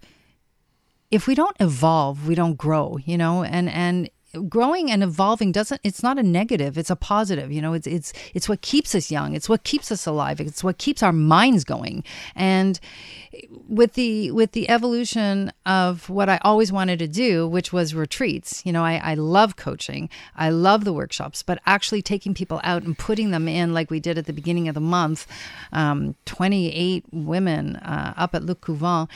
If 1.09 1.25
we 1.25 1.33
don't 1.33 1.57
evolve, 1.59 2.27
we 2.27 2.35
don't 2.35 2.55
grow. 2.55 2.99
You 3.03 3.17
know, 3.17 3.43
and 3.43 3.67
and 3.67 4.11
growing 4.47 4.89
and 4.89 5.03
evolving 5.03 5.51
doesn't 5.51 5.81
it's 5.83 6.01
not 6.01 6.17
a 6.17 6.23
negative 6.23 6.77
it's 6.77 6.89
a 6.89 6.95
positive 6.95 7.51
you 7.51 7.61
know 7.61 7.73
it's 7.73 7.87
it's 7.87 8.13
it's 8.33 8.47
what 8.47 8.61
keeps 8.61 8.95
us 8.95 9.11
young 9.11 9.35
it's 9.35 9.49
what 9.49 9.63
keeps 9.63 9.91
us 9.91 10.05
alive 10.05 10.39
it's 10.39 10.63
what 10.63 10.77
keeps 10.77 11.03
our 11.03 11.11
minds 11.11 11.63
going. 11.63 12.03
And 12.35 12.79
with 13.67 13.93
the 13.93 14.31
with 14.31 14.51
the 14.51 14.69
evolution 14.69 15.51
of 15.65 16.09
what 16.09 16.29
I 16.29 16.39
always 16.43 16.71
wanted 16.71 16.99
to 16.99 17.07
do 17.07 17.47
which 17.47 17.71
was 17.71 17.95
retreats 17.95 18.65
you 18.65 18.73
know 18.73 18.83
I, 18.83 18.95
I 19.03 19.13
love 19.13 19.55
coaching 19.55 20.09
I 20.35 20.49
love 20.49 20.83
the 20.83 20.93
workshops 20.93 21.43
but 21.43 21.59
actually 21.65 22.01
taking 22.01 22.33
people 22.33 22.59
out 22.63 22.83
and 22.83 22.97
putting 22.97 23.31
them 23.31 23.47
in 23.47 23.73
like 23.73 23.89
we 23.89 23.99
did 23.99 24.17
at 24.17 24.25
the 24.25 24.33
beginning 24.33 24.67
of 24.67 24.75
the 24.75 24.81
month 24.81 25.27
um, 25.71 26.15
28 26.25 27.05
women 27.11 27.77
uh, 27.77 28.13
up 28.17 28.35
at 28.35 28.43
Le 28.43 28.55
Couvent 28.55 29.09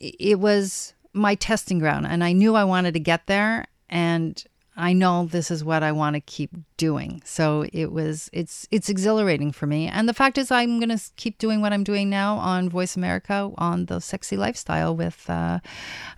it 0.00 0.38
was 0.38 0.94
my 1.12 1.34
testing 1.34 1.78
ground 1.78 2.06
and 2.06 2.22
I 2.22 2.32
knew 2.32 2.54
I 2.54 2.64
wanted 2.64 2.94
to 2.94 3.00
get 3.00 3.26
there 3.26 3.66
and 3.88 4.44
I 4.76 4.92
know 4.92 5.26
this 5.26 5.50
is 5.50 5.62
what 5.62 5.82
I 5.82 5.92
want 5.92 6.14
to 6.14 6.20
keep 6.20 6.50
doing. 6.76 7.22
So 7.24 7.64
it 7.72 7.92
was 7.92 8.28
it's 8.32 8.66
it's 8.70 8.88
exhilarating 8.88 9.52
for 9.52 9.66
me. 9.66 9.86
And 9.86 10.08
the 10.08 10.14
fact 10.14 10.36
is 10.36 10.50
I'm 10.50 10.80
going 10.80 10.96
to 10.96 11.00
keep 11.16 11.38
doing 11.38 11.60
what 11.60 11.72
I'm 11.72 11.84
doing 11.84 12.10
now 12.10 12.36
on 12.36 12.68
Voice 12.68 12.96
America 12.96 13.50
on 13.56 13.86
the 13.86 14.00
sexy 14.00 14.36
lifestyle 14.36 14.96
with 14.96 15.28
uh, 15.30 15.60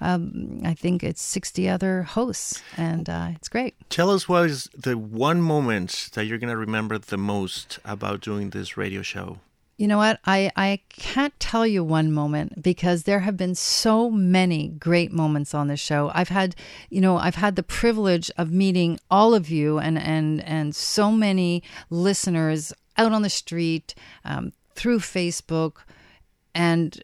um, 0.01 0.61
I 0.65 0.75
think 0.75 1.05
it's 1.05 1.23
60 1.23 1.69
other 1.69 2.03
hosts 2.03 2.63
and 2.77 3.09
uh, 3.09 3.29
it's 3.35 3.49
great. 3.49 3.75
Tell 3.91 4.11
us 4.11 4.29
what 4.29 4.47
is 4.47 4.71
the 4.77 4.97
one 4.97 5.43
moment 5.43 6.11
that 6.15 6.25
you're 6.25 6.39
going 6.39 6.51
to 6.51 6.57
remember 6.57 6.99
the 6.99 7.19
most 7.19 7.79
about 7.85 8.21
doing 8.21 8.51
this 8.51 8.77
radio 8.77 9.03
show? 9.03 9.41
You 9.77 9.89
know 9.89 9.99
what? 9.99 10.21
I, 10.25 10.51
I 10.57 10.81
can't 10.89 11.39
tell 11.39 11.67
you 11.67 11.85
one 11.85 12.11
moment 12.11 12.63
because 12.63 13.03
there 13.03 13.21
have 13.21 13.37
been 13.37 13.55
so 13.55 14.11
many 14.11 14.69
great 14.69 15.13
moments 15.13 15.53
on 15.53 15.69
the 15.69 15.77
show. 15.77 16.11
I've 16.15 16.31
had, 16.31 16.57
you 16.89 17.03
know, 17.03 17.19
I've 17.19 17.35
had 17.35 17.57
the 17.57 17.63
privilege 17.63 18.31
of 18.39 18.51
meeting 18.51 18.99
all 19.11 19.35
of 19.35 19.51
you 19.51 19.79
and 19.79 19.99
and 19.99 20.43
and 20.45 20.75
so 20.75 21.13
many 21.13 21.63
listeners 21.91 22.73
out 22.97 23.13
on 23.13 23.21
the 23.21 23.29
street, 23.29 23.95
um, 24.25 24.55
through 24.75 25.01
Facebook, 25.01 25.81
and 26.55 27.03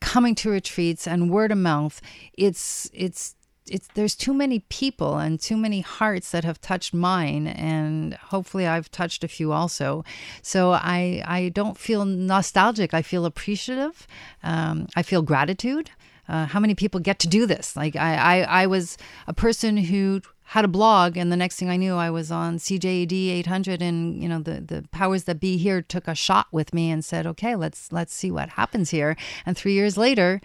coming 0.00 0.34
to 0.36 0.48
retreats 0.50 1.06
and 1.06 1.30
word 1.30 1.52
of 1.52 1.58
mouth. 1.58 2.00
It's 2.32 2.90
it's 2.94 3.34
it's 3.70 3.88
there's 3.94 4.14
too 4.14 4.34
many 4.34 4.60
people 4.68 5.18
and 5.18 5.40
too 5.40 5.56
many 5.56 5.80
hearts 5.80 6.30
that 6.30 6.44
have 6.44 6.60
touched 6.60 6.94
mine 6.94 7.46
and 7.46 8.14
hopefully 8.14 8.66
I've 8.66 8.90
touched 8.90 9.24
a 9.24 9.28
few 9.28 9.52
also. 9.52 10.04
So 10.42 10.72
I 10.72 11.22
I 11.24 11.50
don't 11.50 11.78
feel 11.78 12.04
nostalgic. 12.04 12.94
I 12.94 13.02
feel 13.02 13.24
appreciative. 13.24 14.06
Um, 14.42 14.86
I 14.96 15.02
feel 15.02 15.22
gratitude. 15.22 15.90
Uh, 16.28 16.44
how 16.46 16.60
many 16.60 16.74
people 16.74 17.00
get 17.00 17.18
to 17.20 17.28
do 17.28 17.46
this? 17.46 17.76
Like 17.76 17.96
I, 17.96 18.14
I 18.14 18.62
I 18.62 18.66
was 18.66 18.98
a 19.26 19.32
person 19.32 19.76
who 19.76 20.20
had 20.48 20.64
a 20.64 20.68
blog 20.68 21.18
and 21.18 21.30
the 21.30 21.36
next 21.36 21.56
thing 21.56 21.68
I 21.68 21.76
knew 21.76 21.94
I 21.94 22.08
was 22.08 22.30
on 22.30 22.56
CJAD 22.56 23.12
800 23.12 23.82
and 23.82 24.22
you 24.22 24.28
know 24.28 24.40
the 24.40 24.60
the 24.62 24.84
powers 24.92 25.24
that 25.24 25.40
be 25.40 25.58
here 25.58 25.82
took 25.82 26.08
a 26.08 26.14
shot 26.14 26.46
with 26.50 26.72
me 26.72 26.90
and 26.90 27.04
said 27.04 27.26
okay 27.26 27.54
let's 27.54 27.92
let's 27.92 28.14
see 28.14 28.30
what 28.30 28.50
happens 28.50 28.90
here. 28.90 29.16
And 29.44 29.56
3 29.56 29.72
years 29.72 29.98
later 29.98 30.40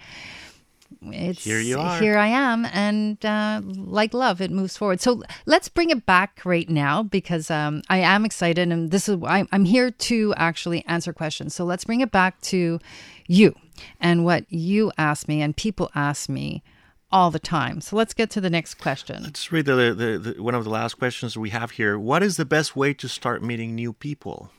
it's 1.11 1.43
Here 1.43 1.59
you 1.59 1.79
are. 1.79 1.99
here 1.99 2.17
I 2.17 2.27
am 2.27 2.65
and 2.65 3.23
uh, 3.25 3.61
like 3.63 4.13
love 4.13 4.41
it 4.41 4.51
moves 4.51 4.77
forward 4.77 5.01
so 5.01 5.23
let's 5.45 5.69
bring 5.69 5.89
it 5.89 6.05
back 6.05 6.41
right 6.45 6.69
now 6.69 7.03
because 7.03 7.49
um, 7.51 7.81
I 7.89 7.97
am 7.97 8.25
excited 8.25 8.71
and 8.71 8.91
this 8.91 9.09
is 9.09 9.17
I, 9.23 9.45
I'm 9.51 9.65
here 9.65 9.91
to 9.91 10.33
actually 10.37 10.85
answer 10.85 11.13
questions 11.13 11.55
so 11.55 11.65
let's 11.65 11.83
bring 11.83 12.01
it 12.01 12.11
back 12.11 12.39
to 12.41 12.79
you 13.27 13.55
and 13.99 14.23
what 14.23 14.45
you 14.51 14.91
ask 14.97 15.27
me 15.27 15.41
and 15.41 15.55
people 15.55 15.89
ask 15.95 16.29
me 16.29 16.63
all 17.11 17.29
the 17.31 17.39
time 17.39 17.81
so 17.81 17.95
let's 17.95 18.13
get 18.13 18.29
to 18.31 18.41
the 18.41 18.49
next 18.49 18.75
question 18.75 19.23
Let's 19.23 19.51
read 19.51 19.65
the, 19.65 19.93
the, 19.93 20.33
the 20.33 20.43
one 20.43 20.55
of 20.55 20.63
the 20.63 20.69
last 20.69 20.95
questions 20.95 21.37
we 21.37 21.51
have 21.51 21.71
here. 21.71 21.97
What 21.97 22.23
is 22.23 22.37
the 22.37 22.45
best 22.45 22.75
way 22.75 22.93
to 22.95 23.07
start 23.07 23.43
meeting 23.43 23.75
new 23.75 23.93
people? 23.93 24.49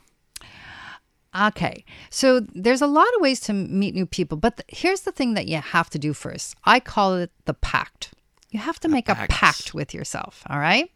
Okay. 1.34 1.84
So 2.10 2.40
there's 2.54 2.82
a 2.82 2.86
lot 2.86 3.08
of 3.16 3.20
ways 3.20 3.40
to 3.40 3.52
meet 3.52 3.94
new 3.94 4.06
people, 4.06 4.38
but 4.38 4.56
th- 4.56 4.80
here's 4.80 5.02
the 5.02 5.12
thing 5.12 5.34
that 5.34 5.46
you 5.46 5.58
have 5.58 5.90
to 5.90 5.98
do 5.98 6.12
first. 6.12 6.54
I 6.64 6.80
call 6.80 7.14
it 7.14 7.30
the 7.44 7.54
pact. 7.54 8.12
You 8.50 8.60
have 8.60 8.78
to 8.80 8.88
make 8.88 9.08
a 9.08 9.14
pact. 9.14 9.32
pact 9.32 9.74
with 9.74 9.92
yourself, 9.92 10.44
all 10.48 10.60
right? 10.60 10.90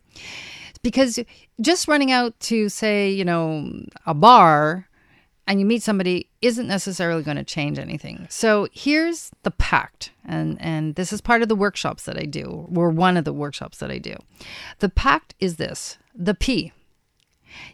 Because 0.83 1.19
just 1.61 1.89
running 1.89 2.13
out 2.13 2.39
to 2.41 2.69
say, 2.69 3.11
you 3.11 3.25
know, 3.25 3.73
a 4.07 4.15
bar 4.15 4.89
and 5.49 5.59
you 5.59 5.67
meet 5.67 5.83
somebody 5.83 6.29
isn't 6.41 6.69
necessarily 6.69 7.23
going 7.23 7.37
to 7.37 7.43
change 7.43 7.79
anything. 7.79 8.27
So 8.31 8.69
here's 8.73 9.31
the 9.43 9.51
pact. 9.51 10.13
And 10.25 10.61
and 10.61 10.95
this 10.95 11.13
is 11.13 11.21
part 11.21 11.43
of 11.43 11.49
the 11.49 11.57
workshops 11.57 12.05
that 12.05 12.19
I 12.19 12.27
do, 12.27 12.69
or 12.73 12.91
one 12.91 13.17
of 13.17 13.25
the 13.25 13.33
workshops 13.33 13.79
that 13.79 13.91
I 13.91 13.99
do. 13.99 14.15
The 14.79 14.91
pact 14.91 15.35
is 15.41 15.57
this. 15.57 15.99
The 16.15 16.35
P 16.35 16.73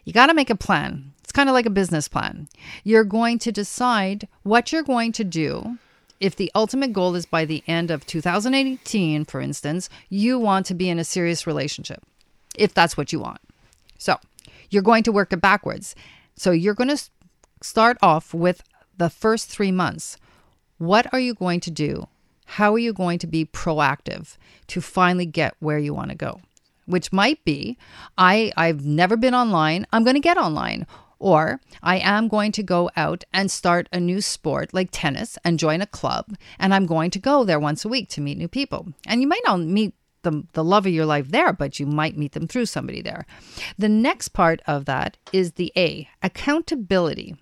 you 0.03 0.13
got 0.13 0.27
to 0.27 0.33
make 0.33 0.49
a 0.49 0.55
plan. 0.55 1.13
It's 1.25 1.31
kind 1.31 1.49
of 1.49 1.53
like 1.53 1.65
a 1.65 1.71
business 1.71 2.07
plan. 2.07 2.47
You're 2.83 3.03
going 3.03 3.39
to 3.39 3.51
decide 3.51 4.27
what 4.43 4.71
you're 4.71 4.83
going 4.83 5.11
to 5.13 5.23
do. 5.23 5.79
If 6.19 6.35
the 6.35 6.51
ultimate 6.53 6.93
goal 6.93 7.15
is 7.15 7.25
by 7.25 7.45
the 7.45 7.63
end 7.67 7.89
of 7.89 8.05
2018, 8.05 9.25
for 9.25 9.41
instance, 9.41 9.89
you 10.07 10.37
want 10.37 10.67
to 10.67 10.75
be 10.75 10.87
in 10.87 10.99
a 10.99 11.03
serious 11.03 11.47
relationship, 11.47 12.03
if 12.55 12.75
that's 12.75 12.95
what 12.95 13.11
you 13.11 13.19
want. 13.19 13.41
So 13.97 14.17
you're 14.69 14.83
going 14.83 15.01
to 15.01 15.11
work 15.11 15.33
it 15.33 15.41
backwards. 15.41 15.95
So 16.35 16.51
you're 16.51 16.75
going 16.75 16.95
to 16.95 17.03
start 17.59 17.97
off 18.03 18.31
with 18.31 18.61
the 18.95 19.09
first 19.09 19.49
three 19.49 19.71
months. 19.71 20.17
What 20.77 21.11
are 21.11 21.19
you 21.19 21.33
going 21.33 21.59
to 21.61 21.71
do? 21.71 22.07
How 22.45 22.71
are 22.75 22.79
you 22.79 22.93
going 22.93 23.17
to 23.17 23.27
be 23.27 23.45
proactive 23.45 24.37
to 24.67 24.79
finally 24.79 25.25
get 25.25 25.55
where 25.57 25.79
you 25.79 25.95
want 25.95 26.11
to 26.11 26.15
go? 26.15 26.39
which 26.85 27.11
might 27.11 27.43
be 27.43 27.77
I, 28.17 28.51
I've 28.55 28.85
never 28.85 29.17
been 29.17 29.33
online, 29.33 29.85
I'm 29.91 30.03
going 30.03 30.15
to 30.15 30.19
get 30.19 30.37
online. 30.37 30.85
Or 31.19 31.61
I 31.81 31.97
am 31.97 32.27
going 32.27 32.51
to 32.53 32.63
go 32.63 32.89
out 32.95 33.23
and 33.33 33.49
start 33.49 33.87
a 33.91 33.99
new 33.99 34.21
sport 34.21 34.73
like 34.73 34.89
tennis 34.91 35.37
and 35.43 35.59
join 35.59 35.81
a 35.81 35.87
club, 35.87 36.35
and 36.59 36.73
I'm 36.73 36.85
going 36.85 37.11
to 37.11 37.19
go 37.19 37.43
there 37.43 37.59
once 37.59 37.85
a 37.85 37.89
week 37.89 38.09
to 38.09 38.21
meet 38.21 38.37
new 38.37 38.47
people. 38.47 38.87
And 39.07 39.21
you 39.21 39.27
might 39.27 39.43
not 39.45 39.61
meet 39.61 39.93
the, 40.25 40.43
the 40.53 40.63
love 40.63 40.85
of 40.85 40.91
your 40.91 41.05
life 41.05 41.29
there, 41.29 41.53
but 41.53 41.79
you 41.79 41.85
might 41.85 42.17
meet 42.17 42.33
them 42.33 42.47
through 42.47 42.65
somebody 42.65 43.01
there. 43.01 43.25
The 43.77 43.87
next 43.87 44.29
part 44.29 44.61
of 44.67 44.85
that 44.85 45.17
is 45.31 45.53
the 45.53 45.71
A 45.77 46.09
accountability 46.21 47.35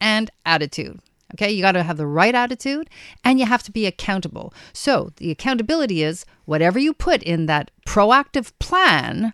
and 0.00 0.30
attitude. 0.44 1.00
Okay, 1.34 1.50
you 1.50 1.62
got 1.62 1.72
to 1.72 1.82
have 1.82 1.96
the 1.96 2.06
right 2.06 2.34
attitude 2.34 2.88
and 3.24 3.40
you 3.40 3.46
have 3.46 3.62
to 3.64 3.72
be 3.72 3.86
accountable. 3.86 4.54
So, 4.72 5.12
the 5.16 5.30
accountability 5.30 6.02
is 6.02 6.24
whatever 6.44 6.78
you 6.78 6.92
put 6.92 7.22
in 7.22 7.46
that 7.46 7.70
proactive 7.86 8.52
plan, 8.60 9.32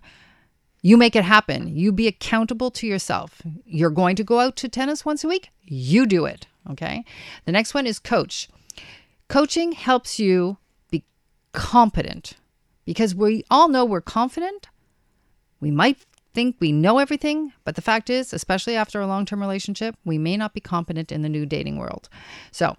you 0.83 0.97
make 0.97 1.15
it 1.15 1.23
happen. 1.23 1.75
You 1.75 1.91
be 1.91 2.07
accountable 2.07 2.69
to 2.71 2.85
yourself. 2.85 3.41
You're 3.65 3.89
going 3.89 4.15
to 4.17 4.23
go 4.23 4.41
out 4.41 4.55
to 4.57 4.69
tennis 4.69 5.03
once 5.03 5.23
a 5.23 5.27
week, 5.27 5.49
you 5.63 6.05
do 6.05 6.25
it. 6.25 6.45
Okay, 6.69 7.03
the 7.45 7.51
next 7.51 7.73
one 7.73 7.87
is 7.87 7.99
coach. 7.99 8.47
Coaching 9.27 9.71
helps 9.71 10.19
you 10.19 10.57
be 10.91 11.03
competent 11.53 12.33
because 12.85 13.15
we 13.15 13.43
all 13.49 13.67
know 13.67 13.83
we're 13.83 14.01
confident. 14.01 14.67
We 15.59 15.71
might 15.71 15.97
think 16.33 16.57
we 16.59 16.71
know 16.71 16.99
everything, 16.99 17.53
but 17.63 17.75
the 17.75 17.81
fact 17.81 18.09
is, 18.09 18.33
especially 18.33 18.75
after 18.75 18.99
a 18.99 19.07
long 19.07 19.25
term 19.25 19.41
relationship, 19.41 19.95
we 20.03 20.17
may 20.17 20.37
not 20.37 20.53
be 20.53 20.59
competent 20.59 21.11
in 21.11 21.21
the 21.21 21.29
new 21.29 21.45
dating 21.45 21.77
world. 21.77 22.09
So, 22.51 22.75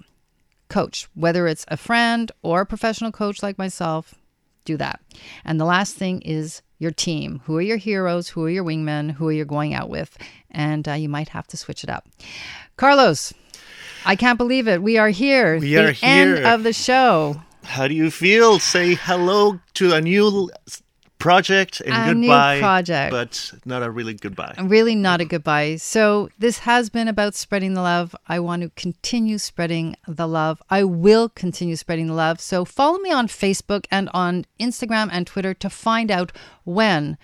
coach, 0.69 1.09
whether 1.15 1.47
it's 1.47 1.65
a 1.69 1.77
friend 1.77 2.31
or 2.43 2.63
a 2.63 2.67
professional 2.67 3.13
coach 3.13 3.43
like 3.43 3.59
myself, 3.59 4.15
do 4.65 4.77
that. 4.79 5.01
And 5.45 5.61
the 5.61 5.65
last 5.65 5.97
thing 5.97 6.21
is 6.23 6.63
your 6.79 6.91
team. 6.91 7.41
Who 7.45 7.57
are 7.57 7.63
your 7.63 7.77
heroes? 7.77 8.29
Who 8.29 8.45
are 8.45 8.51
your 8.51 8.65
wingmen? 8.65 9.13
Who 9.13 9.29
are 9.29 9.33
you 9.33 9.45
going 9.45 9.75
out 9.75 9.89
with? 9.89 10.17
And 10.51 10.89
uh, 10.89 10.93
you 10.93 11.09
might 11.09 11.29
have 11.31 11.47
to 11.49 11.57
switch 11.57 11.85
it 11.85 11.91
up. 11.91 12.07
Carlos, 12.77 13.33
I 14.05 14.17
can't 14.17 14.39
believe 14.39 14.69
it. 14.69 14.83
We 14.83 14.99
are 14.99 15.09
here. 15.11 15.59
We 15.59 15.75
the 15.75 15.91
are 15.91 15.95
end 16.03 16.39
here. 16.39 16.47
of 16.47 16.63
the 16.63 16.73
show. 16.73 17.37
How 17.63 17.89
do 17.89 17.95
you 17.95 18.11
feel? 18.11 18.59
Say 18.59 18.95
hello 18.95 19.61
to 19.75 19.95
a 19.95 20.01
new 20.01 20.51
project 21.25 21.81
and 21.81 21.95
A 22.11 22.15
new 22.15 22.27
goodbye. 22.29 22.59
project. 22.61 23.11
But 23.11 23.53
not 23.65 23.83
a 23.83 23.91
really 23.91 24.13
goodbye. 24.13 24.55
Really 24.63 24.95
not 24.95 25.23
a 25.23 25.25
goodbye. 25.25 25.77
So, 25.77 26.29
this 26.39 26.59
has 26.59 26.91
been 26.91 27.09
about 27.09 27.35
spreading 27.35 27.73
the 27.73 27.81
love. 27.81 28.15
I 28.29 28.39
want 28.41 28.61
to 28.63 28.69
continue 28.77 29.39
spreading 29.39 29.97
the 30.07 30.29
love. 30.29 30.63
I 30.69 30.85
will 30.85 31.31
continue 31.31 31.77
spreading 31.77 32.09
the 32.09 32.13
love. 32.15 32.41
So, 32.41 32.67
follow 32.67 32.99
me 32.99 33.11
on 33.11 33.27
Facebook 33.29 33.87
and 33.91 34.11
on 34.13 34.45
Instagram 34.61 35.09
and 35.11 35.27
Twitter 35.27 35.55
to 35.55 35.71
find 35.71 36.11
out 36.11 36.31
when 36.65 37.17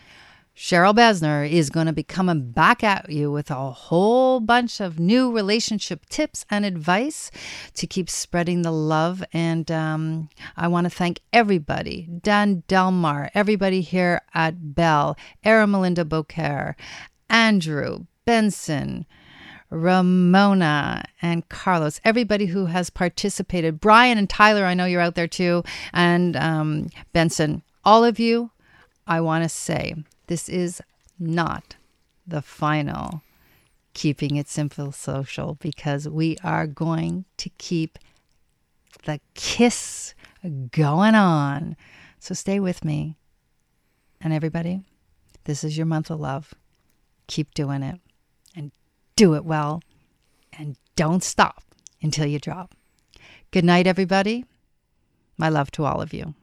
Cheryl 0.56 0.94
Besner 0.94 1.48
is 1.48 1.70
going 1.70 1.86
to 1.86 1.92
be 1.92 2.02
coming 2.02 2.50
back 2.50 2.84
at 2.84 3.10
you 3.10 3.32
with 3.32 3.50
a 3.50 3.70
whole 3.70 4.40
bunch 4.40 4.80
of 4.80 4.98
new 4.98 5.32
relationship 5.32 6.06
tips 6.10 6.44
and 6.50 6.64
advice 6.64 7.30
to 7.74 7.86
keep 7.86 8.10
spreading 8.10 8.62
the 8.62 8.72
love. 8.72 9.24
And 9.32 9.70
um, 9.70 10.28
I 10.56 10.68
want 10.68 10.84
to 10.84 10.90
thank 10.90 11.20
everybody 11.32 12.08
Dan 12.20 12.62
Delmar, 12.68 13.30
everybody 13.34 13.80
here 13.80 14.20
at 14.34 14.74
Bell, 14.74 15.16
Era 15.42 15.66
Melinda 15.66 16.04
Beaucaire, 16.04 16.76
Andrew, 17.30 18.06
Benson, 18.26 19.06
Ramona 19.70 21.04
and 21.22 21.48
Carlos, 21.48 22.00
everybody 22.04 22.46
who 22.46 22.66
has 22.66 22.90
participated, 22.90 23.80
Brian 23.80 24.18
and 24.18 24.28
Tyler, 24.28 24.64
I 24.64 24.74
know 24.74 24.84
you're 24.84 25.00
out 25.00 25.14
there 25.14 25.28
too, 25.28 25.62
and 25.92 26.36
um, 26.36 26.88
Benson, 27.12 27.62
all 27.84 28.04
of 28.04 28.18
you, 28.18 28.50
I 29.06 29.20
want 29.20 29.44
to 29.44 29.48
say 29.48 29.94
this 30.30 30.48
is 30.48 30.80
not 31.18 31.74
the 32.24 32.40
final 32.40 33.22
Keeping 33.94 34.36
It 34.36 34.46
Simple 34.46 34.92
Social 34.92 35.56
because 35.56 36.08
we 36.08 36.36
are 36.44 36.68
going 36.68 37.24
to 37.38 37.48
keep 37.58 37.98
the 39.06 39.18
kiss 39.34 40.14
going 40.70 41.16
on. 41.16 41.76
So 42.20 42.32
stay 42.34 42.60
with 42.60 42.84
me. 42.84 43.16
And 44.20 44.32
everybody, 44.32 44.84
this 45.46 45.64
is 45.64 45.76
your 45.76 45.86
month 45.86 46.12
of 46.12 46.20
love. 46.20 46.54
Keep 47.26 47.52
doing 47.52 47.82
it 47.82 47.98
and 48.54 48.70
do 49.16 49.34
it 49.34 49.44
well 49.44 49.82
and 50.56 50.76
don't 50.94 51.24
stop 51.24 51.64
until 52.00 52.26
you 52.26 52.38
drop. 52.38 52.76
Good 53.50 53.64
night, 53.64 53.88
everybody. 53.88 54.44
My 55.36 55.48
love 55.48 55.72
to 55.72 55.84
all 55.84 56.00
of 56.00 56.14
you. 56.14 56.36